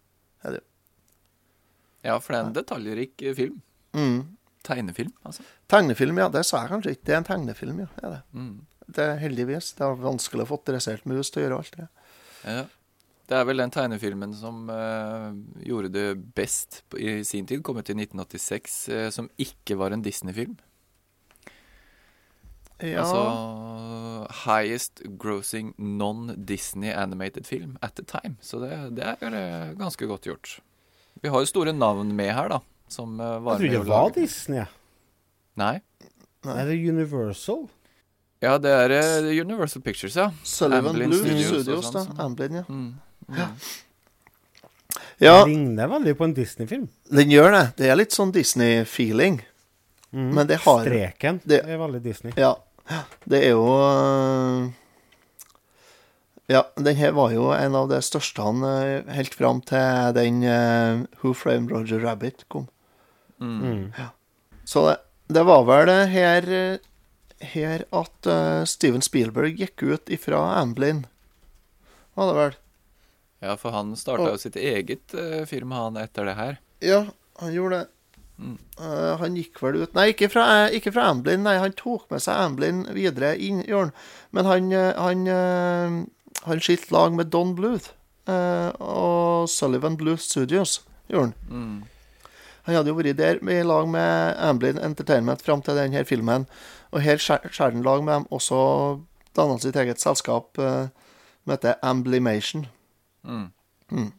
ja, 2.03 2.19
for 2.19 2.33
det 2.33 2.39
er 2.41 2.47
en 2.47 2.55
detaljrik 2.57 3.25
film. 3.37 3.61
Mm. 3.93 4.37
Tegnefilm, 4.65 5.13
altså. 5.25 5.43
Tegnefilm, 5.69 6.19
ja. 6.19 6.29
Det 6.33 6.45
sa 6.47 6.63
jeg 6.63 6.71
kanskje 6.71 6.91
ikke. 6.97 7.05
Det 7.05 7.15
er 7.15 7.21
en 7.21 7.25
tegnefilm, 7.29 7.79
ja. 7.81 7.87
Er 8.03 8.11
det. 8.11 8.23
Mm. 8.35 8.67
det 8.91 9.05
er 9.05 9.19
heldigvis. 9.21 9.75
Det 9.77 9.85
er 9.87 9.95
vanskelig 10.03 10.43
å 10.47 10.49
få 10.51 10.59
dressert 10.65 11.05
mus 11.07 11.31
til 11.31 11.43
å 11.43 11.45
gjøre 11.47 11.59
alt 11.61 11.77
det. 11.77 11.89
Ja. 12.45 12.65
Det 13.31 13.39
er 13.39 13.47
vel 13.47 13.63
den 13.63 13.71
tegnefilmen 13.71 14.33
som 14.35 14.65
uh, 14.67 15.31
gjorde 15.63 15.93
det 15.95 16.07
best 16.35 16.81
i 16.99 17.21
sin 17.27 17.47
tid, 17.47 17.63
kom 17.63 17.79
ut 17.79 17.87
i 17.87 17.95
1986, 17.95 18.81
uh, 18.91 19.07
som 19.15 19.31
ikke 19.39 19.77
var 19.79 19.95
en 19.95 20.03
Disney-film. 20.03 20.57
Ja, 22.81 23.05
Altså 23.05 23.23
highest 24.47 25.03
grossing 25.21 25.75
non-Disney 25.77 26.91
animated 26.97 27.47
film 27.47 27.77
at 27.85 27.95
the 28.01 28.05
time. 28.09 28.39
Så 28.41 28.59
det, 28.63 28.73
det 28.97 29.05
er 29.05 29.37
eh, 29.37 29.75
ganske 29.77 30.09
godt 30.09 30.25
gjort. 30.25 30.55
Vi 31.21 31.29
har 31.29 31.45
jo 31.45 31.51
store 31.51 31.75
navn 31.77 32.15
med 32.17 32.33
her, 32.33 32.49
da. 32.49 32.61
Som 32.89 33.19
var 33.21 33.37
Jeg 33.37 33.43
tror 33.43 33.59
trodde 33.59 33.85
det 33.85 33.91
var 33.93 34.15
Disney. 34.17 34.65
Nei. 35.61 35.75
Er 36.49 36.65
det 36.71 36.79
Universal? 36.89 37.69
Ja, 38.41 38.57
det 38.57 38.71
er 38.73 38.91
eh, 38.97 39.41
Universal 39.41 39.83
Pictures, 39.83 40.17
ja. 40.17 40.31
Sullivan 40.43 40.95
Amblin 40.95 41.11
Blue 41.11 41.21
Studios 41.21 41.47
Studios, 41.47 41.85
da. 41.85 41.91
sånn, 41.93 42.07
sånn. 42.09 42.21
Amblin, 42.25 42.61
ja. 42.63 42.65
Mm. 42.73 42.95
Ja, 45.21 45.45
Det 45.45 45.51
ligner 45.53 45.89
veldig 45.89 46.17
på 46.17 46.25
en 46.25 46.35
Disney-film. 46.35 46.89
den 47.11 47.31
gjør 47.31 47.51
det. 47.53 47.65
Det 47.77 47.91
er 47.91 47.97
litt 47.97 48.13
sånn 48.17 48.33
Disney-feeling. 48.33 49.41
Mm. 50.13 50.31
Men 50.35 50.47
det 50.47 50.61
har 50.65 50.81
Streken 50.85 51.41
det- 51.45 51.65
er 51.65 51.79
veldig 51.79 52.03
Disney. 52.03 52.33
Ja. 52.37 52.55
Det 53.29 53.45
er 53.45 53.51
jo 53.51 53.67
øh, 53.69 54.71
Ja, 56.51 56.65
den 56.77 56.97
her 56.97 57.13
var 57.13 57.31
jo 57.31 57.53
en 57.55 57.75
av 57.79 57.89
de 57.93 58.01
største 58.03 58.43
han 58.43 58.65
øh, 58.67 59.05
helt 59.15 59.35
fram 59.39 59.61
til 59.61 60.13
den 60.17 60.41
uh, 60.43 61.05
Who 61.23 61.33
Framed 61.35 61.71
Roger 61.71 62.01
Rabbit 62.03 62.43
kom. 62.49 62.67
Mm. 63.41 63.93
Så 64.67 64.83
det, 64.89 64.97
det 65.29 65.45
var 65.47 65.63
vel 65.69 65.93
her 66.11 66.79
her 67.41 67.85
at 67.93 68.27
uh, 68.27 68.65
Steven 68.69 69.01
Spielberg 69.01 69.55
gikk 69.63 69.83
ut 69.87 70.11
ifra 70.13 70.41
Amblin. 70.59 71.05
Var 72.19 72.27
det 72.33 72.37
vel? 72.41 72.59
Ja, 73.41 73.57
for 73.57 73.73
han 73.73 73.95
starta 73.97 74.33
jo 74.35 74.41
sitt 74.41 74.59
eget 74.61 75.15
uh, 75.17 75.43
firma, 75.49 75.87
han, 75.87 75.99
etter 76.01 76.29
det 76.29 76.37
her. 76.37 76.61
Ja, 76.85 77.05
han 77.41 77.55
gjorde 77.57 77.81
det. 77.81 77.89
Eh, 78.41 79.17
han 79.21 79.35
gikk 79.37 79.59
vel 79.61 79.83
ut 79.83 79.93
Nei, 79.93 80.07
ikke 80.15 80.31
fra, 80.33 80.47
eh, 80.63 80.77
ikke 80.79 80.95
fra 80.95 81.11
Amblin. 81.13 81.43
Nei, 81.45 81.59
han 81.61 81.75
tok 81.77 82.07
med 82.09 82.23
seg 82.25 82.39
Amblin 82.41 82.87
videre 82.97 83.35
inn, 83.37 83.59
han. 83.69 83.93
Men 84.33 84.49
han, 84.49 84.71
han, 84.73 85.27
han 86.47 86.63
skilte 86.65 86.95
lag 86.97 87.13
med 87.19 87.29
Don 87.35 87.53
Bluth 87.59 87.93
og 88.31 89.45
Sullivan 89.51 89.99
Bluth 90.01 90.25
Studios, 90.25 90.79
gjorde 91.13 91.35
han. 91.51 91.83
Han 92.71 92.77
hadde 92.77 92.93
jo 92.93 92.97
vært 92.99 93.19
der 93.19 93.41
med, 93.45 93.63
i 93.63 93.67
lag 93.67 93.89
med 93.91 94.37
Amblin 94.39 94.81
Entertainment 94.81 95.43
fram 95.43 95.63
til 95.65 95.79
denne 95.79 96.05
filmen. 96.09 96.47
Og 96.95 97.03
her 97.05 97.21
skjærer 97.21 97.73
han 97.75 97.85
lag 97.87 98.05
med 98.05 98.15
dem, 98.15 98.27
og 98.31 98.43
så 98.45 98.61
danna 99.37 99.59
sitt 99.63 99.79
eget 99.79 100.03
selskap 100.03 100.59
eh, 100.59 100.91
som 101.43 101.55
heter 101.55 101.79
Amblimation. 101.83 102.67
Mm. 103.25 104.11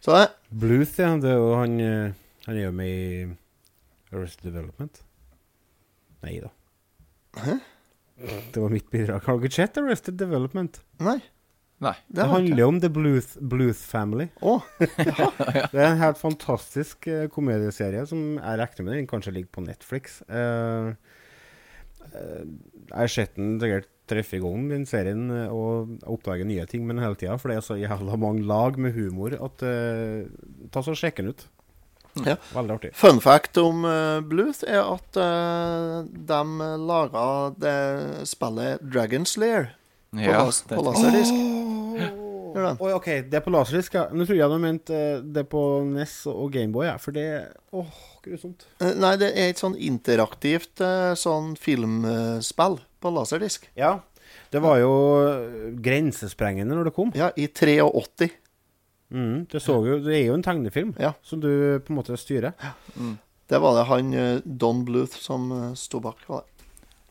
Så 0.00 0.14
det 0.14 0.26
Bluth, 0.48 0.94
ja. 1.00 1.14
Det 1.20 1.32
er 1.32 1.40
jo 1.40 1.54
han 1.58 1.80
eh, 1.82 2.12
Han 2.46 2.56
er 2.56 2.64
jo 2.64 2.74
med 2.76 2.92
i 2.92 3.26
Arrested 4.14 4.48
Development. 4.48 5.02
Nei 6.24 6.38
da. 6.40 6.52
Det 8.18 8.60
var 8.62 8.72
mitt 8.72 8.88
bidrag. 8.90 9.26
Har 9.26 9.42
dere 9.42 9.52
sett 9.52 9.76
Arrested 9.78 10.16
Development? 10.18 10.80
Nei. 11.04 11.18
Nei. 11.78 11.94
Det 12.08 12.22
Det 12.22 12.28
handler 12.32 12.62
jo 12.62 12.68
om 12.72 12.80
The 12.82 12.90
Bluth, 12.90 13.36
Bluth 13.38 13.82
Family. 13.86 14.26
Å, 14.42 14.56
Det 14.80 15.78
er 15.78 15.92
en 15.92 16.00
helt 16.00 16.18
fantastisk 16.18 17.06
eh, 17.06 17.28
komedieserie 17.30 18.02
som 18.10 18.40
jeg 18.40 18.62
regner 18.62 18.86
med 18.86 18.96
den 18.96 19.10
kanskje 19.10 19.34
ligger 19.36 19.52
på 19.54 19.66
Netflix. 19.66 20.18
Uh, 20.26 20.96
uh, 22.08 22.42
jeg 22.88 22.96
har 22.96 23.12
sett 23.14 23.36
den 23.38 23.60
sikkert 23.62 23.92
treffe 24.08 24.38
i 24.38 24.42
gang, 24.42 24.66
den 24.72 24.86
serien, 24.88 25.28
eh, 25.34 25.52
og 25.52 25.98
oppdager 26.08 26.48
nye 26.48 26.66
ting 26.70 26.86
med 26.86 26.96
den 26.98 27.04
hele 27.06 27.18
tida. 27.18 27.36
For 27.40 27.52
det 27.52 27.60
er 27.60 27.66
så 27.66 27.78
jævla 27.78 28.18
mange 28.20 28.44
lag 28.48 28.78
med 28.80 28.96
humor 28.96 29.36
at 29.36 29.64
uh, 29.64 30.26
Ta 30.72 30.82
så 30.84 30.96
Sjekk 30.98 31.22
den 31.22 31.32
ut. 31.32 31.46
Ja. 32.24 32.34
Veldig 32.54 32.74
artig. 32.78 32.92
Fun 32.98 33.20
fact 33.22 33.58
om 33.60 33.84
uh, 33.86 34.18
Bluth 34.26 34.64
er 34.66 34.82
at 34.82 35.20
uh, 35.20 36.02
de 36.04 36.70
laga 36.82 37.26
det 37.60 37.78
spillet 38.28 38.82
Dragon 38.82 39.28
Slayer 39.28 39.74
på, 40.10 40.24
Ja, 40.24 40.44
las 40.44 40.64
på 40.66 40.82
laserdisk. 40.82 41.76
Gjør 42.58 42.66
de. 42.66 42.84
Oi, 42.84 42.90
OK, 42.96 43.06
det 43.30 43.38
er 43.38 43.44
på 43.44 43.52
laserdisk, 43.54 43.94
ja. 43.94 44.02
Nå 44.10 44.24
trodde 44.26 44.40
jeg 44.40 44.50
du 44.52 44.58
mente 44.62 44.96
eh, 44.98 45.20
det 45.36 45.44
på 45.52 45.62
NES 45.86 46.14
og 46.32 46.48
Gameboy, 46.54 46.88
ja. 46.88 46.96
For 47.02 47.14
det 47.14 47.24
Åh, 47.78 48.00
grusomt. 48.24 48.66
Eh, 48.82 48.92
Nei, 48.98 49.12
det 49.20 49.30
er 49.38 49.52
et 49.52 49.62
sånn 49.62 49.76
interaktivt 49.78 50.82
eh, 50.84 51.12
sånn 51.18 51.54
filmspill 51.60 52.78
på 52.98 53.14
laserdisk. 53.14 53.70
Ja. 53.78 53.94
Det 54.52 54.60
var 54.64 54.80
jo 54.82 54.92
grensesprengende 55.84 56.74
når 56.76 56.90
det 56.90 56.94
kom. 56.96 57.14
Ja, 57.16 57.30
i 57.38 57.46
83. 57.48 58.28
Mm, 59.14 59.46
det, 59.48 59.62
så 59.64 59.78
jo, 59.86 60.00
det 60.04 60.18
er 60.18 60.26
jo 60.26 60.34
en 60.36 60.44
tegnefilm 60.44 60.90
Ja. 61.00 61.14
som 61.24 61.40
du 61.40 61.48
på 61.80 61.94
en 61.94 61.96
måte 61.96 62.18
styrer. 62.20 62.52
Det 63.48 63.60
var 63.64 63.78
det 63.78 63.86
han 63.88 64.10
Don 64.44 64.82
Bluth 64.84 65.16
som 65.16 65.48
sto 65.78 66.00
bak. 66.04 66.20
Var 66.28 66.42
det. 66.44 66.66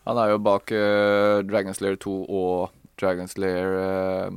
Han 0.07 0.19
er 0.21 0.29
jo 0.31 0.37
bak 0.39 0.71
uh, 0.71 1.41
Dragon 1.43 1.75
Slayer 1.75 1.97
2 1.99 2.11
og 2.31 2.69
Dragon's 3.01 3.35
Lair 3.37 4.29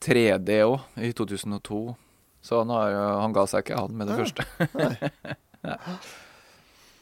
3D 0.00 0.60
òg, 0.66 0.80
i 0.96 1.12
2002. 1.16 1.80
Så 2.42 2.62
han, 2.62 2.70
har, 2.72 2.94
han 3.20 3.34
ga 3.36 3.44
seg 3.50 3.64
ikke, 3.66 3.76
han, 3.82 3.96
med 4.00 4.08
det 4.08 4.16
Ja. 4.16 4.22
første. 4.24 4.46
ja. 5.70 5.76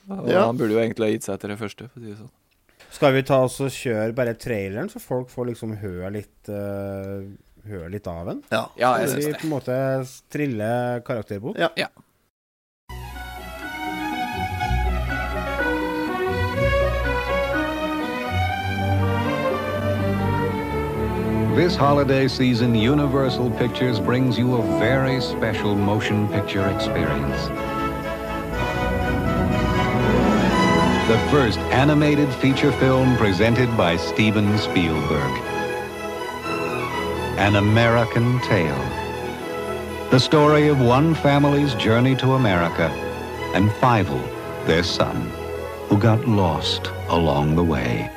Og 0.09 0.29
Ja. 0.33 0.47
Han 0.49 0.57
burde 0.59 0.75
jo 0.75 0.81
egentlig 0.81 1.07
ha 1.07 1.13
gitt 1.15 1.27
seg 1.29 1.37
etter 1.37 1.53
det 1.53 1.59
første, 1.61 1.89
for 1.93 2.01
å 2.01 2.03
si 2.05 2.11
det 2.11 2.19
sånn. 2.19 2.35
Skal 2.91 3.13
vi 3.13 3.23
ta 3.29 3.43
oss 3.45 3.59
og 3.61 3.69
kjøre 3.75 4.15
bare 4.17 4.33
traileren, 4.41 4.89
så 4.89 5.01
folk 5.03 5.29
får 5.31 5.51
liksom 5.51 5.77
høre 5.83 6.11
litt 6.15 6.49
uh, 6.49 7.27
Høre 7.69 7.91
litt 7.93 8.07
av 8.09 8.23
den? 8.31 8.39
Ja. 8.49 8.63
Ja, 8.81 8.95
jeg 9.03 9.11
Så 9.11 9.17
vi 9.19 9.33
på 9.35 9.45
en 9.45 9.51
måte 9.53 9.75
triller 10.33 11.03
karakterbok? 11.05 11.59
Ja. 11.61 11.69
Ja. 11.77 11.91
This 21.59 21.75
holiday 21.75 22.29
season, 22.29 22.77
Universal 22.77 23.51
Pictures 23.51 23.99
brings 23.99 24.39
you 24.39 24.55
a 24.55 24.79
very 24.79 25.21
special 25.21 25.75
motion 25.75 26.29
picture 26.29 26.65
experience. 26.69 27.49
The 31.09 31.19
first 31.33 31.59
animated 31.75 32.33
feature 32.35 32.71
film 32.71 33.17
presented 33.17 33.77
by 33.77 33.97
Steven 33.97 34.57
Spielberg. 34.57 35.43
An 37.41 37.57
American 37.57 38.39
Tale. 38.43 40.11
The 40.13 40.21
story 40.21 40.69
of 40.69 40.81
one 40.81 41.13
family's 41.17 41.75
journey 41.75 42.15
to 42.19 42.35
America 42.35 42.89
and 43.53 43.69
Fievel, 43.81 44.23
their 44.65 44.85
son, 44.85 45.29
who 45.89 45.99
got 45.99 46.25
lost 46.29 46.93
along 47.09 47.57
the 47.57 47.65
way. 47.65 48.13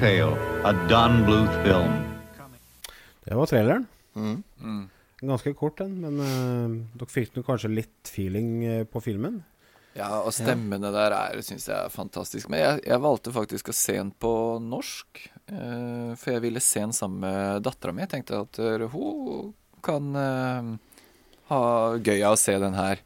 Tale, 0.00 0.32
a 0.64 0.72
Don 0.88 1.24
Bluth 1.26 1.62
film. 1.62 1.92
Det 3.24 3.34
var 3.34 3.46
traileren. 3.46 3.86
Mm. 4.16 4.88
Ganske 5.20 5.52
kort, 5.52 5.76
den, 5.76 5.98
men 6.00 6.22
uh, 6.24 6.76
dere 6.96 7.08
fikk 7.12 7.34
nå 7.36 7.42
kanskje 7.44 7.68
litt 7.68 8.08
feeling 8.08 8.48
eh, 8.64 8.84
på 8.88 9.02
filmen? 9.04 9.42
Ja, 9.92 10.22
og 10.22 10.32
stemmene 10.32 10.88
der 10.94 11.12
er, 11.12 11.42
syns 11.44 11.68
jeg 11.68 11.76
er 11.76 11.92
fantastisk. 11.92 12.48
Men 12.48 12.62
jeg, 12.62 12.80
jeg 12.88 13.04
valgte 13.04 13.34
faktisk 13.34 13.68
å 13.68 13.76
se 13.76 13.98
den 13.98 14.14
på 14.16 14.32
norsk. 14.64 15.20
Uh, 15.52 16.16
for 16.16 16.32
jeg 16.32 16.46
ville 16.46 16.64
se 16.64 16.80
den 16.80 16.96
sammen 16.96 17.20
med 17.26 17.68
dattera 17.68 17.92
mi. 17.92 18.06
Jeg 18.06 18.14
tenkte 18.14 18.40
at 18.46 18.62
hun 18.96 19.52
kan 19.84 20.16
uh, 20.16 20.72
ha 21.52 21.62
gøy 22.00 22.24
av 22.24 22.38
å 22.38 22.40
se 22.40 22.56
den 22.64 22.80
her. 22.80 23.04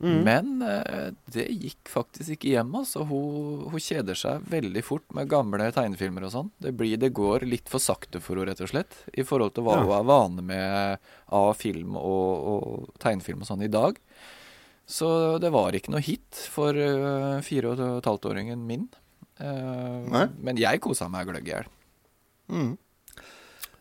Men 0.00 0.62
eh, 0.64 1.10
det 1.34 1.46
gikk 1.52 1.90
faktisk 1.92 2.32
ikke 2.36 2.54
hjem. 2.54 2.70
Altså. 2.80 3.02
Hun, 3.04 3.66
hun 3.68 3.82
kjeder 3.84 4.16
seg 4.16 4.46
veldig 4.48 4.82
fort 4.86 5.04
med 5.16 5.28
gamle 5.28 5.66
tegnefilmer 5.76 6.24
og 6.24 6.32
sånn. 6.32 6.50
Det, 6.62 6.72
det 7.02 7.12
går 7.16 7.44
litt 7.48 7.68
for 7.68 7.82
sakte 7.84 8.22
for 8.24 8.40
henne, 8.40 8.48
rett 8.54 8.62
og 8.64 8.72
slett. 8.72 8.96
I 9.12 9.26
forhold 9.28 9.54
til 9.56 9.66
hva 9.66 9.76
Ja. 9.76 9.84
hun 9.84 9.96
er 9.98 10.08
vane 10.08 10.44
med 10.46 11.10
av 11.40 11.52
film 11.60 11.96
og, 12.00 12.48
og 12.54 12.94
tegnefilm 13.02 13.44
og 13.44 13.50
sånn 13.50 13.66
i 13.66 13.72
dag. 13.72 14.00
Så 14.90 15.38
det 15.38 15.52
var 15.54 15.76
ikke 15.76 15.92
noe 15.94 16.02
hit 16.02 16.34
for 16.50 16.74
uh, 16.74 17.38
fire 17.46 17.70
og 17.70 17.82
et 18.00 18.08
halvt-åringen 18.08 18.64
min. 18.66 18.88
Uh, 19.38 20.26
men 20.42 20.58
jeg 20.58 20.80
kosa 20.82 21.06
meg 21.12 21.28
gløgg 21.28 21.46
i 21.46 21.52
hjel. 21.52 21.68
Mm. 22.50 22.72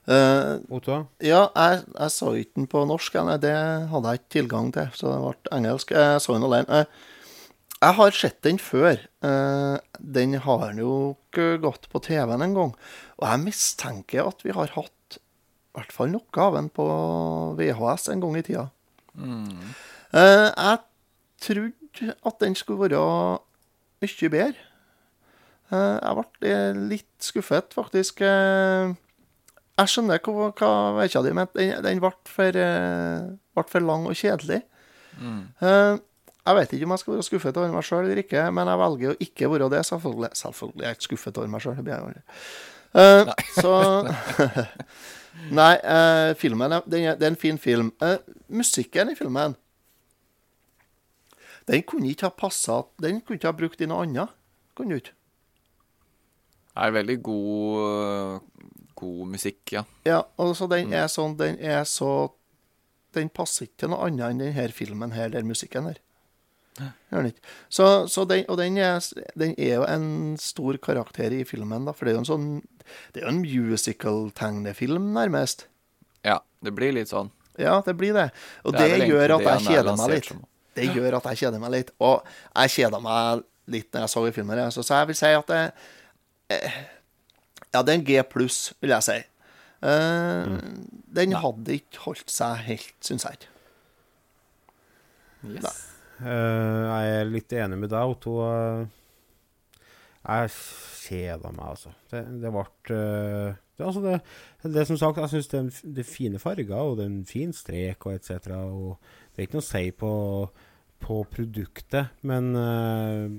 Eh, 0.10 0.56
Otto? 0.74 1.04
ja, 1.22 1.44
jeg, 1.54 1.84
jeg 1.94 2.12
så 2.16 2.34
ikke 2.34 2.56
den 2.58 2.68
på 2.72 2.82
norsk, 2.90 3.14
det 3.44 3.54
hadde 3.92 4.10
jeg 4.10 4.22
ikke 4.22 4.36
tilgang 4.40 4.72
til, 4.74 4.90
så 4.98 5.12
det 5.12 5.20
ble 5.22 5.54
engelsk. 5.60 5.92
Jeg 5.94 6.22
så 6.24 6.34
den 6.34 6.48
alene. 6.48 6.80
Eh, 6.80 7.08
jeg 7.80 7.96
har 7.96 8.16
sett 8.18 8.40
den 8.44 8.58
før. 8.60 8.98
Eh, 9.24 9.76
den 10.00 10.34
har 10.44 10.74
jo 10.76 10.94
ikke 11.14 11.60
gått 11.64 11.86
på 11.92 12.02
TV-en 12.04 12.44
en 12.44 12.56
gang. 12.58 12.74
Og 13.20 13.28
jeg 13.28 13.44
mistenker 13.46 14.28
at 14.28 14.42
vi 14.44 14.56
har 14.56 14.74
hatt 14.76 15.20
i 15.20 15.78
hvert 15.78 15.94
fall 15.96 16.10
noe 16.12 16.42
av 16.44 16.58
den 16.58 16.72
på 16.74 16.88
VHS 17.60 18.10
en 18.12 18.24
gang 18.26 18.36
i 18.40 18.44
tida. 18.44 18.66
Eh, 19.20 20.48
jeg 20.50 20.80
trodde 21.46 22.16
at 22.26 22.42
den 22.42 22.58
skulle 22.58 22.90
være 22.90 23.04
mye 24.02 24.32
bedre. 24.34 24.66
Eh, 25.70 25.98
jeg 26.02 26.26
ble 26.42 26.58
litt 26.96 27.30
skuffet, 27.30 27.78
faktisk. 27.78 28.26
Eh, 28.26 28.98
jeg 29.80 29.92
skjønner 29.94 30.22
hva, 30.26 30.50
hva 30.60 30.72
vekka 31.00 31.24
di 31.26 31.34
mente. 31.36 31.60
Den, 31.60 31.80
den 31.86 32.04
ble, 32.04 32.12
for, 32.28 32.60
eh, 32.60 33.30
ble 33.56 33.66
for 33.70 33.86
lang 33.86 34.08
og 34.10 34.18
kjedelig. 34.20 34.62
Eh, 35.20 35.96
jeg 36.50 36.58
vet 36.58 36.74
ikke 36.74 36.88
om 36.88 36.96
jeg 36.96 37.04
skal 37.04 37.14
være 37.14 37.28
skuffet 37.28 37.58
over 37.60 37.72
meg 37.76 37.86
sjøl 37.86 38.08
eller 38.08 38.22
ikke, 38.24 38.44
men 38.56 38.72
jeg 38.72 38.82
velger 38.82 39.12
å 39.14 39.18
ikke 39.26 39.50
være 39.54 39.70
det. 39.76 39.82
Selvfølgelig, 39.90 40.30
selvfølgelig 40.42 40.86
er 40.86 40.90
jeg 40.90 40.98
ikke 40.98 41.10
skuffet 41.10 41.40
over 41.40 41.52
meg 41.54 41.66
sjøl. 41.66 42.20
Uh, 42.90 43.30
så 43.54 43.74
Nei, 45.60 45.74
uh, 45.86 46.32
filmen 46.40 46.74
den 46.90 47.06
det 47.20 47.28
er 47.28 47.30
en 47.30 47.38
fin 47.40 47.60
film. 47.62 47.92
Uh, 48.02 48.18
musikken 48.50 49.12
i 49.12 49.16
filmen 49.16 49.54
Den 51.70 51.84
kunne 51.86 52.10
ikke 52.10 52.26
ha 52.26 52.34
passa 52.34 52.80
Den 52.98 53.22
kunne 53.22 53.38
ikke 53.38 53.52
ha 53.52 53.54
brukt 53.54 53.82
i 53.82 53.88
noe 53.90 54.08
annet. 54.08 54.34
Kunne 54.74 54.98
du 54.98 55.04
ikke? 55.04 55.14
Er 56.80 56.96
veldig 56.96 57.18
god, 57.24 57.80
eh, 57.84 58.40
god 59.00 59.32
musikk, 59.36 59.62
ja. 59.76 59.86
Ja, 60.08 60.20
og 60.40 60.54
så 60.58 60.68
den 60.72 60.94
er 60.94 61.08
sånn 61.12 61.38
Den 61.40 61.58
er 61.60 61.84
så 61.90 62.30
Den 63.16 63.32
passer 63.34 63.66
ikke 63.66 63.86
til 63.86 63.92
noe 63.96 64.06
annet 64.06 64.28
enn 64.30 64.44
denne 64.44 64.68
filmen 64.76 65.16
her, 65.16 65.32
der 65.34 65.48
musikken 65.48 65.88
her. 65.90 65.98
Så, 67.74 68.08
så 68.08 68.24
den, 68.30 68.46
og 68.48 68.60
den 68.60 68.78
er, 68.80 69.02
den 69.36 69.56
er 69.58 69.80
jo 69.82 69.88
en 69.90 70.38
stor 70.40 70.78
karakter 70.80 71.34
i 71.36 71.42
filmen, 71.48 71.88
da. 71.90 71.96
For 71.96 72.06
det 72.06 72.14
er 72.14 72.20
jo 72.20 72.22
en 72.22 72.30
sånn 72.30 72.46
Det 73.14 73.20
er 73.22 73.26
jo 73.26 73.34
en 73.34 73.42
musical-tegnefilm, 73.42 75.10
nærmest. 75.18 75.66
Ja, 76.26 76.40
det 76.66 76.74
blir 76.78 76.94
litt 76.96 77.12
sånn. 77.12 77.32
Ja, 77.60 77.82
det 77.86 77.96
blir 78.00 78.14
det. 78.16 78.30
Og 78.64 78.78
Det 78.78 78.88
det, 78.94 79.10
gjør 79.10 79.36
at 79.36 79.44
det 79.44 79.50
jeg 79.50 79.60
er 79.60 79.66
kjeder 79.68 79.98
meg 80.00 80.14
litt. 80.14 80.30
som. 80.32 80.46
Det 80.80 80.88
gjør 80.96 81.18
at 81.20 81.28
jeg 81.32 81.42
kjeder 81.44 81.60
meg 81.60 81.74
litt. 81.76 81.92
Og 82.00 82.30
jeg 82.56 82.76
kjeda 82.78 83.02
meg 83.04 83.44
litt 83.70 83.92
når 83.94 84.06
jeg 84.06 84.14
så 84.16 84.24
i 84.28 84.32
filmen. 84.38 84.64
Så, 84.72 84.86
så 84.86 85.02
jeg 85.02 85.10
vil 85.12 85.20
si 85.20 85.34
at 85.42 85.52
det 85.52 85.64
eh, 86.56 86.80
Ja, 87.74 87.84
det 87.84 87.94
er 87.94 88.00
en 88.00 88.08
G 88.08 88.18
pluss, 88.26 88.74
vil 88.82 88.96
jeg 88.96 89.06
si. 89.06 89.20
Eh, 89.86 90.58
Den 91.16 91.38
hadde 91.40 91.78
ikke 91.78 92.04
holdt 92.08 92.34
seg 92.34 92.66
helt, 92.68 92.98
syns 93.06 93.28
jeg. 93.30 93.48
Yes. 95.48 95.86
Uh, 96.20 96.84
jeg 96.84 97.12
er 97.16 97.30
litt 97.32 97.54
enig 97.56 97.78
med 97.80 97.92
deg, 97.94 98.12
Otto. 98.12 98.34
Eh, 98.44 98.82
jeg 100.20 100.52
kjeda 101.06 101.52
meg, 101.56 101.78
altså. 101.78 101.94
Det, 102.12 102.26
det 102.44 102.52
ble 102.52 102.66
uh, 102.92 103.54
det, 103.80 103.86
altså 103.88 104.02
det, 104.04 104.18
det 104.76 104.84
som 104.90 105.00
sagt, 105.00 105.22
jeg 105.24 105.32
syns 105.32 105.48
det, 105.54 105.62
det 105.96 106.04
er 106.04 106.10
fine 106.10 106.42
farger, 106.44 106.76
og 106.76 106.98
det 107.00 107.06
er 107.06 107.14
en 107.14 107.30
fin 107.30 107.56
strek 107.56 108.10
og 108.10 108.18
etc. 108.18 108.50
Det 108.52 109.40
er 109.40 109.48
ikke 109.48 109.62
noe 109.62 109.64
å 109.64 109.70
si 109.70 109.86
på, 109.96 110.12
på 111.00 111.22
produktet, 111.32 112.20
men 112.28 112.52
uh, 112.60 113.32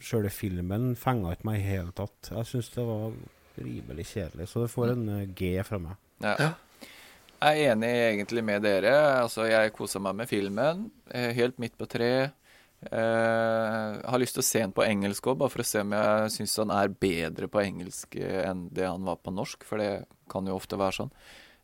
sjøle 0.00 0.32
filmen 0.32 0.94
fenga 0.96 1.36
ikke 1.36 1.50
meg 1.50 1.60
i 1.60 1.68
hele 1.68 1.92
tatt. 2.00 2.32
Jeg 2.32 2.48
syns 2.48 2.72
det 2.72 2.88
var 2.88 3.12
rimelig 3.58 4.06
kjedelig, 4.14 4.48
så 4.48 4.62
det 4.64 4.70
får 4.72 4.92
en 4.94 5.08
eh, 5.16 5.26
G 5.36 5.54
fra 5.66 5.78
meg. 5.82 5.98
Ja. 6.22 6.52
Jeg 7.42 7.64
er 7.64 7.72
enig 7.72 7.90
egentlig 7.90 8.44
med 8.46 8.62
dere. 8.62 8.92
Altså, 9.24 9.48
jeg 9.50 9.72
kosa 9.74 9.98
meg 9.98 10.14
med 10.20 10.30
filmen. 10.30 10.86
eh, 11.10 11.32
Helt 11.34 11.58
midt 11.58 11.74
på 11.78 11.88
tre. 11.90 12.30
Uh, 12.82 14.00
har 14.10 14.18
lyst 14.18 14.34
til 14.34 14.42
å 14.42 14.46
se 14.46 14.58
den 14.58 14.72
på 14.74 14.82
engelsk 14.82 15.26
òg, 15.30 15.36
bare 15.38 15.52
for 15.52 15.62
å 15.62 15.66
se 15.66 15.84
om 15.84 15.92
jeg 15.94 16.32
syns 16.34 16.56
han 16.58 16.72
er 16.74 16.88
bedre 16.90 17.46
på 17.46 17.60
engelsk 17.62 18.16
eh, 18.18 18.40
enn 18.48 18.64
det 18.74 18.88
han 18.88 19.04
var 19.06 19.20
på 19.22 19.30
norsk, 19.30 19.62
for 19.68 19.78
det 19.78 20.04
kan 20.32 20.48
jo 20.50 20.56
ofte 20.58 20.78
være 20.80 20.96
sånn. 20.98 21.12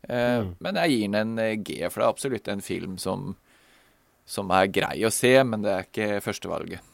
Uh, 0.06 0.44
Mm. 0.46 0.52
Men 0.62 0.78
jeg 0.78 0.92
gir 0.94 1.08
den 1.16 1.32
en 1.42 1.64
G, 1.66 1.80
for 1.90 1.98
det 1.98 2.06
er 2.06 2.12
absolutt 2.12 2.48
en 2.52 2.62
film 2.62 2.94
som, 3.02 3.32
som 4.30 4.50
er 4.54 4.70
grei 4.70 5.00
å 5.02 5.10
se, 5.10 5.32
men 5.42 5.66
det 5.66 5.72
er 5.74 5.88
ikke 5.88 6.20
førstevalget. 6.22 6.86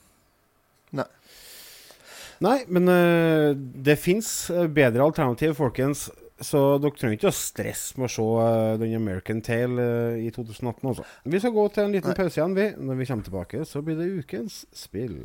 Nei. 2.44 2.58
Men 2.68 2.90
uh, 2.90 3.54
det 3.56 3.96
fins 4.00 4.28
bedre 4.74 5.06
alternativ, 5.06 5.56
folkens. 5.58 6.08
Så 6.42 6.60
dere 6.82 6.98
trenger 6.98 7.16
ikke 7.16 7.30
å 7.30 7.36
stresse 7.36 7.94
med 7.96 8.08
å 8.08 8.12
se 8.12 8.24
uh, 8.24 8.74
den 8.80 8.96
American 8.98 9.40
Tale 9.44 9.80
uh, 9.80 10.18
i 10.18 10.30
2018. 10.34 10.88
altså. 10.90 11.06
Vi 11.24 11.40
skal 11.40 11.54
gå 11.54 11.66
til 11.72 11.86
en 11.86 11.94
liten 11.94 12.10
Nei. 12.10 12.18
pause 12.18 12.40
igjen. 12.40 12.56
vi. 12.58 12.68
Når 12.76 13.00
vi 13.00 13.08
kommer 13.10 13.28
tilbake, 13.30 13.64
så 13.68 13.82
blir 13.86 14.00
det 14.00 14.10
ukens 14.18 14.64
spill. 14.74 15.20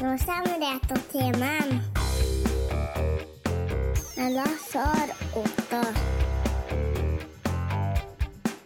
Nå 0.00 0.14
kommer 0.24 0.56
det 0.60 0.70
etter 0.78 1.04
timen. 1.12 1.76
Med 4.16 4.40
og 4.40 5.44
Otto. 5.44 5.82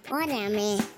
Og 0.09 0.23
Remi. 0.31 0.98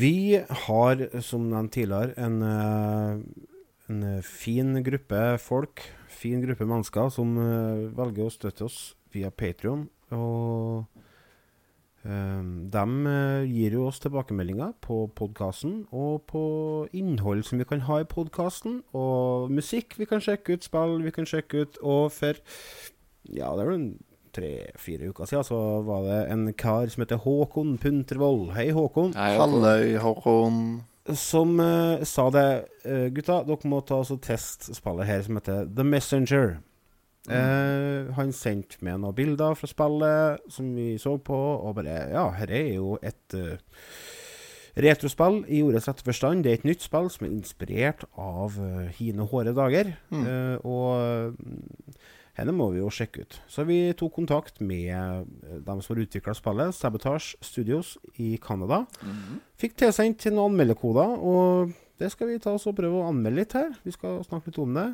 Vi 0.00 0.40
har, 0.64 1.20
som 1.20 1.48
nevnt 1.50 1.72
tidligere, 1.74 2.14
en, 2.16 2.42
eh, 2.42 3.18
en 3.90 4.22
fin 4.22 4.82
gruppe 4.84 5.38
folk, 5.38 5.82
fin 6.08 6.40
gruppe 6.40 6.64
mennesker, 6.64 7.10
som 7.10 7.36
eh, 7.36 7.90
velger 7.96 8.24
å 8.24 8.32
støtte 8.32 8.64
oss 8.64 8.94
via 9.12 9.30
Patrion. 9.30 9.88
Og 10.14 10.86
eh, 12.04 12.42
de 12.76 13.16
gir 13.50 13.76
jo 13.76 13.88
oss 13.90 14.00
tilbakemeldinger 14.00 14.72
på 14.80 15.02
podkasten 15.18 15.82
og 15.92 16.22
på 16.30 16.44
innhold 16.96 17.44
som 17.44 17.60
vi 17.60 17.68
kan 17.68 17.84
ha 17.90 18.00
i 18.00 18.08
podkasten. 18.08 18.80
Og 18.94 19.50
musikk 19.52 19.98
vi 19.98 20.08
kan 20.08 20.22
sjekke 20.24 20.56
ut, 20.56 20.64
spill 20.64 21.02
vi 21.04 21.12
kan 21.12 21.28
sjekke 21.28 21.66
ut. 21.66 21.82
Og 21.82 22.12
for 22.14 22.40
ja, 23.28 23.52
det 23.52 23.66
er 23.66 23.74
vel 23.74 23.90
tre-fire 24.34 25.10
uker 25.10 25.28
siden 25.28 25.46
så 25.46 25.58
var 25.86 26.06
det 26.06 26.20
en 26.32 26.46
kar 26.58 26.90
som 26.92 27.04
heter 27.04 27.20
Håkon 27.24 27.76
Puntervold. 27.80 28.52
Hei, 28.56 28.70
Håkon 28.76 29.14
Halløy, 29.16 29.96
Håkon. 30.02 30.62
som 31.14 31.58
uh, 31.60 32.02
sa 32.06 32.28
det 32.34 32.48
uh, 32.86 33.08
Gutta, 33.14 33.42
dere 33.48 33.70
må 33.70 33.82
ta 33.86 34.02
og 34.02 34.22
teste 34.24 34.76
spillet 34.76 35.08
her 35.08 35.24
som 35.26 35.40
heter 35.40 35.68
The 35.68 35.86
Messenger. 35.86 36.58
Eh, 37.30 38.06
han 38.16 38.30
sendte 38.32 38.78
med 38.80 39.02
noen 39.02 39.14
bilder 39.14 39.52
fra 39.54 39.68
spillet 39.68 40.46
som 40.50 40.70
vi 40.72 40.94
så 40.98 41.18
på, 41.20 41.36
og 41.36 41.74
bare 41.76 41.98
Ja, 42.14 42.24
her 42.32 42.48
er 42.48 42.70
jo 42.78 42.94
et 43.04 43.36
retrospill 44.78 45.42
i 45.48 45.62
ordets 45.64 45.88
rette 45.88 46.04
forstand. 46.06 46.44
Det 46.44 46.52
er 46.52 46.60
et 46.60 46.68
nytt 46.68 46.84
spill 46.84 47.10
som 47.12 47.26
er 47.26 47.34
inspirert 47.34 48.06
av 48.18 48.56
uh, 48.60 48.86
hine 48.98 49.26
hårde 49.26 49.54
dager. 49.56 49.92
Eh, 50.14 50.56
og 50.66 51.36
mm, 51.36 52.00
henne 52.38 52.54
må 52.56 52.70
vi 52.72 52.80
jo 52.80 52.90
sjekke 52.92 53.24
ut. 53.24 53.36
Så 53.50 53.64
vi 53.68 53.78
tok 53.98 54.14
kontakt 54.16 54.60
med 54.62 54.90
eh, 54.92 55.60
dem 55.66 55.82
som 55.82 55.94
har 55.94 56.02
utvikla 56.04 56.34
spillet, 56.36 56.74
Sabotage 56.76 57.34
Studios 57.44 57.96
i 58.22 58.36
Canada. 58.42 58.84
Fikk 59.60 59.76
tilsendt 59.82 60.28
noen 60.30 60.52
anmeldekoder, 60.52 61.16
og 61.18 61.72
det 62.00 62.12
skal 62.14 62.30
vi 62.30 62.40
ta 62.40 62.54
oss 62.56 62.68
og 62.70 62.78
prøve 62.78 63.02
å 63.02 63.08
anmelde 63.10 63.42
litt 63.42 63.56
her. 63.58 63.72
Vi 63.84 63.92
skal 63.92 64.22
snakke 64.24 64.50
litt 64.52 64.60
om 64.62 64.76
det. 64.78 64.88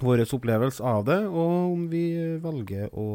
Vår 0.00 0.22
opplevelse 0.24 0.84
av 0.86 1.02
det, 1.08 1.18
og 1.28 1.74
om 1.74 1.88
vi 1.92 2.04
velger 2.40 2.92
å 2.96 3.08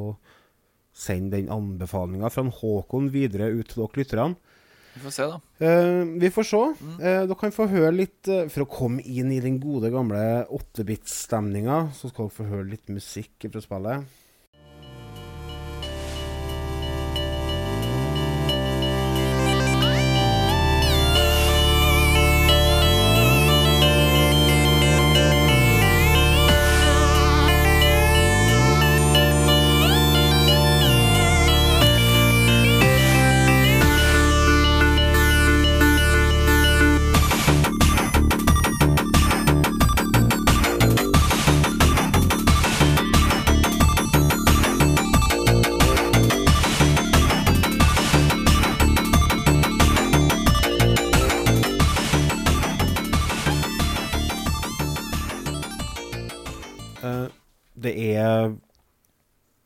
sende 0.96 1.38
den 1.38 1.50
anbefalinga 1.52 2.30
fra 2.32 2.46
Håkon 2.60 3.10
videre 3.12 3.50
ut 3.52 3.68
til 3.72 3.84
dere 3.84 4.02
lytterne. 4.02 4.55
Vi 4.96 5.02
får 5.04 5.12
se, 5.12 5.26
da. 5.28 5.40
Uh, 5.60 6.04
vi 6.22 6.30
får 6.32 6.46
se. 6.48 6.60
Eh, 7.04 7.24
dere 7.28 7.36
kan 7.40 7.52
få 7.52 7.68
høre 7.68 7.92
litt 7.92 8.30
uh, 8.32 8.46
For 8.52 8.64
å 8.64 8.70
komme 8.72 9.04
inn 9.04 9.34
i 9.36 9.42
den 9.44 9.58
gode, 9.60 9.92
gamle 9.92 10.46
8-bit-stemninga, 10.56 11.90
så 11.98 12.12
skal 12.12 12.30
dere 12.30 12.36
få 12.38 12.48
høre 12.48 12.70
litt 12.70 12.88
musikk 12.94 13.50
fra 13.50 13.64
spillet. 13.64 14.22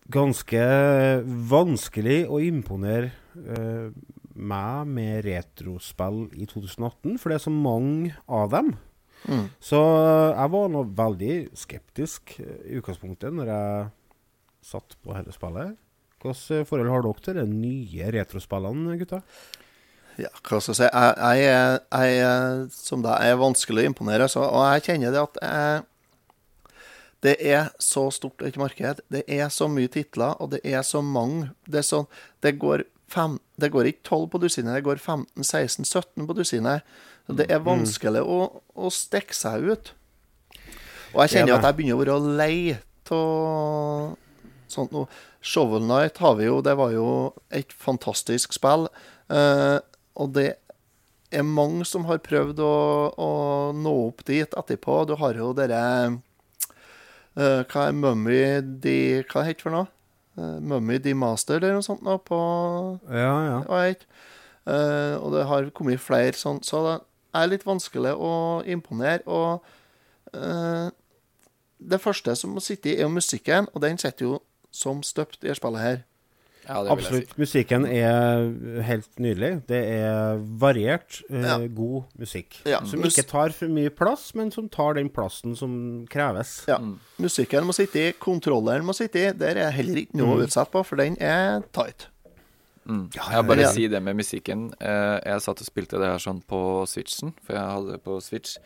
Ganske 0.10 0.62
vanskelig 1.52 2.24
å 2.30 2.40
imponere 2.42 3.12
uh, 3.36 3.90
meg 4.40 4.90
med 4.90 5.24
retrospill 5.26 6.28
i 6.40 6.48
2018, 6.50 7.18
for 7.20 7.30
det 7.30 7.40
er 7.40 7.46
så 7.46 7.54
mange 7.54 8.14
av 8.26 8.54
dem. 8.54 8.72
Så 9.60 9.80
eh, 9.80 10.32
jeg 10.32 10.52
var 10.54 10.70
nå 10.72 10.84
veldig 10.96 11.34
skeptisk 11.58 12.38
eh, 12.40 12.60
i 12.72 12.78
utgangspunktet 12.80 13.36
når 13.36 13.52
jeg 13.52 13.90
satt 14.70 14.96
på 15.04 15.16
dette 15.16 15.36
spillet. 15.36 15.76
Hvilke 16.20 16.64
forhold 16.68 16.92
har 16.92 17.04
dere 17.06 17.26
til 17.26 17.40
de 17.40 17.46
nye 17.52 18.12
retrospillene, 18.16 18.98
gutta? 19.00 19.22
Ja, 20.20 20.32
hva 20.44 20.60
skal 20.60 20.74
jeg 20.74 20.80
si 20.82 20.88
Jeg, 20.88 21.44
jeg, 21.44 22.16
jeg 22.20 22.66
som 22.76 23.04
deg 23.06 23.24
er 23.24 23.40
vanskelig 23.40 23.86
å 23.86 23.92
imponere, 23.92 24.28
så, 24.32 24.44
og 24.44 24.66
jeg 24.74 24.88
kjenner 24.90 25.16
det 25.16 25.22
at 25.22 25.40
jeg, 25.46 25.86
det 27.26 27.36
er 27.44 27.70
så 27.84 28.06
stort 28.16 28.44
et 28.46 28.58
marked. 28.60 29.02
Det 29.12 29.26
er 29.28 29.50
så 29.52 29.68
mye 29.72 29.92
titler, 29.92 30.38
og 30.40 30.54
det 30.54 30.62
er 30.64 30.82
så 30.88 31.02
mange. 31.04 31.50
Det, 31.68 31.82
er 31.82 31.88
sånn, 31.88 32.08
det, 32.46 32.56
går, 32.62 32.86
fem, 33.12 33.38
det 33.60 33.72
går 33.74 33.92
ikke 33.92 34.06
12 34.08 34.28
på 34.32 34.42
dusinet, 34.46 34.78
det 34.78 34.86
går 34.88 35.02
15-16-17 35.04 36.30
på 36.30 36.38
dusinet. 36.38 36.88
Så 37.28 37.36
det 37.38 37.50
er 37.52 37.66
vanskelig 37.66 38.24
å, 38.24 38.40
å 38.74 38.94
stikke 38.94 39.36
seg 39.36 39.68
ut. 39.68 39.92
Og 41.12 41.24
jeg 41.26 41.36
kjenner 41.36 41.56
er 41.56 41.60
at 41.60 41.68
jeg 41.68 41.78
begynner 41.80 42.00
å 42.00 42.20
være 42.22 42.38
lei 42.40 42.56
av 43.10 44.16
sånt 44.70 44.94
noe. 44.94 45.10
Shovel 45.42 45.86
Night 45.88 46.20
har 46.20 46.36
vi 46.38 46.50
jo, 46.50 46.60
det 46.62 46.76
var 46.78 46.92
jo 46.94 47.10
et 47.56 47.72
fantastisk 47.74 48.54
spill. 48.56 48.88
Eh, 49.32 49.78
og 50.20 50.34
det 50.36 50.50
er 51.32 51.46
mange 51.46 51.86
som 51.88 52.08
har 52.10 52.22
prøvd 52.26 52.60
å, 52.66 52.74
å 53.14 53.30
nå 53.78 53.94
opp 54.08 54.26
dit 54.28 54.50
etterpå. 54.50 55.04
Du 55.10 55.16
har 55.22 55.38
jo 55.40 55.54
dere 55.58 55.82
eh, 57.40 57.62
Hva 57.70 57.88
er 57.88 57.96
Mummy 57.96 58.40
de 58.84 58.98
Hva 59.30 59.46
heter 59.48 59.60
det 59.60 59.66
for 59.66 59.76
noe? 59.76 59.90
Uh, 60.40 60.60
Mummy 60.64 61.00
Demaster 61.04 61.58
eller 61.58 61.80
noe 61.80 61.84
sånt 61.84 62.04
nå 62.06 62.16
på 62.24 62.40
Ja, 63.10 63.34
ja. 63.48 63.58
Right. 63.68 64.06
Eh, 64.70 65.16
og 65.18 65.34
det 65.34 65.48
har 65.50 65.72
kommet 65.76 66.00
flere 66.04 66.38
sånn, 66.38 66.62
så 66.64 66.84
det 66.86 66.96
er 67.36 67.50
litt 67.50 67.66
vanskelig 67.68 68.14
å 68.14 68.34
imponere. 68.70 69.24
Og 69.26 69.66
det 71.80 72.00
første 72.04 72.36
som 72.38 72.54
må 72.54 72.62
sitte 72.62 72.92
i, 72.92 73.00
er 73.00 73.08
jo 73.08 73.16
musikken, 73.16 73.66
og 73.74 73.82
den 73.82 73.98
sitter 73.98 74.28
jo 74.28 74.36
som 74.70 75.02
støpt 75.04 75.44
i 75.44 75.56
spillet 75.58 75.82
her. 75.82 76.00
Ja, 76.70 76.84
det 76.84 76.90
vil 76.90 76.90
jeg 76.90 76.98
Absolutt. 77.00 77.32
si. 77.34 77.40
Musikken 77.42 77.86
er 77.90 78.84
helt 78.86 79.08
nydelig. 79.18 79.50
Det 79.68 79.80
er 79.90 80.38
variert, 80.62 81.24
eh, 81.32 81.42
Ja. 81.42 81.58
god 81.68 82.04
musikk. 82.20 82.60
Ja, 82.70 82.84
Som 82.86 83.02
mus- 83.02 83.18
ikke 83.18 83.28
tar 83.28 83.50
for 83.50 83.68
mye 83.68 83.90
plass, 83.90 84.36
men 84.36 84.52
som 84.52 84.70
tar 84.70 84.94
den 84.94 85.10
plassen 85.10 85.56
som 85.58 86.06
kreves. 86.08 86.68
Ja. 86.68 86.78
Musikken 87.20 87.66
må 87.66 87.74
sitte 87.74 87.96
i, 88.10 88.12
kontrolleren 88.14 88.86
må 88.86 88.94
sitte 88.94 89.16
i. 89.16 89.32
Der 89.34 89.58
er 89.58 89.72
heller 89.72 89.96
ikke 90.04 90.14
noe 90.22 90.38
å 90.38 90.44
utsette 90.46 90.70
på, 90.72 90.86
for 90.86 90.96
den 91.02 91.18
er 91.20 91.64
tight. 91.74 92.06
Mm. 92.88 93.10
Jeg 93.14 93.46
bare 93.48 93.62
ja. 93.66 93.72
si 93.72 93.88
det 93.88 94.02
med 94.02 94.16
musikken. 94.16 94.72
Eh, 94.80 95.20
jeg 95.26 95.42
satt 95.42 95.60
og 95.62 95.68
spilte 95.68 95.98
det 96.00 96.06
her 96.10 96.18
sånn 96.22 96.44
på 96.46 96.86
Switchen, 96.88 97.34
for 97.44 97.54
jeg 97.54 97.66
hadde 97.66 97.92
det 97.92 98.04
på 98.04 98.22
Switch. 98.22 98.58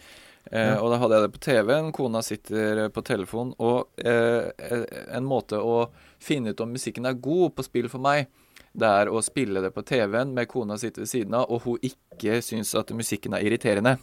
Eh, 0.51 0.75
Og 0.77 0.91
da 0.91 0.97
hadde 0.99 1.15
jeg 1.21 1.31
det 1.31 1.39
på 1.39 1.43
TV-en. 1.43 1.91
Kona 1.93 2.21
sitter 2.21 2.89
på 2.89 3.01
telefon. 3.03 3.53
Og 3.59 3.87
eh, 4.03 4.51
en 5.15 5.23
måte 5.23 5.55
å 5.57 5.89
finne 6.23 6.53
ut 6.53 6.63
om 6.63 6.71
musikken 6.73 7.05
er 7.09 7.19
god 7.19 7.53
på 7.57 7.65
spill 7.67 7.89
for 7.91 8.03
meg, 8.03 8.31
det 8.73 8.89
er 8.89 9.11
å 9.11 9.21
spille 9.21 9.61
det 9.61 9.73
på 9.75 9.83
TV-en 9.85 10.33
med 10.33 10.49
kona 10.49 10.79
sitt 10.81 10.97
ved 10.97 11.09
siden 11.11 11.35
av, 11.37 11.51
og 11.51 11.67
hun 11.67 11.85
ikke 11.85 12.39
syns 12.45 12.73
at 12.79 12.93
musikken 12.95 13.35
er 13.37 13.45
irriterende. 13.45 13.97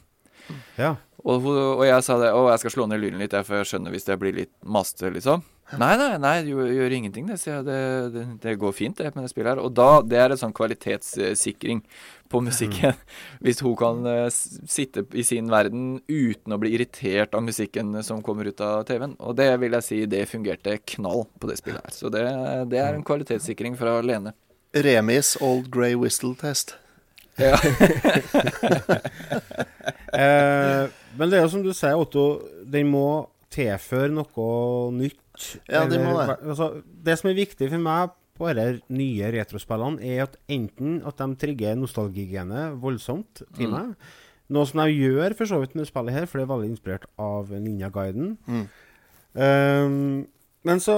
Ja. 0.79 0.97
Og, 1.21 1.47
og 1.47 1.85
jeg 1.85 2.05
sa 2.07 2.17
det, 2.21 2.31
å, 2.33 2.47
jeg 2.49 2.63
skal 2.63 2.77
slå 2.77 2.87
ned 2.89 3.03
lyden 3.03 3.21
litt, 3.21 3.35
jeg, 3.37 3.47
for 3.47 3.61
jeg 3.61 3.69
skjønner 3.69 3.95
hvis 3.95 4.09
det 4.09 4.21
blir 4.21 4.37
litt 4.37 4.55
maste, 4.65 5.11
liksom. 5.13 5.45
Nei, 5.79 5.93
nei, 6.01 6.17
nei, 6.19 6.33
det 6.43 6.51
gjør, 6.51 6.67
gjør 6.75 6.95
ingenting, 6.97 7.29
det, 7.31 7.37
sier 7.39 7.61
jeg. 7.61 7.67
Det, 7.69 7.77
det, 8.15 8.23
det 8.43 8.57
går 8.59 8.73
fint, 8.75 8.97
det, 8.99 9.13
med 9.15 9.23
det 9.23 9.31
spillet 9.31 9.53
her. 9.53 9.61
Og 9.63 9.71
da, 9.77 10.01
det 10.03 10.19
er 10.19 10.35
en 10.35 10.41
sånn 10.41 10.55
kvalitetssikring 10.57 11.85
på 12.33 12.41
musikken. 12.43 12.97
Hvis 13.45 13.63
hun 13.63 13.77
kan 13.79 14.01
uh, 14.03 14.27
sitte 14.31 15.05
i 15.15 15.23
sin 15.27 15.51
verden 15.53 16.01
uten 16.11 16.57
å 16.57 16.59
bli 16.63 16.73
irritert 16.75 17.37
av 17.39 17.45
musikken 17.47 17.95
som 18.07 18.23
kommer 18.27 18.51
ut 18.51 18.65
av 18.67 18.83
TV-en. 18.89 19.15
Og 19.23 19.39
det 19.39 19.51
vil 19.63 19.79
jeg 19.79 19.87
si, 19.87 20.01
det 20.11 20.25
fungerte 20.31 20.81
knall 20.97 21.29
på 21.39 21.51
det 21.51 21.61
spillet 21.63 21.87
her. 21.87 21.95
Så 21.95 22.11
det, 22.11 22.27
det 22.73 22.83
er 22.83 22.97
en 22.97 23.07
kvalitetssikring 23.07 23.79
fra 23.79 24.01
Lene. 24.03 24.35
Remis 24.75 25.37
Old 25.43 25.71
Grey 25.71 25.95
Whistle 25.99 26.35
Test. 26.41 26.75
Ja. 27.39 27.55
Eh, 30.21 30.87
men 31.19 31.31
det 31.31 31.39
er 31.39 31.45
jo 31.47 31.53
som 31.57 31.63
du 31.65 31.73
sier, 31.77 31.97
Otto, 31.99 32.25
den 32.71 32.91
må 32.93 33.07
tilføre 33.51 34.13
noe 34.15 34.47
nytt. 34.95 35.19
Ja, 35.71 35.85
de 35.89 35.99
må 36.03 36.17
det. 36.21 36.37
Altså, 36.45 36.71
det 37.07 37.17
som 37.19 37.31
er 37.31 37.39
viktig 37.39 37.71
for 37.73 37.83
meg 37.83 38.13
på 38.41 38.49
disse 38.57 38.81
nye 38.97 39.31
retrospillene, 39.35 40.01
er 40.07 40.23
at 40.27 40.37
enten 40.53 41.01
at 41.09 41.19
de 41.21 41.27
trigger 41.41 41.75
nostalgigenet 41.81 42.77
voldsomt 42.81 43.43
i 43.59 43.67
Mm. 43.67 43.73
meg, 43.75 43.95
noe 44.51 44.67
som 44.67 44.81
de 44.81 44.95
gjør 44.97 45.35
for 45.37 45.47
så 45.47 45.61
vidt 45.61 45.75
med 45.77 45.87
spillet 45.89 46.13
her, 46.17 46.27
for 46.27 46.39
det 46.41 46.47
er 46.49 46.55
veldig 46.55 46.71
inspirert 46.73 47.05
av 47.19 47.51
Ninja 47.53 47.91
Guiden. 47.93 48.37
Mm. 48.49 48.65
Um, 49.35 50.27
men 50.67 50.81
så 50.83 50.97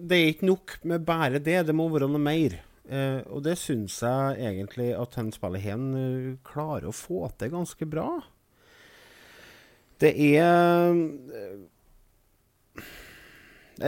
Det 0.00 0.16
er 0.16 0.30
ikke 0.32 0.46
nok 0.48 0.78
med 0.84 1.04
bare 1.06 1.38
det, 1.38 1.66
det 1.66 1.74
må 1.76 1.88
være 1.92 2.08
noe 2.08 2.22
mer. 2.22 2.56
Uh, 2.86 3.20
og 3.34 3.42
det 3.42 3.56
syns 3.58 3.98
jeg 4.00 4.38
egentlig 4.46 4.92
at 4.94 5.16
den 5.18 5.32
spillet 5.34 5.60
her 5.64 5.74
eh, 5.74 6.36
klarer 6.46 6.86
å 6.86 6.94
få 6.94 7.26
til 7.38 7.50
ganske 7.50 7.86
bra. 7.90 8.20
Det 10.02 10.12
er 10.12 10.92
eh, 11.40 11.56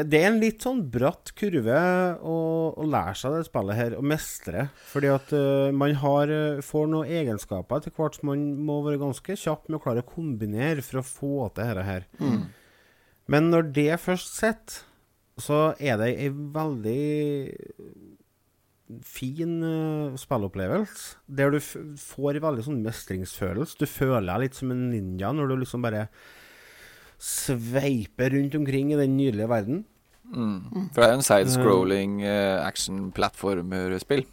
Det 0.08 0.18
er 0.20 0.26
en 0.28 0.40
litt 0.40 0.64
sånn 0.64 0.82
bratt 0.92 1.32
kurve 1.38 1.80
å, 2.20 2.36
å 2.76 2.88
lære 2.88 3.14
seg 3.16 3.36
det 3.36 3.46
spillet 3.48 3.78
her, 3.78 3.96
og 3.96 4.04
mestre. 4.04 4.66
Fordi 4.90 5.12
at 5.12 5.32
uh, 5.32 5.68
man 5.72 5.94
har, 6.02 6.32
eh, 6.32 6.60
får 6.64 6.90
noen 6.92 7.12
egenskaper 7.20 7.80
etter 7.80 7.94
hvert 7.96 8.18
som 8.18 8.28
man 8.32 8.44
må 8.68 8.82
være 8.84 9.00
ganske 9.00 9.38
kjapp 9.40 9.68
med 9.68 9.78
å 9.78 9.84
klare 9.86 10.04
å 10.04 10.10
kombinere 10.10 10.84
for 10.84 11.00
å 11.00 11.06
få 11.08 11.48
til 11.48 11.64
dette 11.64 11.86
her. 11.88 12.08
Men 13.28 13.50
når 13.52 13.72
det 13.76 13.90
først 14.00 14.36
sitter, 14.36 14.84
så 15.38 15.72
er 15.78 15.98
det 16.00 16.08
ei 16.18 16.28
veldig 16.32 17.02
fin 19.04 19.58
uh, 19.62 20.16
spillopplevelse. 20.18 21.18
Der 21.28 21.52
du 21.52 21.58
f 21.60 21.74
får 22.00 22.38
en 22.38 22.44
veldig 22.46 22.64
sånn 22.68 22.82
mestringsfølelse. 22.86 23.76
Du 23.80 23.86
føler 23.90 24.26
deg 24.30 24.44
litt 24.46 24.58
som 24.58 24.72
en 24.72 24.88
ninja 24.92 25.32
når 25.36 25.50
du 25.52 25.56
liksom 25.62 25.84
bare 25.84 26.06
sveiper 27.18 28.30
rundt 28.36 28.54
omkring 28.54 28.92
i 28.94 28.98
den 29.00 29.16
nydelige 29.18 29.50
verden. 29.50 29.84
Mm. 30.28 30.88
For 30.92 31.00
det 31.00 31.06
er 31.06 31.12
jo 31.14 31.18
en 31.18 31.26
side-scrolling 31.26 32.18
eh, 32.22 32.58
action-plattformerspill. 32.66 34.26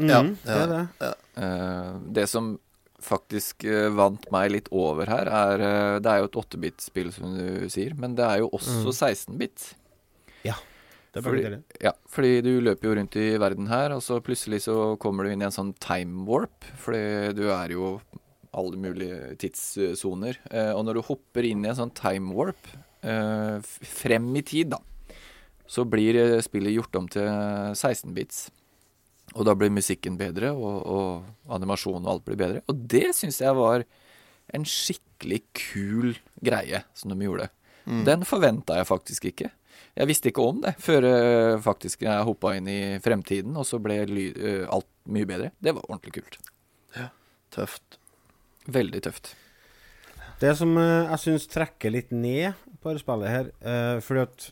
Ja, 0.00 0.22
Mhm, 0.22 0.36
det 0.44 0.56
er 0.56 0.66
det. 0.68 0.82
ja. 1.00 1.12
Eh, 1.36 1.94
det 2.16 2.28
som 2.28 2.58
faktisk 3.00 3.64
uh, 3.64 3.88
vant 3.96 4.26
meg 4.32 4.50
litt 4.52 4.68
over 4.72 5.08
her, 5.08 5.24
er 5.24 5.60
uh, 5.60 5.98
Det 6.04 6.10
er 6.10 6.18
jo 6.20 6.26
et 6.28 6.36
8-bit-spill, 6.36 7.12
som 7.12 7.32
du 7.32 7.68
sier, 7.72 7.94
men 7.96 8.14
det 8.14 8.24
er 8.24 8.42
jo 8.42 8.50
også 8.52 8.92
16-bit. 8.92 9.74
Ja. 10.44 10.54
Det 11.10 11.18
er 11.18 11.26
Fordi, 11.26 11.46
ja, 11.82 11.90
fordi 12.06 12.34
du 12.46 12.52
løper 12.62 12.86
jo 12.86 12.94
rundt 12.94 13.16
i 13.18 13.30
verden 13.42 13.66
her, 13.66 13.90
og 13.96 14.02
så 14.04 14.20
plutselig 14.22 14.62
så 14.68 14.94
kommer 15.02 15.26
du 15.26 15.32
inn 15.32 15.42
i 15.42 15.48
en 15.48 15.54
sånn 15.54 15.72
time 15.82 16.22
warp. 16.28 16.68
Fordi 16.78 17.32
du 17.34 17.48
er 17.50 17.74
jo 17.74 17.96
alle 18.56 18.78
mulige 18.78 19.34
tidssoner. 19.42 20.38
Eh, 20.50 20.70
og 20.74 20.84
når 20.86 20.98
du 20.98 21.08
hopper 21.08 21.46
inn 21.46 21.64
i 21.64 21.70
en 21.70 21.78
sånn 21.78 21.92
time 21.98 22.34
warp 22.36 22.70
eh, 23.02 23.58
frem 23.62 24.30
i 24.38 24.44
tid, 24.46 24.72
da, 24.74 24.80
så 25.70 25.86
blir 25.86 26.18
eh, 26.18 26.38
spillet 26.46 26.76
gjort 26.76 26.98
om 27.00 27.10
til 27.10 27.26
16-bits. 27.26 28.48
Og 29.38 29.46
da 29.46 29.54
blir 29.54 29.70
musikken 29.70 30.16
bedre, 30.18 30.50
og, 30.54 30.78
og 30.90 31.54
animasjonen 31.54 32.06
og 32.06 32.16
alt 32.16 32.26
blir 32.26 32.38
bedre. 32.38 32.64
Og 32.70 32.86
det 32.90 33.12
syns 33.18 33.38
jeg 33.42 33.54
var 33.58 33.86
en 34.54 34.66
skikkelig 34.66 35.44
kul 35.54 36.16
greie 36.42 36.82
som 36.98 37.12
de 37.12 37.26
gjorde. 37.26 37.50
Den 38.06 38.22
forventa 38.28 38.76
jeg 38.78 38.86
faktisk 38.86 39.24
ikke. 39.30 39.48
Jeg 39.98 40.08
visste 40.10 40.30
ikke 40.30 40.46
om 40.46 40.60
det 40.62 40.74
før 40.80 41.06
eh, 41.08 41.56
faktisk 41.62 42.04
jeg 42.06 42.26
hoppa 42.26 42.54
inn 42.56 42.68
i 42.70 42.80
fremtiden, 43.02 43.56
og 43.58 43.66
så 43.68 43.80
ble 43.82 43.98
ly 44.08 44.26
eh, 44.32 44.64
alt 44.70 44.88
mye 45.10 45.28
bedre. 45.28 45.50
Det 45.58 45.74
var 45.76 45.86
ordentlig 45.88 46.20
kult. 46.20 46.40
Ja, 46.96 47.10
Tøft. 47.54 47.98
Veldig 48.70 49.02
tøft. 49.06 49.34
Det 50.40 50.54
som 50.56 50.72
eh, 50.80 51.10
jeg 51.10 51.22
syns 51.24 51.48
trekker 51.50 51.92
litt 51.92 52.14
ned 52.14 52.56
på 52.80 52.92
dette 52.92 53.02
spillet 53.02 53.28
her, 53.34 54.00
fordi 54.00 54.22
at 54.24 54.50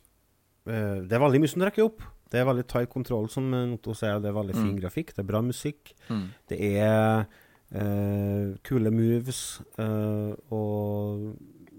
det 0.69 1.15
er 1.17 1.23
veldig 1.23 1.39
mye 1.41 1.49
som 1.49 1.63
trekker 1.63 1.87
opp. 1.87 2.03
Det 2.29 2.43
er 2.43 2.45
veldig 2.45 2.67
tight 2.69 2.91
kontroll, 2.93 3.29
som 3.33 3.47
Notto 3.49 3.95
sier. 3.97 4.19
Det 4.21 4.29
er 4.29 4.37
veldig 4.37 4.57
fin 4.59 4.75
grafikk, 4.77 5.15
det 5.17 5.23
er 5.23 5.29
bra 5.31 5.41
musikk. 5.41 5.95
Mm. 6.11 6.27
Det 6.51 6.59
er 6.83 7.23
uh, 7.73 8.53
kule 8.69 8.93
moves, 8.93 9.41
uh, 9.81 10.37
og 10.53 11.31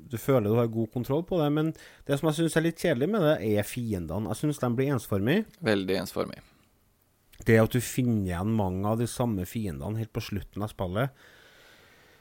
du 0.09 0.17
føler 0.17 0.49
du 0.49 0.55
har 0.57 0.67
god 0.73 0.91
kontroll 0.93 1.23
på 1.23 1.37
det. 1.41 1.49
Men 1.53 1.73
det 2.05 2.19
som 2.19 2.29
jeg 2.29 2.35
syns 2.39 2.57
er 2.57 2.65
litt 2.65 2.81
kjedelig 2.81 3.09
med 3.09 3.21
det, 3.21 3.35
er 3.59 3.63
fiendene. 3.67 4.29
Jeg 4.33 4.41
syns 4.43 4.59
de 4.59 4.69
blir 4.75 4.93
ensformige. 4.95 5.45
Veldig 5.61 5.97
ensformige. 6.01 6.41
Det 7.45 7.55
at 7.61 7.71
du 7.71 7.79
finner 7.79 8.25
igjen 8.27 8.55
mange 8.57 8.85
av 8.89 8.97
de 8.99 9.07
samme 9.07 9.45
fiendene 9.47 9.97
helt 10.01 10.11
på 10.13 10.21
slutten 10.25 10.65
av 10.65 10.73
spillet, 10.73 11.09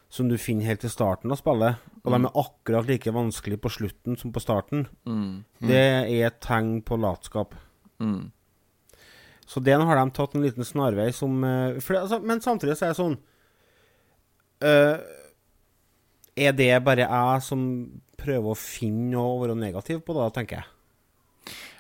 som 0.09 0.29
du 0.31 0.39
finner 0.41 0.65
helt 0.71 0.81
til 0.81 0.91
starten 0.93 1.33
av 1.35 1.37
spillet, 1.41 1.77
og 2.05 2.15
de 2.15 2.21
er 2.25 2.39
akkurat 2.41 2.87
like 2.89 3.13
vanskelig 3.13 3.59
på 3.61 3.69
slutten 3.75 4.17
som 4.17 4.33
på 4.33 4.41
starten, 4.41 4.87
Mm. 5.05 5.45
det 5.61 5.77
er 6.09 6.27
et 6.29 6.41
tegn 6.41 6.83
på 6.83 6.97
latskap. 6.97 7.55
Mm. 8.01 8.31
Så 9.45 9.61
den 9.65 9.81
har 9.81 9.97
de 9.97 10.11
tatt 10.13 10.35
en 10.35 10.43
liten 10.43 10.65
snarvei 10.65 11.13
som 11.13 11.43
eh, 11.45 11.79
for, 11.81 11.95
det- 11.95 12.03
altså, 12.03 12.23
Men 12.23 12.41
samtidig 12.41 12.77
så 12.77 12.87
er 12.87 12.89
det 12.95 12.97
sånn 13.03 13.19
eh, 14.63 14.99
Er 16.39 16.55
det 16.57 16.71
bare 16.87 17.07
jeg 17.09 17.43
som 17.47 17.63
prøver 18.19 18.53
å 18.53 18.59
finne 18.59 19.19
å 19.21 19.39
være 19.43 19.57
negativ 19.59 20.01
på, 20.07 20.15
da, 20.17 20.29
tenker 20.35 20.61
jeg. 20.61 20.67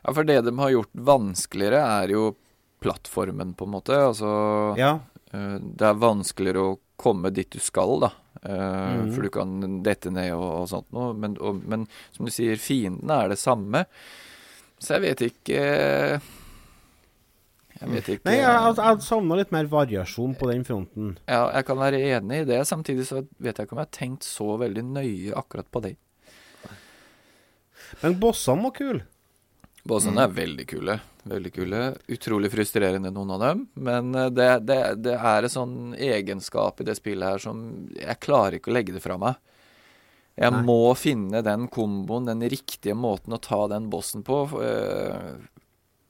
Ja, 0.04 0.12
for 0.14 0.24
det 0.28 0.40
de 0.46 0.52
har 0.58 0.70
gjort 0.74 0.92
vanskeligere, 1.08 1.80
er 2.02 2.14
jo 2.14 2.28
plattformen, 2.82 3.54
på 3.58 3.66
en 3.66 3.74
måte. 3.74 3.96
Altså 4.10 4.30
Ja. 4.78 5.00
eh, 5.32 5.58
Det 5.58 5.86
er 5.88 5.98
vanskeligere 5.98 6.62
å 6.62 6.78
komme 6.98 7.30
dit 7.34 7.50
du 7.50 7.58
skal, 7.62 7.98
da. 8.00 8.12
Mm. 8.42 9.12
For 9.14 9.22
du 9.26 9.30
kan 9.34 9.82
dette 9.82 10.10
ned 10.14 10.30
og, 10.36 10.62
og 10.62 10.68
sånt 10.70 10.92
noe. 10.94 11.12
Men, 11.18 11.34
og, 11.42 11.58
men 11.66 11.88
som 12.14 12.26
du 12.26 12.30
sier, 12.30 12.54
fiendene 12.62 13.24
er 13.24 13.32
det 13.32 13.38
samme. 13.42 13.84
Så 14.78 14.94
jeg 14.94 15.02
vet 15.02 15.24
ikke 15.32 16.20
Jeg 17.78 17.90
vet 17.92 18.08
ikke 18.14 18.26
Nei, 18.26 18.38
jeg, 18.40 18.48
jeg, 18.50 18.76
jeg 18.80 19.04
savna 19.06 19.36
litt 19.38 19.52
mer 19.54 19.68
variasjon 19.70 20.34
på 20.38 20.48
den 20.50 20.64
fronten. 20.66 21.12
Ja, 21.30 21.44
jeg 21.54 21.66
kan 21.68 21.78
være 21.78 22.00
enig 22.16 22.42
i 22.42 22.48
det. 22.48 22.58
Samtidig 22.66 23.06
så 23.06 23.22
vet 23.38 23.54
jeg 23.54 23.68
ikke 23.68 23.76
om 23.76 23.82
jeg 23.82 23.90
har 23.90 23.98
tenkt 23.98 24.26
så 24.26 24.56
veldig 24.58 24.84
nøye 24.96 25.36
akkurat 25.38 25.70
på 25.70 25.84
det. 25.86 25.94
Men 28.02 28.18
bossene 28.20 28.66
var 28.66 28.74
kule. 28.76 29.04
Bossene 29.88 30.26
er 30.26 30.34
veldig 30.34 30.66
kule. 30.68 30.98
Veldig 31.28 31.52
kule. 31.54 31.82
Utrolig 32.12 32.50
frustrerende, 32.52 33.12
noen 33.14 33.34
av 33.36 33.44
dem. 33.44 33.62
Men 33.78 34.10
eh, 34.16 34.30
det, 34.34 34.48
det, 34.68 34.80
det 35.04 35.14
er 35.16 35.46
en 35.46 35.52
sånn 35.52 35.76
egenskap 35.94 36.82
i 36.82 36.88
det 36.88 36.98
spillet 36.98 37.36
her 37.36 37.42
som 37.42 37.62
Jeg 37.94 38.20
klarer 38.24 38.58
ikke 38.58 38.72
å 38.72 38.76
legge 38.76 38.96
det 38.96 39.04
fra 39.04 39.18
meg. 39.20 39.38
Jeg 40.38 40.54
Nei. 40.54 40.62
må 40.66 40.94
finne 40.94 41.42
den 41.42 41.66
komboen, 41.72 42.28
den 42.28 42.44
riktige 42.46 42.94
måten 42.94 43.34
å 43.34 43.40
ta 43.42 43.64
den 43.72 43.88
bossen 43.90 44.22
på. 44.26 44.44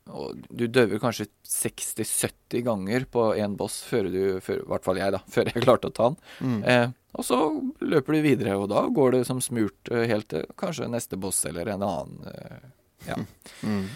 Og 0.08 0.40
du 0.48 0.66
døver 0.72 1.00
kanskje 1.02 1.28
60-70 1.46 2.64
ganger 2.66 3.06
på 3.12 3.28
én 3.38 3.56
boss 3.58 3.80
før 3.86 4.08
du 4.12 4.20
før, 4.44 4.62
I 4.64 4.70
hvert 4.72 4.88
fall 4.88 5.00
jeg, 5.00 5.14
da. 5.14 5.22
Før 5.34 5.52
jeg 5.52 5.64
klarte 5.64 5.90
å 5.90 5.94
ta 5.94 6.10
den. 6.10 6.18
Mm. 6.40 6.58
Eh, 6.64 6.88
og 7.18 7.26
så 7.26 7.38
løper 7.80 8.14
du 8.14 8.20
videre, 8.24 8.58
og 8.60 8.68
da 8.72 8.84
går 8.94 9.16
det 9.16 9.22
som 9.28 9.40
smurt 9.44 9.90
eh, 9.92 10.06
helt 10.10 10.28
til 10.32 10.44
kanskje 10.60 10.90
neste 10.92 11.18
boss 11.20 11.40
eller 11.48 11.72
en 11.74 11.86
annen. 11.88 12.28
Eh, 12.34 12.68
ja. 13.10 13.22
Mm. 13.64 13.88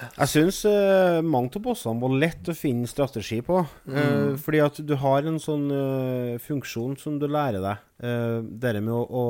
Jeg 0.00 0.30
syns 0.32 0.62
uh, 0.64 1.20
mange 1.24 1.52
av 1.58 1.64
bossene 1.64 2.00
var 2.00 2.14
lett 2.22 2.48
å 2.48 2.56
finne 2.56 2.88
strategi 2.88 3.40
på. 3.44 3.60
Eh, 3.90 4.36
fordi 4.40 4.62
at 4.64 4.80
du 4.86 4.94
har 5.00 5.26
en 5.28 5.36
sånn 5.42 5.66
eh, 5.74 6.38
funksjon 6.40 6.96
som 7.00 7.18
du 7.20 7.26
lærer 7.28 7.60
deg. 7.60 7.82
Uh, 8.00 8.40
det 8.40 8.78
med 8.80 8.94
å, 8.94 9.02
å, 9.04 9.24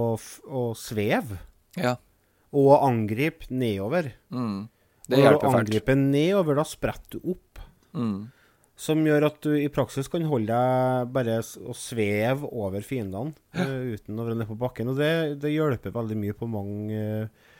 å 0.46 0.62
sveve 0.78 1.40
ja. 1.74 1.96
og 2.54 2.70
angripe 2.86 3.50
nedover. 3.50 4.12
Mm. 4.30 4.68
Det 5.10 5.18
når 5.18 5.24
du 5.24 5.26
hjelper 5.26 5.48
fælt. 5.48 5.62
angriper 5.64 5.98
nedover, 6.00 6.60
da 6.60 6.66
spretter 6.68 7.18
du 7.18 7.32
opp. 7.34 7.62
Mm. 7.98 8.18
Som 8.80 9.02
gjør 9.04 9.26
at 9.28 9.40
du 9.44 9.50
i 9.58 9.68
praksis 9.72 10.08
kan 10.08 10.24
holde 10.24 10.56
deg 10.56 11.10
bare 11.12 11.40
og 11.42 11.76
sveve 11.76 12.48
over 12.48 12.80
fiendene 12.86 13.34
uh, 13.58 13.92
uten 13.92 14.16
å 14.16 14.24
være 14.24 14.38
nede 14.38 14.48
på 14.48 14.56
bakken. 14.62 14.88
Og 14.92 15.00
det, 15.00 15.12
det 15.42 15.52
hjelper 15.52 15.92
veldig 15.92 16.16
mye 16.16 16.36
på 16.38 16.48
mange, 16.48 17.02
uh, 17.26 17.58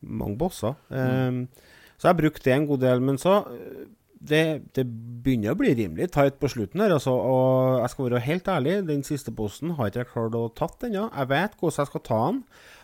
mange 0.00 0.38
bosser. 0.40 0.78
Mm. 0.88 1.42
Eh, 1.42 1.68
så 2.02 2.10
jeg 2.10 2.18
brukte 2.18 2.48
det 2.48 2.54
en 2.56 2.68
god 2.70 2.82
del. 2.82 3.02
Men 3.04 3.18
så 3.20 3.34
eh, 3.52 3.82
det, 4.22 4.44
det 4.74 4.84
begynner 4.86 5.54
å 5.54 5.58
bli 5.58 5.72
rimelig 5.78 6.12
tight 6.14 6.38
på 6.40 6.50
slutten 6.50 6.82
her, 6.82 6.94
altså. 6.96 7.14
Og 7.14 7.82
jeg 7.82 7.92
skal 7.92 8.08
være 8.08 8.22
helt 8.26 8.52
ærlig, 8.54 8.76
den 8.88 9.04
siste 9.06 9.34
bossen 9.34 9.74
har 9.78 9.90
ikke 9.90 10.02
jeg 10.02 10.12
klart 10.14 10.38
å 10.38 10.46
tatt 10.58 10.86
ennå. 10.88 11.08
Jeg 11.10 11.30
vet 11.32 11.58
hvordan 11.58 11.82
jeg 11.82 11.90
skal 11.92 12.06
ta 12.08 12.22
den. 12.30 12.40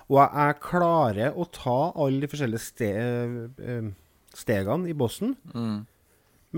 Og 0.09 0.21
jeg, 0.23 0.29
jeg 0.41 0.61
klarer 0.65 1.37
å 1.37 1.49
ta 1.53 1.79
alle 2.01 2.23
de 2.23 2.31
forskjellige 2.33 2.65
steder 2.65 3.35
eh, 3.65 3.91
stegene 4.39 4.91
i 4.91 4.97
bossen. 4.97 5.35
Mm. 5.55 5.87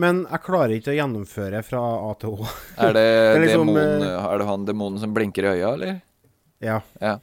Men 0.01 0.23
jeg 0.29 0.43
klarer 0.47 0.77
ikke 0.77 0.93
å 0.93 0.99
gjennomføre 0.99 1.63
fra 1.67 1.81
A 1.81 2.13
til 2.21 2.37
Å. 2.37 2.51
Er 2.79 2.95
det, 2.99 3.07
er 3.09 3.41
liksom, 3.43 3.73
demon, 3.73 4.07
eh, 4.07 4.19
er 4.23 4.43
det 4.43 4.49
han 4.51 4.67
demonen 4.69 5.03
som 5.03 5.15
blinker 5.17 5.49
i 5.49 5.55
øya, 5.57 5.73
eller? 5.75 5.97
Ja. 6.63 6.79
Ja. 7.03 7.17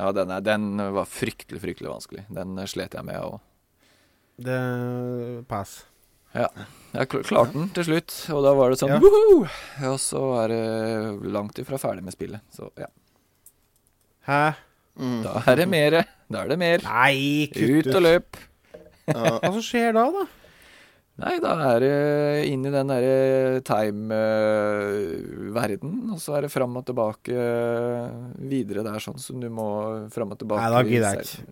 Ja, 0.00 0.10
den, 0.16 0.32
er, 0.34 0.42
den 0.42 0.70
var 0.96 1.06
fryktelig, 1.06 1.60
fryktelig 1.62 1.90
vanskelig. 1.90 2.24
Den 2.32 2.56
eh, 2.58 2.70
slet 2.70 2.96
jeg 2.96 3.06
med 3.06 3.20
òg. 3.20 3.42
Det 4.44 4.62
Pass. 5.50 5.82
Ja. 6.34 6.48
Jeg 6.94 7.10
klarte 7.12 7.54
den 7.54 7.68
til 7.76 7.86
slutt, 7.86 8.14
og 8.34 8.40
da 8.42 8.54
var 8.58 8.72
det 8.72 8.80
sånn 8.80 8.90
Ja. 8.90 8.98
«Woohoo!» 9.02 9.44
Og 9.92 10.00
så 10.02 10.22
er 10.40 10.50
det 10.50 11.30
langt 11.34 11.60
ifra 11.62 11.78
ferdig 11.78 12.02
med 12.06 12.16
spillet. 12.16 12.42
Så 12.54 12.72
ja. 12.80 12.88
Hæ? 14.26 14.42
Da 15.22 15.42
er 15.50 15.60
det 15.60 15.68
mere. 15.70 16.02
Da 16.30 16.42
er 16.42 16.54
det 16.54 16.58
mer. 16.58 16.82
Nei, 16.86 17.46
kutt 17.54 17.86
Ut 17.86 17.98
og 17.98 18.04
løp. 18.06 18.42
Hva 19.10 19.50
som 19.50 19.62
skjer 19.64 19.92
da, 19.96 20.04
da? 20.14 20.24
Nei, 21.14 21.36
da 21.38 21.52
er 21.68 21.78
det 21.78 21.96
inn 22.50 22.64
i 22.66 22.72
den 22.74 22.88
derre 22.90 23.60
time-verden, 23.62 24.32
og 26.10 26.18
så 26.18 26.34
er 26.34 26.40
det 26.46 26.50
fram 26.50 26.74
og 26.80 26.84
tilbake 26.88 27.30
eh, 27.30 28.08
videre 28.50 28.82
der, 28.82 28.98
sånn 29.02 29.20
som 29.22 29.38
du 29.38 29.46
må 29.46 29.68
fram 30.10 30.34
og 30.34 30.38
tilbake. 30.40 30.58
Nei, 30.64 30.72
da 30.74 30.80
gidder 30.88 31.14
jeg 31.14 31.22
ikke. 31.28 31.44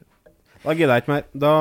Da 0.63 0.71
gidder 0.79 0.95
jeg 0.95 1.03
ikke 1.03 1.15
mer. 1.15 1.25
Da 1.45 1.55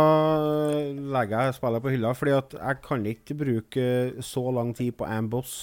legger 1.17 1.45
jeg 1.45 1.57
spillet 1.57 1.83
på 1.85 1.93
hylla, 1.93 2.09
fordi 2.17 2.33
at 2.37 2.49
jeg 2.57 2.75
kan 2.87 3.05
ikke 3.11 3.37
bruke 3.37 3.85
så 4.25 4.43
lang 4.57 4.69
tid 4.77 4.91
på 4.97 5.05
Amboss 5.05 5.29
boss, 5.29 5.53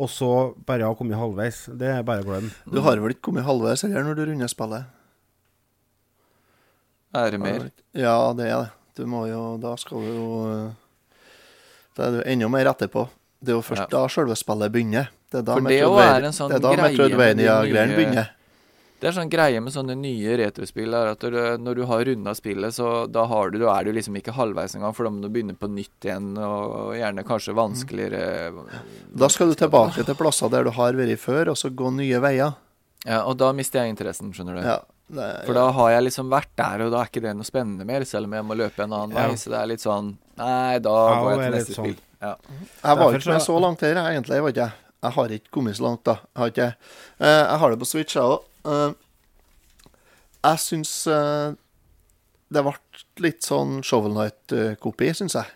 og 0.00 0.08
så 0.10 0.32
bare 0.66 0.86
ha 0.88 0.94
kommet 0.98 1.18
halvveis. 1.20 1.58
Det 1.78 1.88
er 1.92 2.02
bare 2.06 2.24
å 2.24 2.28
glemme. 2.32 2.50
Du 2.66 2.80
har 2.82 2.98
vel 2.98 3.14
ikke 3.14 3.28
kommet 3.30 3.46
halvveis 3.46 3.82
heller 3.86 4.02
når 4.06 4.14
du 4.18 4.22
runder 4.30 4.50
spillet? 4.50 4.82
Er 7.14 7.30
det 7.34 7.40
mer? 7.42 7.70
Ja, 7.94 8.32
det 8.38 8.46
er 8.50 8.58
det. 8.64 8.70
Du 9.00 9.06
må 9.08 9.24
jo 9.30 9.56
Da 9.62 9.72
skal 9.80 10.04
du 10.04 10.10
jo 10.12 10.26
eh, 10.52 10.72
Da 11.96 12.08
er 12.10 12.18
du 12.18 12.20
enda 12.28 12.48
mer 12.52 12.68
etterpå. 12.74 13.06
Det 13.40 13.54
er 13.54 13.56
jo 13.56 13.62
først 13.64 13.86
Ja. 13.86 13.92
da 13.94 14.02
selve 14.12 14.36
spillet 14.36 14.70
begynner. 14.74 15.08
Det 15.32 15.38
er 15.40 15.42
da 15.48 15.54
For 15.56 15.60
det 15.64 15.78
jo 15.80 15.90
Metroidvania- 15.94 16.28
en 16.28 16.36
sånn 16.36 16.50
nye- 17.88 17.96
begynner. 17.96 18.28
Det 19.00 19.08
er 19.08 19.12
sånn 19.16 19.30
greie 19.32 19.60
med 19.64 19.72
sånne 19.72 19.94
nye 19.96 20.36
retrospill 20.36 20.92
er 20.92 21.06
at 21.14 21.20
du, 21.24 21.30
når 21.30 21.74
du 21.74 21.86
har 21.88 22.04
runda 22.04 22.34
spillet, 22.36 22.68
så 22.76 23.10
da, 23.10 23.24
har 23.24 23.48
du, 23.50 23.58
da 23.58 23.78
er 23.80 23.84
du 23.84 23.92
liksom 23.96 24.14
ikke 24.20 24.34
halvveis 24.36 24.74
engang, 24.76 24.92
for 24.94 25.04
da 25.04 25.10
må 25.10 25.22
du 25.22 25.30
begynne 25.30 25.56
på 25.56 25.70
nytt 25.72 26.04
igjen, 26.04 26.36
og 26.36 26.92
gjerne 26.98 27.24
kanskje 27.24 27.54
vanskeligere 27.56 28.52
Da 29.16 29.28
skal 29.28 29.48
du 29.48 29.54
tilbake 29.54 30.04
til 30.04 30.14
plasser 30.14 30.50
der 30.50 30.64
du 30.64 30.70
har 30.76 30.92
vært 30.92 31.16
før, 31.18 31.48
og 31.48 31.56
så 31.56 31.70
gå 31.74 31.88
nye 31.96 32.20
veier. 32.20 32.54
Ja, 33.06 33.22
og 33.24 33.38
da 33.38 33.52
mister 33.56 33.80
jeg 33.80 33.96
interessen, 33.96 34.34
skjønner 34.34 34.60
du. 34.60 34.68
Ja, 34.68 34.78
er- 35.18 35.44
For 35.46 35.54
da 35.54 35.70
har 35.72 35.90
jeg 35.90 36.04
liksom 36.04 36.28
vært 36.30 36.52
der, 36.56 36.82
og 36.86 36.92
da 36.92 37.00
er 37.02 37.06
ikke 37.10 37.22
det 37.22 37.34
noe 37.36 37.44
spennende 37.44 37.84
mer, 37.86 38.04
selv 38.04 38.24
om 38.26 38.32
jeg 38.32 38.44
må 38.44 38.56
løpe 38.56 38.84
en 38.84 38.92
annen 38.92 39.16
Ja. 39.16 39.26
vei. 39.28 39.34
Så 39.36 39.50
det 39.50 39.58
er 39.60 39.66
litt 39.66 39.80
sånn 39.80 40.16
Nei, 40.38 40.78
da 40.78 40.90
Ja, 40.90 41.20
går 41.22 41.30
jeg 41.30 41.52
til 41.52 41.58
neste 41.60 41.74
sånn. 41.74 41.84
spill. 41.84 41.96
Ja. 42.22 42.34
Jeg 42.84 42.96
var 42.98 43.12
ikke 43.12 43.26
med 43.32 43.40
så- 43.42 43.60
langt 43.60 43.80
her, 43.80 43.94
jeg, 43.94 44.04
egentlig. 44.22 44.34
Jeg, 44.34 44.42
vet 44.44 44.54
ikke. 44.56 44.72
jeg 45.02 45.12
har 45.12 45.28
ikke 45.28 45.50
kommet 45.50 45.76
så 45.76 45.82
langt, 45.82 46.04
da. 46.04 46.14
Jeg 46.14 46.36
har, 46.36 46.50
ikke, 46.50 46.74
eh, 47.20 47.44
jeg 47.50 47.58
har 47.58 47.70
det 47.70 47.78
på 47.78 47.86
Switch, 47.86 48.14
jeg 48.14 48.22
òg. 48.22 48.94
jeg 50.44 50.58
syns 50.58 50.92
eh, 51.06 51.54
det 52.52 52.62
ble 52.64 52.74
litt 53.18 53.42
sånn 53.42 53.82
Shovel 53.86 54.12
Night-kopi, 54.16 55.10
syns 55.16 55.34
jeg. 55.34 55.46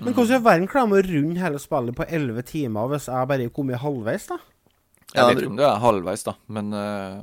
Men 0.00 0.14
hvordan 0.14 0.38
i 0.40 0.44
verden 0.44 0.68
klarer 0.70 0.88
man 0.88 1.02
å 1.02 1.06
runde 1.10 1.38
hele 1.42 1.58
spillet 1.58 1.94
på 1.98 2.06
11 2.08 2.42
timer 2.48 2.88
hvis 2.88 3.06
jeg 3.12 3.28
bare 3.28 3.44
er 3.44 3.48
kommet 3.50 3.82
halvveis, 3.82 4.28
da? 4.30 4.38
Jeg 5.12 5.20
Ja, 5.20 5.26
vet 5.28 5.36
det- 5.36 5.42
ikke 5.44 5.50
om 5.50 5.56
det 5.56 5.66
er 5.66 5.80
halvveis, 5.82 6.24
da, 6.24 6.34
men 6.48 6.72
eh, 6.72 7.20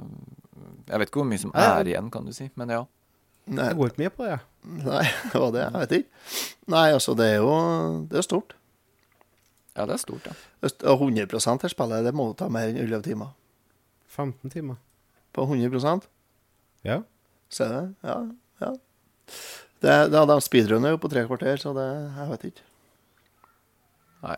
Jeg 0.90 1.00
vet 1.00 1.10
ikke 1.12 1.22
hvor 1.22 1.28
mye 1.30 1.42
som 1.42 1.52
er 1.54 1.86
igjen, 1.92 2.10
kan 2.14 2.26
du 2.26 2.34
si. 2.34 2.50
Men 2.60 2.74
ja. 2.74 2.84
Nei, 3.50 3.70
Det 3.72 3.78
går 3.80 3.92
ikke 3.92 4.02
mye 4.04 4.14
på 4.14 4.26
det. 4.30 4.40
nei, 4.86 5.04
det 5.32 5.42
var 5.42 5.52
det. 5.56 5.62
Jeg 5.66 5.82
vet 5.84 5.94
ikke. 6.00 6.24
Nei, 6.76 6.86
altså, 6.94 7.16
det 7.18 7.28
er 7.34 7.38
jo 7.44 7.54
Det 8.10 8.18
er 8.22 8.26
stort. 8.26 8.56
Ja, 9.78 9.86
det 9.86 9.96
er 9.96 10.02
stort, 10.02 10.26
ja. 10.28 10.34
Og 10.92 11.06
100 11.08 11.62
her 11.64 11.72
spillet, 11.72 12.04
det 12.04 12.14
må 12.18 12.32
ta 12.38 12.50
mer 12.52 12.68
enn 12.72 12.78
11 12.82 13.04
timer. 13.06 13.30
15 14.10 14.50
timer. 14.52 14.76
På 15.34 15.46
100% 15.46 16.08
Ja. 16.84 17.02
Ser 17.50 17.70
du 17.70 17.76
det? 17.78 17.96
Ja. 18.04 18.18
ja. 18.66 18.72
Det, 19.80 19.94
det 20.12 20.20
hadde 20.20 20.36
de 20.36 20.42
speedrunner 20.44 20.92
jo 20.94 21.00
på 21.00 21.10
tre 21.10 21.24
kvarter, 21.30 21.56
så 21.62 21.72
det 21.78 21.86
Jeg 22.18 22.30
vet 22.34 22.44
ikke. 22.50 22.66
Nei. 24.26 24.36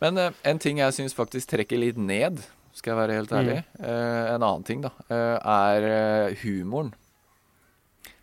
Men 0.00 0.18
eh, 0.18 0.32
en 0.48 0.58
ting 0.62 0.78
jeg 0.80 0.96
syns 0.96 1.14
faktisk 1.14 1.50
trekker 1.52 1.78
litt 1.78 1.98
ned, 2.00 2.40
skal 2.80 2.94
jeg 2.94 3.00
være 3.02 3.16
helt 3.20 3.32
ærlig, 3.36 3.58
eh, 3.78 4.34
en 4.34 4.42
annen 4.42 4.64
ting, 4.66 4.80
da, 4.84 4.90
eh, 5.12 5.36
er 5.54 5.86
eh, 5.90 6.36
humoren. 6.44 6.92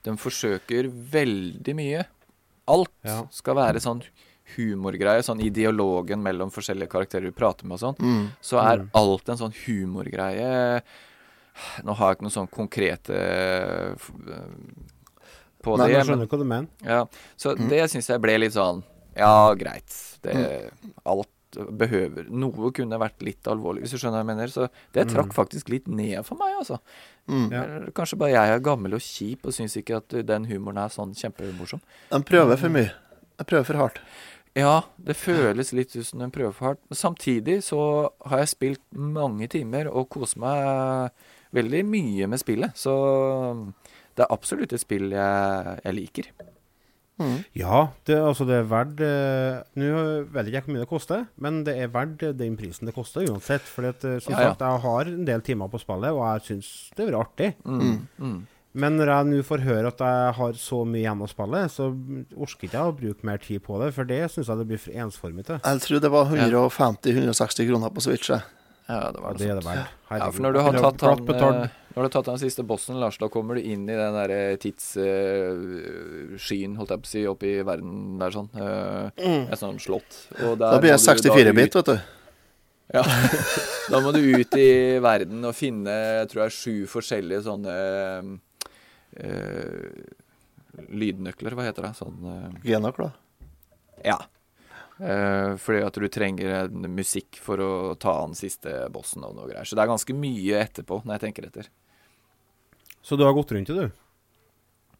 De 0.04 0.16
forsøker 0.18 0.90
veldig 1.14 1.76
mye. 1.78 2.06
Alt 2.68 2.92
Ja. 3.06 3.22
skal 3.32 3.56
være 3.56 3.80
sånn 3.84 4.02
humorgreie, 4.56 5.24
sånn 5.24 5.42
i 5.44 5.50
dialogen 5.52 6.22
mellom 6.24 6.50
forskjellige 6.52 6.88
karakterer 6.90 7.28
du 7.28 7.36
prater 7.36 7.68
med 7.68 7.76
og 7.76 7.82
sånn. 7.84 7.98
Mm. 8.00 8.28
Så 8.42 8.60
er 8.64 8.86
alt 8.96 9.30
en 9.30 9.38
sånn 9.42 9.54
humorgreie. 9.66 10.82
Nå 11.84 11.96
har 11.98 12.12
jeg 12.14 12.18
ikke 12.18 12.28
noe 12.28 12.36
sånn 12.38 12.52
konkrete 12.54 13.18
på 15.64 15.76
Nei, 15.78 15.88
det. 15.88 15.92
Nei, 15.92 15.92
jeg 15.98 16.06
skjønner 16.08 16.30
hva 16.32 16.40
du 16.40 16.46
mener. 16.48 16.68
ja, 16.86 17.02
så 17.40 17.56
det 17.58 17.82
syns 17.92 18.08
jeg 18.12 18.22
ble 18.24 18.38
litt 18.40 18.54
sånn 18.56 18.84
Ja, 19.18 19.54
greit. 19.58 19.90
Det, 20.22 20.36
Alt 21.06 21.30
behøver 21.56 22.28
Noe 22.30 22.72
kunne 22.76 23.00
vært 23.00 23.24
litt 23.26 23.48
alvorlig, 23.48 23.84
hvis 23.84 23.96
du 23.96 24.02
skjønner 24.02 24.20
hva 24.20 24.24
jeg 24.26 24.30
mener. 24.32 24.54
Så 24.54 24.68
det 24.96 25.08
trakk 25.12 25.34
faktisk 25.36 25.72
litt 25.74 25.88
ned 25.88 26.20
for 26.28 26.40
meg, 26.40 26.56
altså. 26.60 26.80
Mm. 27.28 27.48
Ja. 27.54 27.64
Eller 27.64 27.92
Kanskje 27.96 28.20
bare 28.22 28.34
jeg 28.36 28.56
er 28.56 28.66
gammel 28.66 28.98
og 28.98 29.04
kjip 29.04 29.48
og 29.48 29.56
syns 29.56 29.78
ikke 29.80 30.02
at 30.02 30.18
den 30.28 30.48
humoren 30.52 30.82
er 30.84 30.94
sånn 30.94 31.16
kjempemorsom. 31.18 31.84
De 32.12 32.22
prøver 32.28 32.60
for 32.60 32.74
mye. 32.74 32.92
De 33.38 33.48
prøver 33.48 33.70
for 33.70 33.84
hardt. 33.84 34.02
Ja, 34.58 34.82
det 34.98 35.14
føles 35.20 35.74
litt 35.78 35.94
ut 35.94 36.08
som 36.08 36.22
en 36.26 36.34
prøver 36.34 36.56
for 36.56 36.72
hardt. 36.72 36.84
Men 36.90 36.98
samtidig 36.98 37.60
så 37.68 37.80
har 38.26 38.42
jeg 38.42 38.54
spilt 38.56 38.86
mange 38.92 39.50
timer 39.54 39.90
og 39.92 40.10
kost 40.16 40.40
meg 40.42 41.14
veldig 41.56 41.84
mye 41.88 42.30
med 42.32 42.42
spillet. 42.42 42.74
Så 42.78 42.94
det 44.18 44.26
er 44.26 44.34
absolutt 44.34 44.74
et 44.74 44.82
spill 44.82 45.12
jeg, 45.14 45.80
jeg 45.84 45.98
liker. 46.00 46.32
Ja, 47.58 47.88
det, 48.06 48.18
altså 48.22 48.46
det 48.46 48.60
er 48.60 48.68
verdt 48.70 49.00
eh, 49.02 49.64
Nå 49.80 49.88
vet 50.34 50.50
jeg 50.50 50.54
ikke 50.60 50.68
hvor 50.68 50.76
mye 50.76 50.84
det 50.84 50.90
koster, 50.92 51.24
men 51.42 51.64
det 51.66 51.74
er 51.82 51.90
verdt 51.94 52.26
eh, 52.28 52.36
den 52.38 52.58
prisen 52.60 52.90
det 52.90 52.94
koster 52.98 53.26
uansett. 53.26 53.66
For 53.66 53.88
som 53.88 54.36
Ja, 54.36 54.44
ja. 54.44 54.52
sagt, 54.52 54.62
jeg 54.62 54.84
har 54.86 55.10
en 55.14 55.26
del 55.26 55.42
timer 55.46 55.72
på 55.72 55.82
spillet, 55.82 56.14
og 56.14 56.22
jeg 56.28 56.46
syns 56.52 56.70
det 56.94 57.08
blir 57.08 57.18
vært 57.18 57.34
artig. 57.34 57.50
Mm, 57.66 58.08
mm. 58.22 58.38
Men 58.78 58.98
når 59.00 59.10
jeg 59.10 59.28
nå 59.32 59.40
får 59.48 59.64
høre 59.66 59.90
at 59.90 60.02
jeg 60.06 60.34
har 60.38 60.58
så 60.62 60.84
mye 60.86 61.02
igjen 61.02 61.24
å 61.26 61.30
spille, 61.32 61.64
så 61.74 61.88
orker 62.38 62.68
ikke 62.68 62.78
jeg 62.78 62.92
å 62.92 62.98
bruke 63.00 63.26
mer 63.26 63.42
tid 63.42 63.64
på 63.66 63.80
det, 63.82 63.90
for 63.96 64.06
det 64.10 64.20
syns 64.30 64.52
jeg 64.52 64.62
det 64.62 64.68
blir 64.70 64.82
for 64.84 65.00
ensformig 65.06 65.48
til. 65.48 65.58
Jeg 65.64 65.82
tror 65.88 66.04
det 66.04 66.12
var 66.14 66.30
150-160 66.36 67.72
kroner 67.72 67.94
på 67.96 68.06
Switch. 68.06 68.30
jeg. 68.30 68.46
Ja, 68.88 69.12
det 69.12 69.20
var 69.22 69.34
det 69.36 69.44
noe 69.44 69.56
det 69.58 69.64
sånt. 69.64 69.76
verdt. 69.76 69.88
Ja, 70.08 70.32
for 70.32 70.42
når 70.46 70.54
du 70.56 70.60
har 70.64 70.74
tatt 70.80 71.02
han, 71.04 71.20
eh, 71.28 71.70
når 71.92 72.00
du 72.00 72.06
har 72.06 72.14
tatt 72.14 72.30
den 72.30 72.40
siste 72.40 72.64
bossen, 72.64 72.96
Lars, 73.02 73.18
da 73.20 73.28
kommer 73.32 73.54
du 73.58 73.62
inn 73.62 73.84
i 73.84 73.98
den 73.98 74.14
derre 74.16 74.58
tidsskyen, 74.64 76.32
holdt 76.80 76.92
jeg 76.94 77.02
på 77.04 77.10
å 77.10 77.12
si, 77.12 77.24
oppe 77.28 77.46
i 77.50 77.66
verden 77.68 78.16
der 78.22 78.32
sånn. 78.32 78.48
Uh, 78.56 79.10
Et 79.18 79.60
sånt 79.60 79.82
slott. 79.84 80.12
Og 80.40 80.56
der 80.56 80.72
Da 80.72 80.80
blir 80.80 80.92
jeg 80.94 81.02
det 81.04 81.08
64-bit, 81.10 81.76
vet 81.82 81.92
du. 81.92 81.98
Ja. 82.96 83.04
da 83.92 84.00
må 84.00 84.14
du 84.16 84.22
ut 84.24 84.56
i 84.56 85.00
verden 85.04 85.44
og 85.44 85.56
finne, 85.58 85.92
jeg 86.22 86.30
tror 86.32 86.40
det 86.46 86.48
er 86.48 86.56
sju 86.56 86.76
forskjellige 86.88 87.42
sånne 87.50 87.76
eh, 89.20 90.08
lydnøkler, 90.88 91.56
hva 91.58 91.68
heter 91.68 91.90
det? 91.90 91.94
Sånn 92.00 92.18
eh, 92.32 92.50
Genøkler. 92.72 93.12
Ja. 94.06 94.20
Eh, 94.98 95.52
fordi 95.62 95.84
at 95.86 95.98
du 96.02 96.08
trenger 96.10 96.54
en 96.64 96.88
musikk 96.96 97.38
for 97.44 97.62
å 97.62 97.72
ta 98.02 98.16
den 98.26 98.34
siste 98.38 98.72
bossen 98.94 99.26
og 99.28 99.36
noe 99.38 99.50
greier. 99.52 99.68
Så 99.68 99.78
det 99.78 99.84
er 99.84 99.92
ganske 99.92 100.16
mye 100.18 100.62
etterpå, 100.64 101.02
når 101.06 101.18
jeg 101.18 101.26
tenker 101.28 101.50
etter. 101.50 101.70
Så 103.06 103.18
du 103.20 103.24
har 103.28 103.36
gått 103.38 103.54
rundt 103.54 103.70
det, 103.70 103.88
du? 103.88 104.04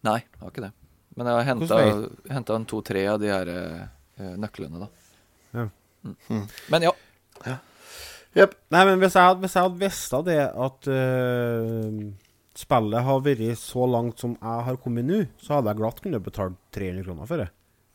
Nei, 0.06 0.20
jeg 0.22 0.44
har 0.44 0.54
ikke 0.54 0.68
det. 0.68 0.74
Men 1.18 1.28
jeg 1.32 1.40
har 1.40 1.48
henta, 2.30 2.56
en 2.56 2.68
to-tre 2.70 3.08
av 3.10 3.18
de 3.24 3.32
her 3.34 3.50
eh, 3.50 4.36
nøklene, 4.38 4.86
da. 4.86 4.92
Ja. 5.58 5.66
Mm. 6.30 6.46
Men 6.70 6.86
ja. 6.86 6.94
Jepp. 8.38 8.54
Nei, 8.70 8.84
men 8.86 9.02
hvis 9.02 9.16
jeg, 9.18 9.26
hadde- 9.26 9.42
hvis 9.42 9.56
jeg 9.58 9.66
hadde 9.66 9.82
visst 9.82 10.14
av 10.14 10.24
det 10.28 10.38
at 10.46 10.88
uh, 10.94 12.02
spillet 12.58 13.06
har 13.08 13.24
vært 13.26 13.58
så 13.58 13.88
langt 13.90 14.22
som 14.22 14.36
jeg 14.38 14.66
har 14.68 14.78
kommet 14.84 15.08
nå, 15.10 15.24
så 15.42 15.58
hadde 15.58 15.74
jeg 15.74 15.80
glatt 15.82 16.02
kunnet 16.06 16.26
betalt 16.26 16.60
300 16.78 17.08
kroner 17.08 17.30
for 17.30 17.42
det. 17.42 17.48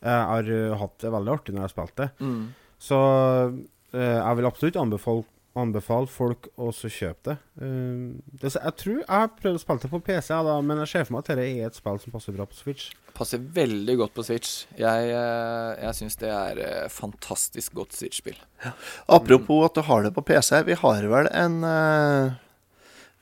Jeg 0.03 0.24
har 0.32 0.48
eh, 0.50 0.72
hatt 0.80 0.96
det 1.03 1.12
veldig 1.14 1.36
artig 1.36 1.55
når 1.55 1.62
jeg 1.62 1.68
har 1.68 1.76
spilt 1.76 2.00
det. 2.00 2.09
Mm. 2.22 2.42
Så 2.82 2.98
eh, 3.94 4.18
jeg 4.18 4.38
vil 4.38 4.48
absolutt 4.48 4.78
anbefale, 4.80 5.24
anbefale 5.62 6.11
folk 6.11 6.48
å 6.59 6.72
kjøpe 6.74 7.30
det. 7.30 7.36
Eh, 7.62 8.09
det. 8.42 8.50
Jeg 8.57 8.74
tror 8.82 8.96
jeg 8.96 9.09
har 9.12 9.30
prøvd 9.38 9.61
å 9.61 9.62
spille 9.62 9.84
det 9.84 9.92
på 9.92 10.03
PC, 10.09 10.32
da, 10.48 10.57
men 10.64 10.82
jeg 10.82 10.92
ser 10.92 11.07
for 11.07 11.16
meg 11.16 11.22
at 11.22 11.30
dette 11.30 11.46
er 11.46 11.68
et 11.68 11.78
spill 11.78 12.03
som 12.03 12.16
passer 12.16 12.36
bra 12.36 12.48
på 12.50 12.59
Switch. 12.59 12.88
Passer 13.14 13.44
veldig 13.61 13.96
godt 14.00 14.16
på 14.16 14.26
Switch. 14.26 14.64
Jeg, 14.80 15.12
jeg 15.12 15.98
syns 15.98 16.18
det 16.18 16.32
er 16.32 16.90
fantastisk 16.90 17.76
godt 17.78 17.94
Switch-spill. 17.94 18.40
Apropos 19.07 19.68
at 19.68 19.78
du 19.78 19.84
har 19.86 20.03
det 20.07 20.14
på 20.16 20.24
PC. 20.26 20.64
Vi 20.66 20.78
har 20.80 21.09
vel 21.12 21.30
en 21.30 21.61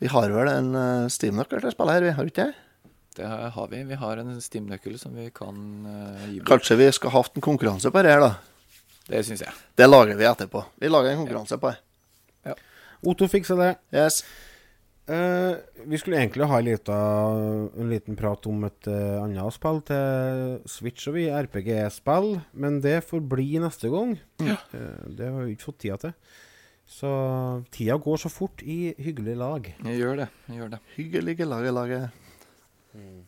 Vi 0.01 0.09
har 0.09 0.33
vel 0.33 0.49
en 0.49 0.69
uh, 0.73 1.11
Steam-nøkkel 1.13 1.61
til 1.61 1.69
å 1.69 1.75
spille 1.75 1.93
her, 1.93 2.07
vi 2.07 2.15
har 2.17 2.25
vi 2.25 2.33
ikke 2.33 2.47
det? 2.49 2.70
Det 3.17 3.27
har 3.27 3.71
vi. 3.71 3.83
Vi 3.89 3.99
har 3.99 4.21
en 4.23 4.37
Steam-nøkkel 4.41 4.99
som 5.01 5.17
vi 5.19 5.31
kan 5.35 5.57
uh, 5.87 6.27
gi 6.29 6.39
bort. 6.39 6.49
Kanskje 6.53 6.79
vi 6.79 6.91
skal 6.95 7.15
hatt 7.17 7.35
en 7.37 7.45
konkurranse 7.45 7.91
på 7.91 8.05
det 8.07 8.15
her, 8.15 8.23
da. 8.23 8.35
Det 9.11 9.25
syns 9.27 9.43
jeg. 9.43 9.57
Det 9.77 9.89
lager 9.89 10.19
vi 10.19 10.29
etterpå. 10.29 10.63
Vi 10.79 10.91
lager 10.91 11.15
en 11.15 11.25
konkurranse 11.25 11.59
på 11.59 11.73
det. 11.73 11.81
Ja. 12.53 12.55
Otto 13.11 13.27
fikser 13.31 13.59
det. 13.59 13.73
Yes. 13.97 14.23
Uh, 15.11 15.59
vi 15.91 15.99
skulle 15.99 16.21
egentlig 16.21 16.47
ha 16.47 16.59
en 16.61 16.69
liten, 16.69 17.65
en 17.83 17.91
liten 17.91 18.19
prat 18.19 18.47
om 18.47 18.63
et 18.69 18.87
uh, 18.87 19.25
annet 19.25 19.57
spill 19.57 19.81
til 19.89 20.61
Switch 20.71 21.09
og 21.11 21.17
vi, 21.17 21.25
RPG-spill, 21.27 22.37
men 22.53 22.79
det 22.85 23.01
får 23.09 23.25
bli 23.33 23.49
neste 23.63 23.91
gang. 23.91 24.15
Eh, 24.39 25.03
det 25.19 25.27
har 25.27 25.43
vi 25.43 25.57
ikke 25.57 25.67
fått 25.73 25.81
tida 25.83 25.99
til. 26.05 26.15
Så 26.91 27.11
tida 27.75 27.97
går 28.03 28.23
så 28.23 28.31
fort 28.31 28.63
i 28.63 28.95
hyggelig 29.03 29.35
lag. 29.39 29.67
Jeg 29.83 29.99
gjør 29.99 30.23
det. 30.23 30.29
Jeg 30.47 30.61
gjør 30.61 30.73
det. 30.77 30.81
Hyggelige 30.95 31.49
lag 31.49 31.67
i 31.67 31.75
laget, 31.75 32.23
laget. 32.95 33.27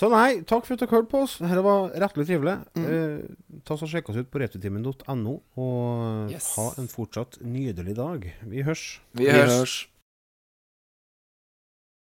Så 0.00 0.08
nei, 0.08 0.40
takk 0.48 0.64
for 0.64 0.72
at 0.78 0.80
dere 0.80 0.94
hørte 0.96 1.10
på 1.12 1.18
oss. 1.26 1.34
Dette 1.42 1.60
var 1.66 1.90
rettelig 2.00 2.24
trivelig. 2.30 2.54
Eh, 2.80 3.58
ta 3.68 3.74
og 3.76 3.90
Sjekk 3.90 4.08
oss 4.08 4.16
ut 4.22 4.30
på 4.32 4.40
retutimen.no, 4.40 5.34
og 5.60 6.30
Yes. 6.32 6.54
ha 6.56 6.70
en 6.80 6.88
fortsatt 6.88 7.36
nydelig 7.44 7.96
dag. 7.98 8.24
Vi 8.48 8.62
hørs. 8.64 9.00
Vi 9.12 9.26
Vi 9.28 9.30
hørs. 9.30 9.74